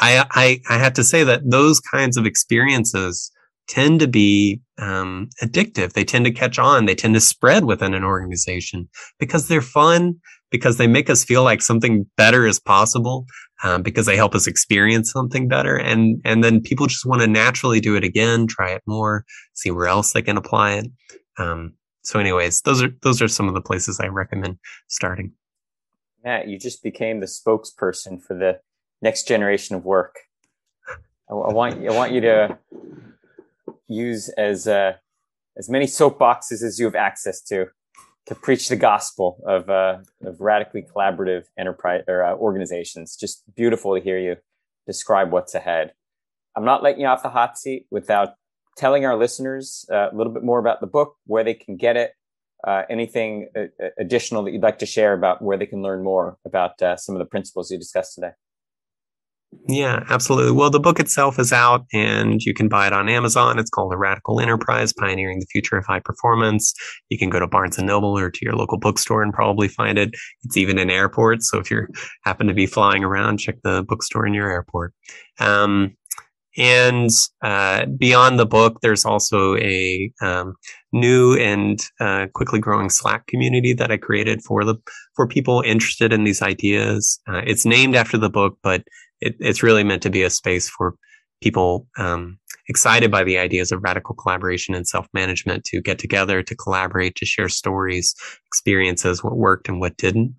I, 0.00 0.26
I, 0.30 0.60
I 0.68 0.78
have 0.78 0.92
to 0.94 1.04
say 1.04 1.24
that 1.24 1.50
those 1.50 1.80
kinds 1.80 2.16
of 2.16 2.26
experiences 2.26 3.30
tend 3.68 4.00
to 4.00 4.06
be 4.06 4.60
um, 4.78 5.28
addictive. 5.42 5.92
They 5.92 6.04
tend 6.04 6.24
to 6.26 6.30
catch 6.30 6.58
on. 6.58 6.84
They 6.84 6.94
tend 6.94 7.14
to 7.14 7.20
spread 7.20 7.64
within 7.64 7.94
an 7.94 8.04
organization 8.04 8.88
because 9.18 9.48
they're 9.48 9.62
fun, 9.62 10.16
because 10.50 10.76
they 10.76 10.86
make 10.86 11.10
us 11.10 11.24
feel 11.24 11.42
like 11.42 11.62
something 11.62 12.06
better 12.16 12.46
is 12.46 12.60
possible, 12.60 13.26
um, 13.64 13.82
because 13.82 14.06
they 14.06 14.16
help 14.16 14.34
us 14.34 14.46
experience 14.46 15.10
something 15.10 15.48
better. 15.48 15.76
And, 15.76 16.20
and 16.24 16.44
then 16.44 16.60
people 16.60 16.86
just 16.86 17.06
want 17.06 17.22
to 17.22 17.26
naturally 17.26 17.80
do 17.80 17.96
it 17.96 18.04
again, 18.04 18.46
try 18.46 18.70
it 18.70 18.82
more, 18.86 19.24
see 19.54 19.70
where 19.70 19.88
else 19.88 20.12
they 20.12 20.22
can 20.22 20.36
apply 20.36 20.74
it. 20.74 20.86
Um, 21.38 21.74
so 22.02 22.20
anyways, 22.20 22.62
those 22.62 22.82
are, 22.82 22.90
those 23.02 23.20
are 23.20 23.28
some 23.28 23.48
of 23.48 23.54
the 23.54 23.60
places 23.60 23.98
I 23.98 24.06
recommend 24.06 24.58
starting. 24.86 25.32
Matt, 26.22 26.48
you 26.48 26.58
just 26.58 26.82
became 26.82 27.20
the 27.20 27.26
spokesperson 27.26 28.22
for 28.22 28.34
the 28.34 28.60
next 29.08 29.22
generation 29.32 29.72
of 29.76 29.82
work. 29.84 30.14
I, 31.30 31.32
I 31.50 31.52
want, 31.58 31.72
I 31.90 31.92
want 32.00 32.12
you 32.12 32.22
to 32.30 32.58
use 33.88 34.22
as 34.50 34.58
uh, 34.66 34.92
as 35.60 35.66
many 35.68 35.86
soapboxes 35.86 36.62
as 36.68 36.78
you 36.78 36.86
have 36.90 37.00
access 37.10 37.40
to 37.50 37.58
to 38.28 38.34
preach 38.34 38.64
the 38.68 38.80
gospel 38.90 39.26
of 39.46 39.70
uh, 39.70 39.98
of 40.28 40.34
radically 40.40 40.82
collaborative 40.92 41.44
enterprise 41.62 42.02
or 42.12 42.18
uh, 42.24 42.34
organizations. 42.34 43.16
Just 43.24 43.42
beautiful 43.54 43.94
to 43.94 44.00
hear 44.08 44.18
you 44.18 44.34
describe 44.86 45.28
what's 45.34 45.54
ahead. 45.54 45.86
I'm 46.56 46.64
not 46.72 46.82
letting 46.82 47.02
you 47.02 47.08
off 47.12 47.22
the 47.22 47.34
hot 47.40 47.52
seat 47.58 47.82
without 47.90 48.28
telling 48.82 49.04
our 49.08 49.16
listeners 49.24 49.86
uh, 49.90 50.08
a 50.12 50.14
little 50.18 50.32
bit 50.32 50.44
more 50.50 50.60
about 50.64 50.80
the 50.80 50.86
book, 50.96 51.10
where 51.26 51.44
they 51.44 51.54
can 51.54 51.76
get 51.76 51.96
it, 51.96 52.10
uh, 52.66 52.82
anything 52.96 53.48
uh, 53.56 53.88
additional 53.98 54.42
that 54.44 54.52
you'd 54.52 54.62
like 54.62 54.80
to 54.84 54.86
share 54.96 55.12
about 55.20 55.36
where 55.46 55.58
they 55.60 55.66
can 55.72 55.82
learn 55.82 56.02
more 56.02 56.36
about 56.44 56.80
uh, 56.82 56.96
some 56.96 57.14
of 57.14 57.20
the 57.20 57.30
principles 57.34 57.70
you 57.70 57.78
discussed 57.78 58.14
today. 58.14 58.32
Yeah, 59.68 60.04
absolutely. 60.10 60.52
Well, 60.52 60.70
the 60.70 60.80
book 60.80 61.00
itself 61.00 61.38
is 61.38 61.52
out 61.52 61.86
and 61.92 62.40
you 62.42 62.54
can 62.54 62.68
buy 62.68 62.86
it 62.86 62.92
on 62.92 63.08
Amazon. 63.08 63.58
It's 63.58 63.70
called 63.70 63.90
The 63.90 63.96
Radical 63.96 64.40
Enterprise 64.40 64.92
Pioneering 64.92 65.40
the 65.40 65.46
Future 65.46 65.76
of 65.76 65.86
High 65.86 66.00
Performance. 66.00 66.74
You 67.08 67.18
can 67.18 67.30
go 67.30 67.40
to 67.40 67.46
Barnes 67.46 67.78
and 67.78 67.86
Noble 67.86 68.16
or 68.16 68.30
to 68.30 68.44
your 68.44 68.54
local 68.54 68.78
bookstore 68.78 69.22
and 69.22 69.32
probably 69.32 69.68
find 69.68 69.98
it. 69.98 70.10
It's 70.44 70.56
even 70.56 70.78
in 70.78 70.90
airports. 70.90 71.50
So 71.50 71.58
if 71.58 71.70
you 71.70 71.86
happen 72.24 72.46
to 72.46 72.54
be 72.54 72.66
flying 72.66 73.02
around, 73.02 73.38
check 73.38 73.56
the 73.62 73.84
bookstore 73.88 74.26
in 74.26 74.34
your 74.34 74.50
airport. 74.50 74.92
Um, 75.40 75.96
and 76.58 77.10
uh, 77.42 77.84
beyond 77.98 78.38
the 78.38 78.46
book, 78.46 78.78
there's 78.80 79.04
also 79.04 79.56
a 79.56 80.10
um, 80.22 80.54
new 80.92 81.36
and 81.36 81.78
uh, 82.00 82.28
quickly 82.34 82.58
growing 82.60 82.88
Slack 82.88 83.26
community 83.26 83.74
that 83.74 83.92
I 83.92 83.98
created 83.98 84.42
for 84.42 84.64
the 84.64 84.76
for 85.14 85.26
people 85.26 85.60
interested 85.66 86.12
in 86.12 86.24
these 86.24 86.40
ideas. 86.40 87.20
Uh, 87.28 87.42
it's 87.46 87.66
named 87.66 87.94
after 87.94 88.16
the 88.16 88.30
book, 88.30 88.58
but 88.62 88.84
it, 89.20 89.36
it's 89.40 89.62
really 89.62 89.84
meant 89.84 90.02
to 90.02 90.10
be 90.10 90.22
a 90.22 90.30
space 90.30 90.68
for 90.68 90.94
people 91.42 91.86
um, 91.98 92.38
excited 92.68 93.10
by 93.10 93.22
the 93.22 93.38
ideas 93.38 93.70
of 93.72 93.82
radical 93.82 94.14
collaboration 94.14 94.74
and 94.74 94.86
self 94.86 95.06
management 95.12 95.64
to 95.64 95.80
get 95.80 95.98
together, 95.98 96.42
to 96.42 96.54
collaborate, 96.54 97.14
to 97.16 97.26
share 97.26 97.48
stories, 97.48 98.14
experiences, 98.46 99.22
what 99.22 99.36
worked 99.36 99.68
and 99.68 99.80
what 99.80 99.96
didn't. 99.96 100.34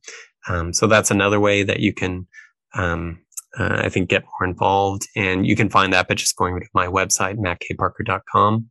Um, 0.49 0.73
so 0.73 0.87
that's 0.87 1.11
another 1.11 1.39
way 1.39 1.63
that 1.63 1.81
you 1.81 1.93
can, 1.93 2.25
um, 2.73 3.19
uh, 3.57 3.81
I 3.83 3.89
think, 3.89 4.09
get 4.09 4.23
more 4.23 4.49
involved. 4.49 5.07
And 5.15 5.45
you 5.45 5.55
can 5.55 5.69
find 5.69 5.91
that 5.93 6.07
by 6.07 6.15
just 6.15 6.35
going 6.35 6.59
to 6.59 6.65
my 6.73 6.87
website, 6.87 7.37
mattkparker.com. 7.37 8.69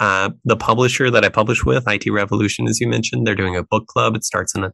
Uh, 0.00 0.30
the 0.44 0.56
publisher 0.56 1.10
that 1.10 1.24
I 1.24 1.28
publish 1.28 1.64
with, 1.64 1.84
IT 1.86 2.10
Revolution, 2.10 2.68
as 2.68 2.80
you 2.80 2.88
mentioned, 2.88 3.26
they're 3.26 3.34
doing 3.34 3.56
a 3.56 3.62
book 3.62 3.86
club. 3.86 4.16
It 4.16 4.24
starts 4.24 4.54
in 4.54 4.64
a 4.64 4.72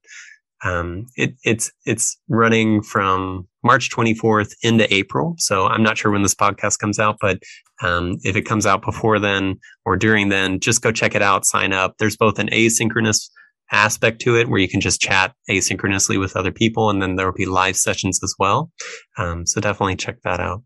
um, 0.65 1.07
it, 1.17 1.35
it's 1.43 1.73
it's 1.87 2.19
running 2.29 2.83
from 2.83 3.49
March 3.63 3.91
24th 3.91 4.53
into 4.63 4.93
April. 4.93 5.35
So 5.39 5.67
I'm 5.67 5.83
not 5.83 5.99
sure 5.99 6.13
when 6.13 6.23
this 6.23 6.35
podcast 6.35 6.79
comes 6.79 6.99
out, 6.99 7.17
but 7.21 7.43
um, 7.83 8.19
if 8.23 8.37
it 8.37 8.43
comes 8.43 8.67
out 8.67 8.83
before 8.83 9.19
then 9.19 9.57
or 9.85 9.97
during 9.97 10.29
then, 10.29 10.61
just 10.61 10.83
go 10.83 10.93
check 10.93 11.15
it 11.15 11.23
out. 11.23 11.47
Sign 11.47 11.73
up. 11.73 11.95
There's 11.99 12.17
both 12.17 12.39
an 12.39 12.49
asynchronous 12.49 13.31
aspect 13.73 14.21
to 14.23 14.37
it 14.37 14.49
where 14.49 14.59
you 14.59 14.69
can 14.69 14.81
just 14.81 15.01
chat 15.01 15.33
asynchronously 15.49 16.19
with 16.19 16.37
other 16.37 16.53
people, 16.53 16.91
and 16.91 17.01
then 17.01 17.17
there 17.17 17.27
will 17.27 17.33
be 17.33 17.47
live 17.47 17.77
sessions 17.77 18.21
as 18.23 18.35
well. 18.39 18.71
Um, 19.17 19.47
so 19.47 19.61
definitely 19.61 19.97
check 19.97 20.17
that 20.25 20.41
out. 20.41 20.63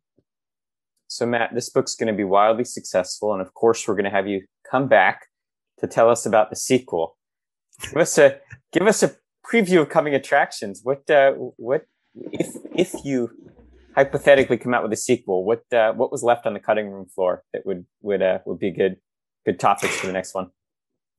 So 1.06 1.26
Matt, 1.26 1.50
this 1.54 1.70
book's 1.70 1.94
going 1.94 2.12
to 2.12 2.16
be 2.16 2.24
wildly 2.24 2.64
successful, 2.64 3.32
and 3.32 3.42
of 3.42 3.54
course, 3.54 3.86
we're 3.86 3.94
going 3.94 4.04
to 4.04 4.10
have 4.10 4.26
you 4.26 4.42
come 4.68 4.88
back 4.88 5.26
to 5.78 5.86
tell 5.86 6.08
us 6.08 6.26
about 6.26 6.50
the 6.50 6.56
sequel. 6.56 7.16
Give 7.82 7.96
us 7.98 8.18
a 8.18 8.38
give 8.72 8.86
us 8.86 9.02
a 9.02 9.14
preview 9.50 9.82
of 9.82 9.88
coming 9.88 10.14
attractions. 10.14 10.80
What 10.82 11.08
uh, 11.10 11.32
what 11.56 11.86
if 12.14 12.56
if 12.74 12.94
you 13.04 13.30
hypothetically 13.94 14.58
come 14.58 14.74
out 14.74 14.82
with 14.82 14.92
a 14.92 14.96
sequel? 14.96 15.44
What 15.44 15.64
uh, 15.72 15.92
what 15.92 16.10
was 16.10 16.22
left 16.22 16.46
on 16.46 16.54
the 16.54 16.60
cutting 16.60 16.90
room 16.90 17.06
floor 17.06 17.42
that 17.52 17.64
would 17.66 17.86
would 18.02 18.22
uh, 18.22 18.38
would 18.46 18.58
be 18.58 18.70
good 18.70 18.96
good 19.44 19.60
topics 19.60 19.96
for 19.96 20.06
the 20.06 20.12
next 20.12 20.34
one? 20.34 20.50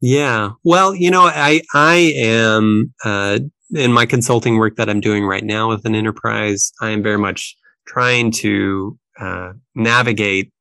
Yeah, 0.02 0.52
well, 0.64 0.94
you 0.94 1.10
know, 1.10 1.24
I 1.24 1.62
I 1.74 2.14
am 2.16 2.94
uh, 3.04 3.40
in 3.74 3.94
my 3.94 4.06
consulting 4.06 4.58
work 4.58 4.76
that 4.76 4.90
I'm 4.90 5.02
doing 5.02 5.26
right 5.26 5.44
now 5.44 5.70
with 5.70 5.86
an 5.86 5.96
enterprise. 5.96 6.72
I 6.82 6.90
am 6.90 7.02
very 7.02 7.18
much 7.18 7.56
trying 7.88 8.32
to 8.32 8.98
uh, 9.20 9.54
navigate 9.74 10.52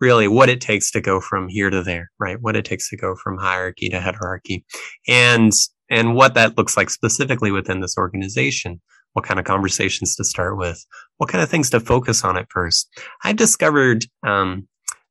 really 0.00 0.28
what 0.28 0.48
it 0.48 0.60
takes 0.60 0.90
to 0.90 1.00
go 1.00 1.20
from 1.20 1.48
here 1.48 1.70
to 1.70 1.82
there, 1.82 2.10
right? 2.18 2.36
What 2.40 2.56
it 2.56 2.64
takes 2.64 2.90
to 2.90 2.96
go 2.96 3.14
from 3.14 3.38
hierarchy 3.38 3.88
to 3.88 4.00
heterarchy. 4.00 4.64
And 5.08 5.52
and 5.90 6.14
what 6.14 6.34
that 6.34 6.56
looks 6.56 6.76
like 6.76 6.90
specifically 6.90 7.50
within 7.50 7.80
this 7.80 7.96
organization. 7.98 8.80
What 9.12 9.24
kind 9.24 9.38
of 9.38 9.46
conversations 9.46 10.16
to 10.16 10.24
start 10.24 10.58
with? 10.58 10.84
What 11.18 11.28
kind 11.28 11.42
of 11.42 11.48
things 11.48 11.70
to 11.70 11.80
focus 11.80 12.24
on 12.24 12.36
at 12.36 12.50
first? 12.50 12.88
I 13.22 13.32
discovered 13.32 14.06
um, 14.26 14.66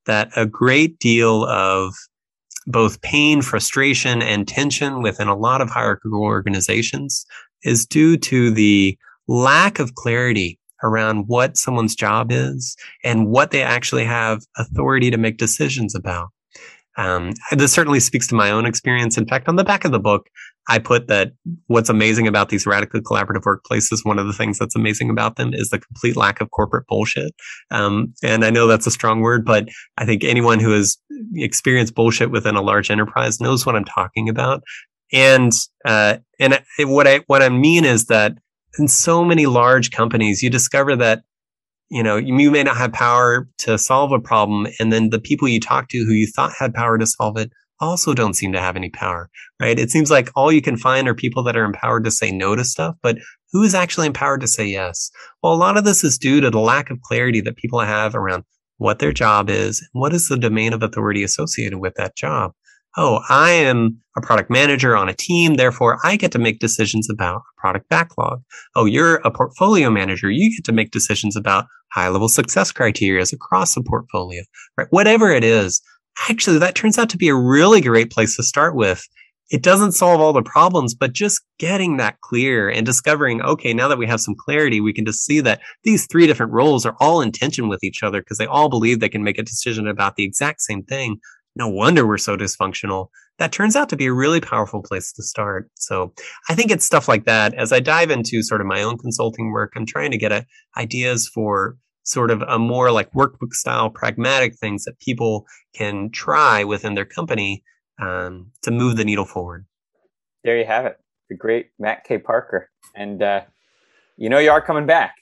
that 0.06 0.30
a 0.36 0.46
great 0.46 1.00
deal 1.00 1.46
of 1.46 1.94
both 2.66 3.02
pain, 3.02 3.42
frustration, 3.42 4.22
and 4.22 4.48
tension 4.48 5.02
within 5.02 5.28
a 5.28 5.38
lot 5.38 5.62
of 5.62 5.70
hierarchical 5.70 6.22
organizations 6.22 7.26
is 7.64 7.86
due 7.86 8.18
to 8.18 8.52
the 8.52 8.98
lack 9.28 9.80
of 9.80 9.96
clarity 9.96 10.60
around 10.84 11.26
what 11.28 11.58
someone's 11.58 11.96
job 11.96 12.32
is 12.32 12.76
and 13.04 13.28
what 13.28 13.52
they 13.52 13.64
actually 13.64 14.04
have 14.04 14.44
authority 14.58 15.10
to 15.10 15.18
make 15.18 15.38
decisions 15.38 15.96
about. 15.96 16.30
Um, 16.98 17.32
this 17.52 17.74
certainly 17.74 18.00
speaks 18.00 18.28
to 18.28 18.36
my 18.36 18.52
own 18.52 18.66
experience. 18.66 19.18
In 19.18 19.28
fact, 19.28 19.48
on 19.48 19.56
the 19.56 19.64
back 19.64 19.86
of 19.86 19.92
the 19.92 20.00
book, 20.00 20.28
I 20.70 20.80
put 20.80 21.08
that 21.08 21.34
what's 21.68 21.90
amazing 21.90 22.28
about 22.28 22.50
these 22.50 22.66
radically 22.66 23.02
collaborative 23.02 23.44
workplaces, 23.44 24.06
one 24.06 24.20
of 24.20 24.28
the 24.28 24.34
things 24.34 24.58
that's 24.58 24.76
amazing 24.76 25.10
about 25.10 25.36
them 25.36 25.54
is 25.54 25.70
the 25.70 25.80
complete 25.80 26.16
lack 26.16 26.40
of 26.40 26.52
corporate 26.52 26.88
bullshit. 26.88 27.34
Um, 27.70 28.14
and 28.24 28.46
I 28.46 28.50
know 28.50 28.68
that's 28.68 28.88
a 28.88 28.92
strong 28.92 29.22
word, 29.22 29.44
but 29.46 29.68
I 29.98 30.06
think 30.06 30.24
anyone 30.24 30.60
who 30.60 30.72
has 30.72 30.98
experienced 31.36 31.96
bullshit 31.96 32.32
within 32.32 32.56
a 32.56 32.62
large 32.62 32.90
enterprise 32.90 33.42
knows 33.42 33.66
what 33.66 33.76
I'm 33.76 33.86
talking 33.86 34.30
about. 34.30 34.64
And, 35.12 35.52
uh, 35.86 36.18
and 36.40 36.60
what 36.80 37.08
I, 37.08 37.24
what 37.28 37.44
I 37.44 37.50
mean 37.50 37.84
is 37.84 38.06
that 38.06 38.38
in 38.80 38.88
so 38.88 39.24
many 39.24 39.46
large 39.46 39.92
companies, 39.92 40.42
you 40.42 40.50
discover 40.50 40.96
that 40.96 41.24
you 41.94 42.02
know, 42.02 42.18
you 42.18 42.50
may 42.50 42.64
not 42.64 42.76
have 42.76 42.92
power 42.92 43.48
to 43.60 43.78
solve 43.78 44.12
a 44.12 44.20
problem. 44.20 44.66
And 44.80 44.92
then 44.92 45.12
the 45.12 45.20
people 45.20 45.48
you 45.48 45.60
talk 45.60 45.90
to 45.90 46.00
who 46.00 46.14
you 46.14 46.26
thought 46.26 46.52
had 46.58 46.74
power 46.74 46.98
to 46.98 47.06
solve 47.06 47.38
it 47.38 47.52
also 47.80 48.16
don't 48.16 48.34
seem 48.34 48.52
to 48.54 48.60
have 48.60 48.76
any 48.76 48.90
power, 48.90 49.30
right? 49.62 49.78
It 49.78 49.92
seems 49.92 50.10
like 50.10 50.32
all 50.36 50.52
you 50.52 50.62
can 50.62 50.76
find 50.76 51.08
are 51.08 51.14
people 51.14 51.44
that 51.44 51.56
are 51.56 51.66
empowered 51.66 52.04
to 52.06 52.12
say 52.12 52.32
no 52.32 52.56
to 52.56 52.64
stuff, 52.64 52.96
but 53.04 53.20
who 53.52 53.62
is 53.62 53.76
actually 53.76 54.08
empowered 54.08 54.42
to 54.42 54.48
say 54.48 54.66
yes? 54.66 55.12
Well, 55.44 55.54
a 55.54 55.56
lot 55.56 55.78
of 55.78 55.84
this 55.84 56.04
is 56.04 56.18
due 56.18 56.42
to 56.42 56.50
the 56.50 56.60
lack 56.60 56.90
of 56.90 57.02
clarity 57.02 57.42
that 57.42 57.58
people 57.58 57.80
have 57.80 58.16
around 58.16 58.44
what 58.78 58.98
their 58.98 59.14
job 59.14 59.52
is 59.52 59.80
and 59.94 60.02
what 60.02 60.14
is 60.14 60.28
the 60.30 60.38
domain 60.38 60.74
of 60.74 60.82
authority 60.82 61.22
associated 61.22 61.78
with 61.78 61.94
that 61.98 62.16
job 62.16 62.54
oh, 62.98 63.22
I 63.30 63.52
am 63.52 64.00
a 64.16 64.22
product 64.22 64.50
manager 64.50 64.96
on 64.96 65.10
a 65.10 65.14
team. 65.14 65.56
Therefore, 65.56 66.00
I 66.04 66.16
get 66.16 66.32
to 66.34 66.40
make 66.40 66.60
decisions 66.60 67.10
about 67.10 67.38
a 67.38 67.62
product 67.62 67.90
backlog. 67.90 68.44
Oh, 68.76 68.86
you're 68.86 69.16
a 69.18 69.32
portfolio 69.32 69.90
manager. 69.90 70.30
You 70.30 70.56
get 70.56 70.66
to 70.66 70.72
make 70.72 70.92
decisions 70.92 71.36
about 71.36 71.66
high 71.92 72.10
level 72.10 72.30
success 72.30 72.72
criteria 72.72 73.24
across 73.34 73.76
the 73.76 73.84
portfolio, 73.84 74.44
right? 74.78 74.88
Whatever 74.92 75.32
it 75.32 75.44
is. 75.44 75.82
Actually, 76.30 76.60
that 76.60 76.76
turns 76.76 77.00
out 77.00 77.10
to 77.10 77.18
be 77.18 77.30
a 77.30 77.36
really 77.36 77.82
great 77.82 78.12
place 78.12 78.36
to 78.36 78.44
start 78.44 78.76
with. 78.76 79.04
It 79.50 79.62
doesn't 79.62 79.92
solve 79.92 80.22
all 80.22 80.34
the 80.34 80.42
problems, 80.42 80.96
but 80.96 81.14
just 81.14 81.42
getting 81.60 81.98
that 81.98 82.20
clear 82.22 82.70
and 82.70 82.86
discovering, 82.86 83.42
okay, 83.42 83.74
now 83.74 83.88
that 83.88 83.98
we 83.98 84.08
have 84.08 84.22
some 84.22 84.36
clarity, 84.36 84.80
we 84.80 84.94
can 84.94 85.06
just 85.06 85.26
see 85.26 85.42
that 85.42 85.62
these 85.84 86.08
three 86.08 86.26
different 86.26 86.54
roles 86.54 86.86
are 86.86 86.96
all 87.00 87.22
in 87.22 87.32
tension 87.32 87.68
with 87.68 87.84
each 87.84 88.04
other 88.04 88.22
because 88.22 88.38
they 88.38 88.46
all 88.46 88.70
believe 88.70 89.00
they 89.00 89.10
can 89.10 89.24
make 89.24 89.38
a 89.38 89.44
decision 89.44 89.88
about 89.88 90.16
the 90.16 90.24
exact 90.24 90.62
same 90.62 90.84
thing 90.84 91.20
no 91.56 91.68
wonder 91.68 92.06
we're 92.06 92.18
so 92.18 92.36
dysfunctional. 92.36 93.08
That 93.40 93.52
turns 93.52 93.76
out 93.76 93.90
to 93.90 93.96
be 93.96 94.06
a 94.06 94.14
really 94.14 94.42
powerful 94.42 94.82
place 94.82 95.12
to 95.14 95.24
start. 95.24 95.70
So 95.76 96.14
I 96.50 96.56
think 96.56 96.72
it's 96.72 96.86
stuff 96.86 97.08
like 97.08 97.26
that. 97.26 97.54
As 97.54 97.72
I 97.72 97.80
dive 97.80 98.12
into 98.12 98.44
sort 98.44 98.62
of 98.62 98.68
my 98.68 98.82
own 98.82 98.98
consulting 98.98 99.52
work, 99.52 99.74
I'm 99.76 99.86
trying 99.86 100.12
to 100.12 100.18
get 100.18 100.32
a, 100.32 100.46
ideas 100.78 101.28
for 101.28 101.78
sort 102.04 102.32
of 102.32 102.42
a 102.44 102.60
more 102.60 102.92
like 102.92 103.12
workbook 103.14 103.54
style 103.54 103.90
pragmatic 103.90 104.56
things 104.58 104.84
that 104.86 105.00
people 105.00 105.46
can 105.74 106.10
try 106.12 106.64
within 106.64 106.96
their 106.96 107.06
company 107.06 107.64
um, 108.02 108.52
to 108.62 108.72
move 108.72 108.98
the 108.98 109.06
needle 109.06 109.26
forward. 109.26 109.66
There 110.44 110.58
you 110.58 110.66
have 110.66 110.86
it. 110.86 111.00
The 111.30 111.36
great 111.36 111.70
Matt 111.80 112.04
K. 112.04 112.18
Parker. 112.18 112.70
And 112.96 113.24
uh, 113.24 113.42
you 114.18 114.30
know 114.30 114.40
you 114.40 114.52
are 114.52 114.62
coming 114.62 114.86
back 114.86 115.16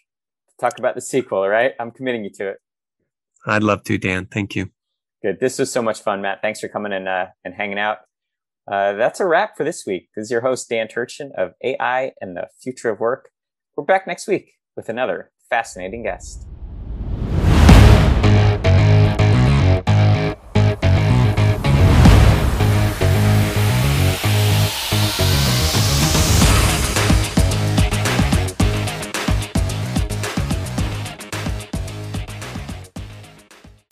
to 0.50 0.56
talk 0.60 0.80
about 0.80 0.96
the 0.96 1.02
sequel, 1.02 1.48
right? 1.48 1.74
I'm 1.80 1.92
committing 1.92 2.24
you 2.24 2.32
to 2.36 2.50
it. 2.50 2.58
I'd 3.46 3.64
love 3.64 3.84
to, 3.84 3.98
Dan. 3.98 4.26
Thank 4.26 4.56
you. 4.56 4.72
Good. 5.22 5.39
This 5.39 5.59
was 5.59 5.72
so 5.72 5.82
much 5.82 6.01
fun, 6.01 6.22
Matt. 6.22 6.41
Thanks 6.41 6.59
for 6.59 6.67
coming 6.67 6.93
and 6.93 7.07
uh, 7.07 7.28
and 7.45 7.53
hanging 7.53 7.78
out. 7.78 7.99
Uh, 8.72 8.93
that's 8.93 9.19
a 9.19 9.26
wrap 9.26 9.57
for 9.57 9.63
this 9.63 9.86
week. 9.86 10.09
This 10.15 10.26
is 10.26 10.32
your 10.32 10.41
host, 10.41 10.69
Dan 10.69 10.88
Turchin 10.88 11.32
of 11.38 11.53
AI 11.63 12.11
and 12.22 12.36
the 12.36 12.47
Future 12.61 12.89
of 12.89 12.99
Work. 12.99 13.30
We're 13.76 13.84
back 13.84 14.07
next 14.07 14.28
week 14.28 14.53
with 14.76 14.89
another 14.89 15.32
fascinating 15.49 16.03
guest. 16.03 16.47